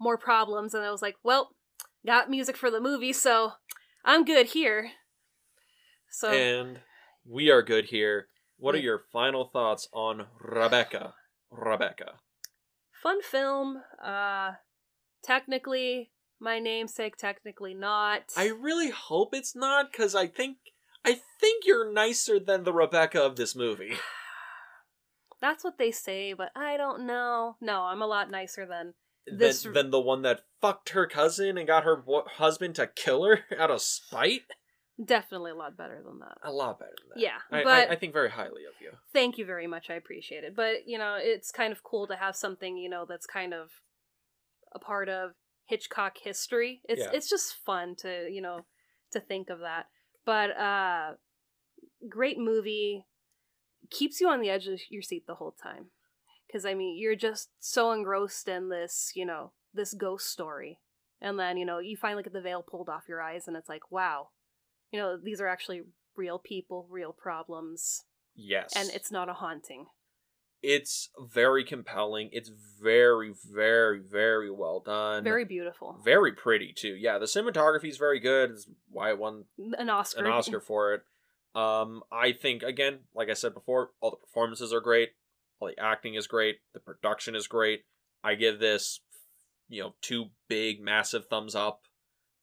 more 0.00 0.18
problems 0.18 0.74
and 0.74 0.84
I 0.84 0.90
was 0.90 1.00
like, 1.00 1.14
well, 1.22 1.54
got 2.04 2.30
music 2.30 2.56
for 2.56 2.70
the 2.70 2.80
movie, 2.80 3.12
so 3.12 3.52
I'm 4.04 4.24
good 4.24 4.48
here. 4.48 4.90
So 6.10 6.30
And 6.30 6.80
we 7.28 7.50
are 7.50 7.62
good 7.62 7.86
here. 7.86 8.28
What 8.56 8.74
are 8.74 8.78
your 8.78 9.02
final 9.12 9.44
thoughts 9.52 9.88
on 9.92 10.26
Rebecca? 10.40 11.14
Rebecca. 11.50 12.14
fun 13.02 13.22
film. 13.22 13.82
Uh 14.02 14.52
technically 15.22 16.10
my 16.40 16.58
namesake, 16.58 17.16
technically 17.16 17.74
not. 17.74 18.32
I 18.36 18.48
really 18.48 18.90
hope 18.90 19.34
it's 19.34 19.56
not 19.56 19.90
because 19.90 20.14
I 20.14 20.26
think 20.26 20.58
I 21.04 21.20
think 21.40 21.64
you're 21.66 21.92
nicer 21.92 22.38
than 22.38 22.64
the 22.64 22.72
Rebecca 22.72 23.20
of 23.22 23.36
this 23.36 23.54
movie. 23.54 23.94
That's 25.40 25.62
what 25.62 25.76
they 25.76 25.90
say, 25.90 26.32
but 26.32 26.50
I 26.56 26.76
don't 26.78 27.06
know. 27.06 27.56
No, 27.60 27.82
I'm 27.82 28.00
a 28.00 28.06
lot 28.06 28.30
nicer 28.30 28.66
Than, 28.66 28.94
This- 29.26 29.62
than 29.62 29.90
the 29.90 30.00
one 30.00 30.22
that 30.22 30.42
fucked 30.60 30.90
her 30.90 31.06
cousin 31.06 31.56
and 31.58 31.66
got 31.66 31.84
her 31.84 31.96
bo- 31.96 32.24
husband 32.26 32.74
to 32.76 32.86
kill 32.86 33.24
her 33.24 33.40
out 33.58 33.70
of 33.70 33.80
spite. 33.80 34.42
definitely 35.04 35.50
a 35.50 35.54
lot 35.54 35.76
better 35.76 36.02
than 36.04 36.18
that. 36.20 36.36
A 36.44 36.52
lot 36.52 36.78
better 36.78 36.92
than 37.00 37.08
that. 37.14 37.20
Yeah, 37.20 37.38
I, 37.50 37.62
but 37.64 37.88
I, 37.90 37.92
I 37.92 37.96
think 37.96 38.12
very 38.12 38.30
highly 38.30 38.64
of 38.64 38.74
you. 38.80 38.90
thank 39.12 39.38
you 39.38 39.44
very 39.46 39.66
much. 39.66 39.90
I 39.90 39.94
appreciate 39.94 40.44
it. 40.44 40.54
But, 40.54 40.86
you 40.86 40.98
know, 40.98 41.16
it's 41.20 41.50
kind 41.50 41.72
of 41.72 41.82
cool 41.82 42.06
to 42.08 42.16
have 42.16 42.36
something, 42.36 42.76
you 42.76 42.88
know, 42.88 43.04
that's 43.08 43.26
kind 43.26 43.52
of 43.54 43.70
a 44.74 44.78
part 44.78 45.08
of 45.08 45.32
Hitchcock 45.66 46.18
history. 46.22 46.80
It's 46.88 47.00
Yeah. 47.00 47.10
it's 47.12 47.28
just 47.30 47.54
fun 47.54 47.96
to, 48.00 48.28
you 48.30 48.42
know, 48.42 48.66
to 49.12 49.20
think 49.20 49.48
of 49.50 49.60
that. 49.60 49.86
But 50.26 50.50
uh 50.56 51.12
great 52.08 52.38
movie 52.38 53.06
keeps 53.90 54.20
you 54.20 54.28
on 54.28 54.40
the 54.40 54.50
edge 54.50 54.66
of 54.68 54.78
your 54.90 55.02
seat 55.02 55.26
the 55.26 55.34
whole 55.36 55.54
time. 55.62 55.86
Cuz 56.54 56.64
I 56.64 56.74
mean, 56.74 56.96
you're 56.98 57.16
just 57.16 57.50
so 57.58 57.90
engrossed 57.92 58.46
in 58.48 58.68
this, 58.68 59.10
you 59.14 59.26
know, 59.26 59.52
this 59.72 59.92
ghost 59.94 60.26
story. 60.30 60.78
And 61.20 61.38
then, 61.38 61.56
you 61.56 61.64
know, 61.64 61.78
you 61.78 61.96
finally 61.96 62.22
get 62.22 62.32
the 62.32 62.40
veil 62.40 62.62
pulled 62.62 62.88
off 62.88 63.08
your 63.08 63.20
eyes 63.22 63.48
and 63.48 63.56
it's 63.56 63.68
like, 63.68 63.90
wow. 63.90 64.28
You 64.92 65.00
know, 65.00 65.16
these 65.16 65.40
are 65.40 65.48
actually 65.48 65.82
real 66.16 66.38
people, 66.38 66.86
real 66.90 67.12
problems 67.12 68.04
Yes. 68.36 68.72
and 68.76 68.90
it's 68.90 69.10
not 69.10 69.28
a 69.28 69.34
haunting. 69.34 69.86
It's 70.62 71.10
very 71.20 71.62
compelling. 71.64 72.30
It's 72.32 72.50
very, 72.80 73.34
very, 73.52 73.98
very 74.00 74.50
well 74.50 74.80
done. 74.80 75.22
Very 75.24 75.44
beautiful. 75.44 76.00
very 76.04 76.32
pretty 76.32 76.72
too. 76.72 76.94
Yeah, 76.94 77.18
the 77.18 77.26
cinematography 77.26 77.88
is 77.88 77.96
very 77.98 78.18
good. 78.20 78.50
It's 78.52 78.68
why 78.90 79.10
it 79.10 79.18
won 79.18 79.44
An 79.58 79.90
Oscar. 79.90 80.20
an 80.24 80.30
Oscar 80.30 80.60
for 80.60 80.94
it. 80.94 81.02
Um, 81.54 82.02
I 82.10 82.32
think 82.32 82.62
again, 82.62 83.00
like 83.14 83.28
I 83.28 83.34
said 83.34 83.54
before, 83.54 83.90
all 84.00 84.10
the 84.10 84.16
performances 84.16 84.72
are 84.72 84.80
great. 84.80 85.12
All 85.60 85.68
the 85.68 85.82
acting 85.82 86.14
is 86.14 86.26
great. 86.26 86.56
The 86.72 86.80
production 86.80 87.34
is 87.34 87.46
great. 87.46 87.84
I 88.22 88.34
give 88.34 88.58
this, 88.58 89.00
you 89.68 89.82
know, 89.82 89.94
two 90.02 90.26
big, 90.48 90.80
massive 90.80 91.26
thumbs 91.26 91.54
up. 91.54 91.80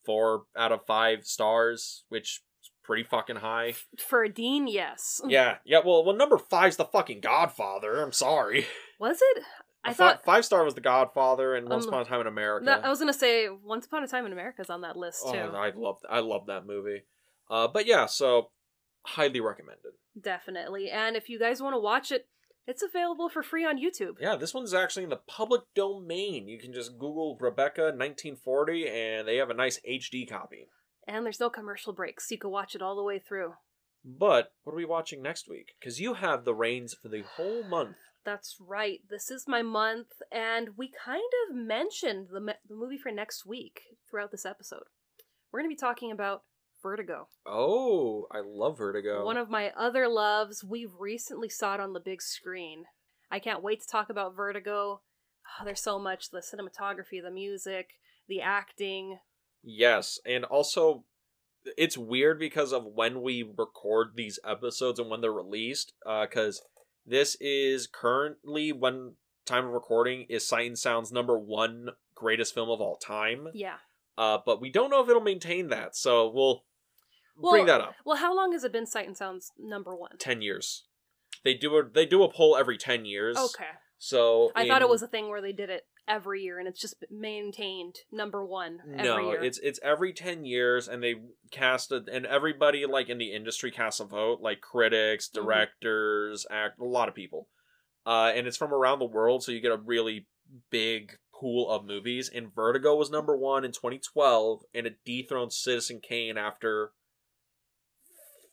Four 0.05 0.43
out 0.57 0.71
of 0.71 0.85
five 0.87 1.25
stars, 1.25 2.05
which 2.09 2.41
is 2.63 2.71
pretty 2.83 3.03
fucking 3.03 3.35
high. 3.37 3.75
For 3.99 4.23
a 4.23 4.29
Dean, 4.29 4.67
yes. 4.67 5.21
Yeah, 5.27 5.57
yeah. 5.63 5.81
Well, 5.85 6.03
well, 6.03 6.15
number 6.15 6.37
five's 6.39 6.77
the 6.77 6.85
fucking 6.85 7.21
Godfather. 7.21 8.01
I'm 8.01 8.11
sorry. 8.11 8.65
Was 8.99 9.19
it? 9.21 9.43
I 9.83 9.93
Fi- 9.93 10.09
thought. 10.13 10.25
five 10.25 10.45
star 10.45 10.63
was 10.63 10.75
the 10.75 10.81
Godfather, 10.81 11.55
and 11.55 11.67
Once 11.67 11.85
Um, 11.85 11.89
Upon 11.89 12.01
a 12.01 12.05
Time 12.05 12.21
in 12.21 12.27
America. 12.27 12.65
No, 12.65 12.73
I 12.73 12.89
was 12.89 12.99
gonna 12.99 13.13
say 13.13 13.49
Once 13.49 13.85
Upon 13.87 14.03
a 14.03 14.07
Time 14.07 14.25
in 14.25 14.31
America 14.31 14.61
is 14.61 14.69
on 14.69 14.81
that 14.81 14.95
list 14.95 15.23
too. 15.23 15.37
Oh, 15.37 15.55
I 15.55 15.71
love 15.75 15.97
I 16.09 16.19
love 16.19 16.45
that 16.47 16.65
movie. 16.65 17.03
Uh, 17.49 17.67
but 17.67 17.85
yeah, 17.85 18.05
so 18.05 18.51
highly 19.05 19.39
recommended. 19.39 19.93
Definitely. 20.19 20.89
And 20.91 21.15
if 21.15 21.29
you 21.29 21.39
guys 21.39 21.61
want 21.61 21.73
to 21.73 21.79
watch 21.79 22.11
it, 22.11 22.27
it's 22.67 22.83
available 22.83 23.29
for 23.29 23.43
free 23.43 23.65
on 23.65 23.81
YouTube. 23.81 24.15
Yeah, 24.19 24.35
this 24.35 24.53
one's 24.53 24.73
actually 24.73 25.03
in 25.03 25.09
the 25.09 25.15
public 25.15 25.61
domain. 25.75 26.47
You 26.47 26.59
can 26.59 26.73
just 26.73 26.97
Google 26.97 27.37
Rebecca 27.39 27.83
1940, 27.83 28.87
and 28.87 29.27
they 29.27 29.37
have 29.37 29.49
a 29.49 29.55
nice 29.55 29.79
HD 29.87 30.29
copy. 30.29 30.67
And 31.07 31.25
there's 31.25 31.39
no 31.39 31.49
commercial 31.49 31.93
breaks. 31.93 32.29
So 32.29 32.35
You 32.35 32.39
can 32.39 32.51
watch 32.51 32.75
it 32.75 32.81
all 32.81 32.95
the 32.95 33.03
way 33.03 33.19
through. 33.19 33.53
But 34.03 34.53
what 34.63 34.73
are 34.73 34.77
we 34.77 34.85
watching 34.85 35.21
next 35.21 35.49
week? 35.49 35.73
Because 35.79 35.99
you 35.99 36.15
have 36.15 36.43
the 36.43 36.55
reins 36.55 36.93
for 36.93 37.07
the 37.09 37.23
whole 37.35 37.63
month. 37.63 37.97
That's 38.23 38.57
right. 38.59 38.99
This 39.09 39.31
is 39.31 39.47
my 39.47 39.61
month, 39.63 40.21
and 40.31 40.69
we 40.77 40.91
kind 41.03 41.21
of 41.49 41.55
mentioned 41.55 42.27
the, 42.31 42.39
me- 42.39 42.53
the 42.67 42.75
movie 42.75 42.97
for 42.97 43.11
next 43.11 43.45
week 43.45 43.81
throughout 44.09 44.31
this 44.31 44.45
episode. 44.45 44.83
We're 45.51 45.61
going 45.61 45.69
to 45.71 45.75
be 45.75 45.79
talking 45.79 46.11
about 46.11 46.43
Vertigo. 46.81 47.27
Oh, 47.45 48.27
I 48.31 48.41
love 48.45 48.77
Vertigo. 48.77 49.25
One 49.25 49.37
of 49.37 49.49
my 49.49 49.71
other 49.77 50.07
loves. 50.07 50.63
We 50.63 50.85
recently 50.85 51.49
saw 51.49 51.75
it 51.75 51.79
on 51.79 51.93
the 51.93 51.99
big 51.99 52.21
screen. 52.21 52.85
I 53.29 53.39
can't 53.39 53.63
wait 53.63 53.81
to 53.81 53.87
talk 53.87 54.09
about 54.09 54.35
Vertigo. 54.35 55.01
Ah, 55.45 55.63
there's 55.63 55.81
so 55.81 55.99
much 55.99 56.29
the 56.29 56.39
cinematography, 56.39 57.21
the 57.21 57.31
music, 57.31 57.91
the 58.27 58.41
acting. 58.41 59.19
Yes, 59.63 60.19
and 60.25 60.43
also 60.45 61.05
it's 61.77 61.97
weird 61.97 62.39
because 62.39 62.73
of 62.73 62.85
when 62.85 63.21
we 63.21 63.43
record 63.57 64.13
these 64.15 64.39
episodes 64.45 64.99
and 64.99 65.09
when 65.09 65.21
they're 65.21 65.31
released. 65.31 65.93
Because 66.03 66.61
this 67.05 67.35
is 67.39 67.87
currently 67.87 68.71
when 68.71 69.13
time 69.45 69.65
of 69.65 69.71
recording 69.71 70.25
is 70.29 70.47
Sight 70.47 70.67
and 70.67 70.77
Sound's 70.77 71.11
number 71.11 71.37
one 71.37 71.89
greatest 72.15 72.53
film 72.53 72.69
of 72.69 72.81
all 72.81 72.97
time. 72.97 73.47
Yeah. 73.53 73.77
Uh, 74.17 74.37
but 74.45 74.61
we 74.61 74.69
don't 74.69 74.89
know 74.89 75.01
if 75.01 75.09
it'll 75.09 75.21
maintain 75.21 75.69
that, 75.69 75.95
so 75.95 76.29
we'll, 76.29 76.63
Well, 77.41 77.53
bring 77.53 77.65
that 77.65 77.81
up. 77.81 77.95
Well, 78.05 78.17
how 78.17 78.35
long 78.35 78.51
has 78.53 78.63
it 78.63 78.71
been 78.71 78.85
Sight 78.85 79.07
and 79.07 79.17
Sound's 79.17 79.51
number 79.57 79.95
one? 79.95 80.17
Ten 80.17 80.41
years. 80.41 80.85
They 81.43 81.53
do 81.53 81.75
a 81.77 81.83
they 81.87 82.05
do 82.05 82.23
a 82.23 82.31
poll 82.31 82.55
every 82.57 82.77
ten 82.77 83.05
years. 83.05 83.37
Okay. 83.37 83.69
So 83.97 84.51
I 84.55 84.67
thought 84.67 84.81
it 84.81 84.89
was 84.89 85.03
a 85.03 85.07
thing 85.07 85.29
where 85.29 85.41
they 85.41 85.53
did 85.53 85.69
it 85.69 85.83
every 86.07 86.41
year 86.41 86.57
and 86.57 86.67
it's 86.67 86.81
just 86.81 86.95
maintained 87.11 87.95
number 88.11 88.43
one 88.43 88.79
every 88.97 89.03
no, 89.03 89.31
year. 89.31 89.43
it's 89.43 89.59
it's 89.59 89.79
every 89.83 90.11
ten 90.13 90.43
years, 90.43 90.87
and 90.87 91.03
they 91.03 91.15
cast 91.51 91.91
a, 91.91 92.03
and 92.11 92.25
everybody 92.25 92.85
like 92.85 93.09
in 93.09 93.17
the 93.19 93.31
industry 93.31 93.69
casts 93.71 93.99
a 93.99 94.05
vote, 94.05 94.41
like 94.41 94.59
critics, 94.61 95.29
Mhm. 95.29 95.33
directors, 95.33 96.45
act 96.49 96.79
a 96.79 96.85
lot 96.85 97.09
of 97.09 97.15
people, 97.15 97.47
uh, 98.05 98.31
and 98.35 98.47
it's 98.47 98.57
from 98.57 98.73
around 98.73 98.99
the 98.99 99.05
world, 99.05 99.43
so 99.43 99.51
you 99.51 99.59
get 99.61 99.71
a 99.71 99.77
really 99.77 100.27
big 100.71 101.17
pool 101.33 101.69
of 101.69 101.85
movies. 101.85 102.29
And 102.29 102.53
Vertigo 102.53 102.95
was 102.95 103.09
number 103.11 103.37
one 103.37 103.63
in 103.63 103.71
2012, 103.71 104.63
and 104.73 104.85
it 104.87 104.97
dethroned 105.05 105.53
Citizen 105.53 105.99
Kane 106.01 106.37
after 106.37 106.91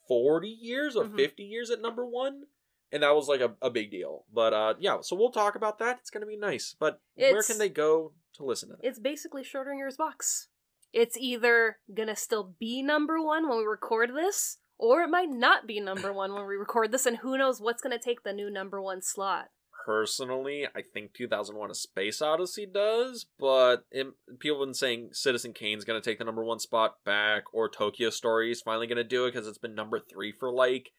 forty 0.09 0.49
years 0.49 0.97
or 0.97 1.05
Mhm. 1.05 1.17
fifty 1.17 1.45
years 1.45 1.71
at 1.71 1.81
number 1.81 2.05
one. 2.07 2.45
And 2.91 3.03
that 3.03 3.15
was 3.15 3.29
like 3.29 3.43
a, 3.43 3.55
a 3.61 3.69
big 3.71 3.91
deal. 3.91 4.25
But 4.33 4.53
uh 4.55 4.75
yeah, 4.79 5.03
so 5.03 5.15
we'll 5.15 5.31
talk 5.31 5.55
about 5.55 5.79
that. 5.79 5.99
It's 6.01 6.11
gonna 6.11 6.27
be 6.27 6.37
nice. 6.37 6.75
But 6.79 7.01
where 7.15 7.43
can 7.43 7.59
they 7.59 7.69
go 7.69 8.15
to 8.35 8.45
listen 8.45 8.71
to 8.71 8.77
that? 8.77 8.87
it's 8.87 8.99
basically 8.99 9.43
Schrodinger's 9.45 9.97
box. 9.99 10.49
It's 10.93 11.17
either 11.19 11.79
gonna 11.95 12.17
still 12.17 12.55
be 12.59 12.83
number 12.83 13.23
one 13.23 13.47
when 13.49 13.59
we 13.59 13.65
record 13.65 14.15
this, 14.15 14.59
or 14.79 15.03
it 15.03 15.09
might 15.09 15.29
not 15.29 15.67
be 15.67 15.81
number 15.81 16.13
one 16.15 16.33
when 16.33 16.47
we 16.47 16.55
record 16.57 16.91
this, 16.93 17.05
and 17.05 17.19
who 17.19 17.37
knows 17.37 17.61
what's 17.61 17.83
gonna 17.83 17.99
take 17.99 18.23
the 18.23 18.33
new 18.33 18.49
number 18.51 18.81
one 18.81 19.03
slot. 19.03 19.51
Personally, 19.89 20.67
I 20.77 20.83
think 20.83 21.15
2001: 21.15 21.71
A 21.71 21.75
Space 21.75 22.21
Odyssey 22.21 22.67
does, 22.67 23.25
but 23.39 23.87
it, 23.91 24.07
people 24.39 24.59
have 24.61 24.67
been 24.67 24.75
saying 24.75 25.11
Citizen 25.13 25.55
Kane's 25.55 25.87
going 25.87 25.99
to 25.99 26.05
take 26.05 26.19
the 26.19 26.27
number 26.27 26.45
one 26.45 26.59
spot 26.59 26.97
back, 27.07 27.45
or 27.55 27.71
Tokyo 27.71 28.11
Story 28.11 28.53
is 28.53 28.61
finally 28.61 28.87
going 28.87 28.99
to 28.99 29.05
do 29.05 29.25
it 29.25 29.33
because 29.33 29.49
it's 29.49 29.57
been 29.57 29.75
number 29.75 29.99
three 29.99 30.31
for 30.31 30.53
like 30.53 30.91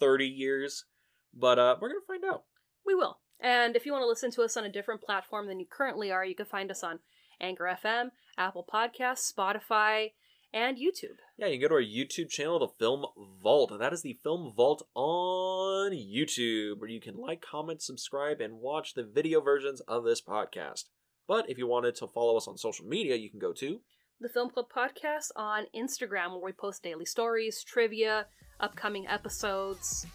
30 0.00 0.24
years. 0.24 0.86
But 1.34 1.58
uh, 1.58 1.76
we're 1.78 1.90
going 1.90 2.00
to 2.00 2.06
find 2.06 2.24
out. 2.24 2.44
We 2.86 2.94
will. 2.94 3.18
And 3.38 3.76
if 3.76 3.84
you 3.84 3.92
want 3.92 4.02
to 4.02 4.08
listen 4.08 4.30
to 4.30 4.42
us 4.42 4.56
on 4.56 4.64
a 4.64 4.72
different 4.72 5.02
platform 5.02 5.46
than 5.46 5.60
you 5.60 5.66
currently 5.70 6.10
are, 6.10 6.24
you 6.24 6.34
can 6.34 6.46
find 6.46 6.70
us 6.70 6.82
on 6.82 7.00
Anchor 7.38 7.76
FM, 7.84 8.12
Apple 8.38 8.66
Podcasts, 8.72 9.30
Spotify, 9.30 10.12
and 10.52 10.76
YouTube. 10.76 11.16
Yeah, 11.38 11.46
you 11.46 11.54
can 11.58 11.62
go 11.62 11.68
to 11.68 11.74
our 11.74 11.82
YouTube 11.82 12.28
channel, 12.28 12.58
The 12.58 12.68
Film 12.78 13.06
Vault. 13.42 13.72
That 13.78 13.92
is 13.92 14.02
the 14.02 14.18
Film 14.22 14.52
Vault 14.56 14.86
on 14.94 15.92
YouTube, 15.92 16.78
where 16.78 16.90
you 16.90 17.00
can 17.00 17.16
like, 17.16 17.40
comment, 17.40 17.82
subscribe, 17.82 18.40
and 18.40 18.60
watch 18.60 18.94
the 18.94 19.02
video 19.04 19.40
versions 19.40 19.80
of 19.82 20.04
this 20.04 20.20
podcast. 20.20 20.84
But 21.26 21.48
if 21.48 21.58
you 21.58 21.66
wanted 21.66 21.94
to 21.96 22.06
follow 22.06 22.36
us 22.36 22.46
on 22.48 22.58
social 22.58 22.84
media, 22.86 23.16
you 23.16 23.30
can 23.30 23.38
go 23.38 23.52
to 23.54 23.80
The 24.20 24.28
Film 24.28 24.50
Club 24.50 24.66
Podcast 24.74 25.30
on 25.36 25.64
Instagram, 25.74 26.30
where 26.32 26.44
we 26.44 26.52
post 26.52 26.82
daily 26.82 27.06
stories, 27.06 27.62
trivia, 27.64 28.26
upcoming 28.60 29.06
episodes, 29.08 30.06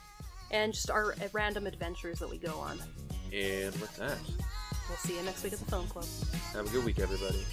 and 0.51 0.73
just 0.73 0.89
our 0.89 1.15
random 1.33 1.65
adventures 1.67 2.19
that 2.19 2.29
we 2.29 2.38
go 2.38 2.53
on. 2.59 2.79
and 3.33 3.73
with 3.81 3.95
that, 3.97 4.17
We'll 4.88 4.97
see 4.99 5.17
you 5.17 5.23
next 5.23 5.43
week 5.43 5.51
at 5.51 5.59
the 5.59 5.65
Film 5.65 5.85
Club. 5.88 6.05
have 6.53 6.65
a 6.65 6.69
good 6.69 6.85
week, 6.85 6.99
everybody. 6.99 7.43